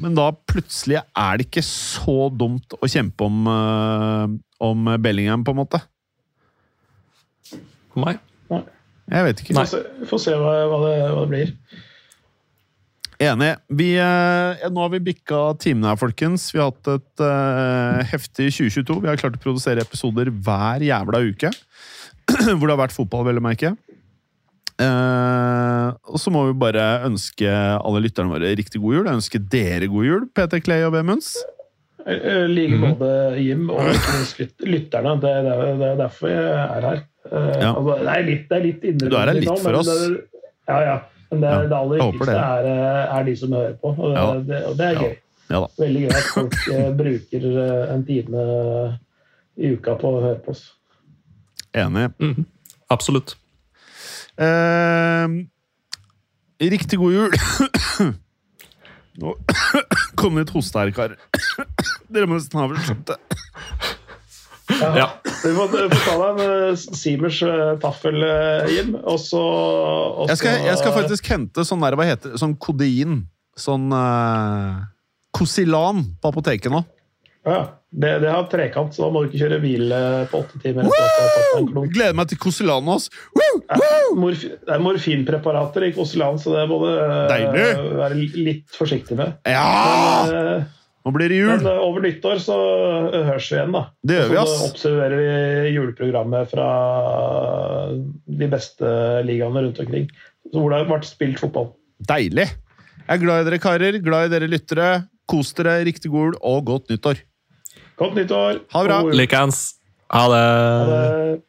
Men 0.00 0.14
da 0.18 0.30
plutselig 0.50 1.00
er 1.02 1.38
det 1.38 1.48
ikke 1.48 1.66
så 1.66 2.30
dumt 2.32 2.78
å 2.78 2.90
kjempe 2.90 3.26
om, 3.26 3.50
uh, 3.50 4.30
om 4.62 4.94
Bellingham, 5.02 5.44
på 5.44 5.54
en 5.54 5.62
måte. 5.64 5.82
Nei. 7.96 8.16
Jeg 9.10 9.24
vet 9.26 9.40
ikke. 9.42 9.54
Få 9.58 9.64
se, 9.66 9.78
få 10.06 10.18
se 10.22 10.34
hva, 10.38 10.52
hva, 10.70 10.76
det, 10.86 10.92
hva 11.10 11.22
det 11.24 11.30
blir. 11.32 11.48
Enig. 13.20 13.48
Vi, 13.76 13.88
eh, 14.00 14.62
nå 14.72 14.80
har 14.80 14.92
vi 14.94 15.00
bikka 15.10 15.40
timene 15.60 15.90
her, 15.90 15.98
folkens. 16.00 16.46
Vi 16.54 16.60
har 16.62 16.70
hatt 16.70 16.88
et 16.94 17.24
eh, 17.26 18.06
heftig 18.14 18.46
2022. 18.54 19.00
Vi 19.02 19.10
har 19.10 19.18
klart 19.20 19.36
å 19.36 19.42
produsere 19.42 19.82
episoder 19.84 20.30
hver 20.30 20.80
jævla 20.86 21.20
uke. 21.26 21.50
Hvor 22.30 22.64
det 22.64 22.72
har 22.76 22.80
vært 22.86 22.94
fotball, 22.96 23.26
vel 23.28 23.42
å 23.42 23.44
merke. 23.44 23.74
Eh, 24.80 25.88
og 26.08 26.16
så 26.22 26.32
må 26.32 26.46
vi 26.48 26.54
bare 26.62 26.86
ønske 27.10 27.50
alle 27.50 28.00
lytterne 28.06 28.32
våre 28.32 28.54
riktig 28.56 28.80
god 28.80 28.96
jul. 28.96 29.04
Jeg 29.10 29.18
ønsker 29.20 29.42
dere 29.52 29.90
god 29.92 30.06
jul, 30.08 30.26
Peter 30.38 30.62
Clay 30.64 30.86
og 30.86 30.94
Bemunds. 30.96 31.34
Jeg 32.06 32.46
liker 32.48 32.78
Mhm. 32.78 32.94
både 32.96 33.10
Jim 33.44 33.66
og 33.74 33.82
ikke 33.92 34.14
minst 34.16 34.40
lytterne. 34.64 35.18
Det, 35.20 35.34
det, 35.44 35.56
det 35.82 35.88
er 35.90 35.98
derfor 36.00 36.32
jeg 36.32 36.46
er 36.62 36.86
her. 36.88 37.02
Eh, 37.28 37.60
Ja. 37.60 37.74
altså, 37.76 37.96
det 38.00 38.12
er 38.16 38.22
litt, 38.26 38.44
det 38.48 38.56
er 38.58 38.64
litt 38.64 38.82
innrømmelse. 38.82 39.10
Du 39.10 39.16
er 39.16 39.26
her 39.26 39.40
litt 39.40 39.58
for 39.64 39.72
oss. 39.80 39.86
Det, 39.86 40.20
ja, 40.68 40.78
ja. 40.86 40.98
Men 41.30 41.40
det, 41.44 41.50
Ja, 41.50 41.58
det 41.62 41.76
aller 41.78 42.00
viktigste 42.00 42.36
er, 42.36 42.68
er 43.18 43.22
de 43.28 43.34
som 43.36 43.52
hører 43.52 43.74
på. 43.82 43.88
Og 43.98 44.08
det, 44.10 44.16
Ja. 44.20 44.32
det, 44.48 44.64
og 44.66 44.76
det 44.78 44.86
er 44.86 44.92
Ja. 44.92 45.00
gøy. 45.00 45.16
Ja 45.50 45.60
da. 45.60 45.66
Veldig 45.78 46.00
gøy 46.02 46.10
at 46.16 46.30
folk 46.34 46.56
eh, 46.74 46.90
bruker 46.96 47.46
eh, 47.64 47.94
en 47.94 48.04
time 48.06 48.44
i 49.58 49.72
uka 49.74 49.94
på 50.00 50.10
å 50.16 50.22
høre 50.24 50.38
på 50.44 50.50
oss. 50.54 50.64
Enig. 51.74 52.10
Mhm. 52.18 52.46
Absolutt. 52.90 53.36
Uh, 54.40 55.44
riktig 56.60 56.98
god 56.98 57.12
jul. 57.12 57.34
Nå 59.20 59.34
kom 60.18 60.34
det 60.38 60.46
litt 60.46 60.54
hoste 60.54 60.80
her, 60.80 60.90
karer. 60.96 61.16
Dere 62.12 62.26
må 62.26 62.38
nesten 62.38 62.58
ha 62.58 62.66
skjønt 62.80 63.10
det. 63.10 63.18
Ja. 64.78 65.10
Du 65.40 65.54
får, 65.56 65.72
du 65.72 65.94
ta 66.04 66.14
deg 66.20 66.40
en 66.44 66.74
Simers 66.76 67.38
taffel, 67.80 68.18
eh, 68.20 68.66
Jim, 68.74 68.90
og 68.98 69.16
så 69.22 69.40
Jeg 70.28 70.66
jeg 70.66 70.76
skal 70.76 70.92
faktisk 70.92 71.30
hente 71.32 71.64
sånn 71.64 71.80
der, 71.80 71.96
hva 71.96 72.04
heter 72.04 72.34
det, 72.34 72.40
sånn 72.42 72.58
kodein. 72.60 73.22
Sånn 73.56 73.88
uh, 73.88 74.84
Kosilan 75.32 76.04
på 76.20 76.32
apoteket 76.32 76.72
nå. 76.74 76.82
Ja, 77.46 77.80
det, 77.90 78.18
det 78.18 78.30
har 78.30 78.44
trekant, 78.52 78.94
så 78.94 79.06
da 79.06 79.08
må 79.12 79.22
du 79.22 79.30
ikke 79.30 79.46
kjøre 79.46 79.58
bil 79.62 79.92
eh, 79.96 80.24
på 80.28 80.42
åtte 80.42 80.60
timer. 80.60 80.90
Gleder 81.88 82.16
meg 82.18 82.28
til 82.28 82.40
Kosilan 82.42 82.90
hos! 82.90 83.08
Woo! 83.32 83.62
Det 83.64 84.74
er 84.74 84.82
morfinpreparater 84.84 85.88
i 85.88 85.94
Kosilan, 85.96 86.36
så 86.42 86.52
det 86.58 86.66
må 86.68 86.82
du 86.84 86.90
uh, 86.90 87.96
være 88.02 88.18
litt 88.20 88.68
forsiktig 88.76 89.16
med. 89.18 89.40
Ja! 89.48 89.64
Men, 90.28 90.36
eh, 90.36 90.68
Nå 91.00 91.12
blir 91.16 91.32
det 91.32 91.38
men 91.40 91.62
jul! 91.62 91.68
eh, 91.70 91.78
over 91.80 92.04
nyttår 92.04 92.40
så 92.44 92.56
eh, 93.08 93.22
høres 93.30 93.46
vi 93.48 93.56
igjen, 93.56 93.72
da. 93.72 93.82
Det 94.04 94.18
gjør 94.18 94.32
vi, 94.32 94.38
ass. 94.42 94.52
Så 94.52 94.68
observerer 94.68 95.16
vi 95.22 95.70
juleprogrammet 95.76 96.50
fra 96.52 96.66
de 98.40 98.48
beste 98.52 98.90
ligaene 99.28 99.64
rundt 99.64 99.80
omkring. 99.80 100.10
Så 100.50 100.58
hvor 100.60 100.72
det 100.72 100.82
har 100.82 100.90
vært 100.90 101.08
spilt 101.08 101.40
fotball. 101.40 101.72
Deilig! 102.08 102.50
Jeg 103.00 103.16
er 103.16 103.22
glad 103.24 103.42
i 103.42 103.48
dere 103.48 103.62
karer, 103.62 104.00
glad 104.04 104.28
i 104.28 104.34
dere 104.36 104.50
lyttere. 104.50 104.90
Kos 105.30 105.54
dere, 105.56 105.80
riktig 105.88 106.12
god 106.12 106.30
jul 106.30 106.38
og 106.52 106.64
godt 106.68 106.92
nyttår. 106.92 107.22
Godt 108.00 108.16
nyttår! 108.20 108.60
Ha 108.72 108.84
det 108.84 108.92
bra. 108.92 109.00
Likeens. 109.16 109.62
Ha 110.12 110.26
det. 110.32 110.44
Ha 110.44 110.84
det. 110.90 111.40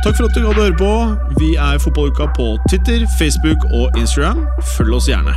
Takk 0.00 0.16
for 0.16 0.24
at 0.24 0.34
du 0.34 0.46
hadde 0.46 0.64
høre 0.64 0.78
på. 0.80 0.92
Vi 1.42 1.52
er 1.60 1.78
Fotballuka 1.84 2.30
på 2.38 2.54
Twitter, 2.70 3.04
Facebook 3.20 3.68
og 3.76 4.00
Instagram. 4.00 4.46
Følg 4.76 4.96
oss 4.96 5.12
gjerne. 5.12 5.36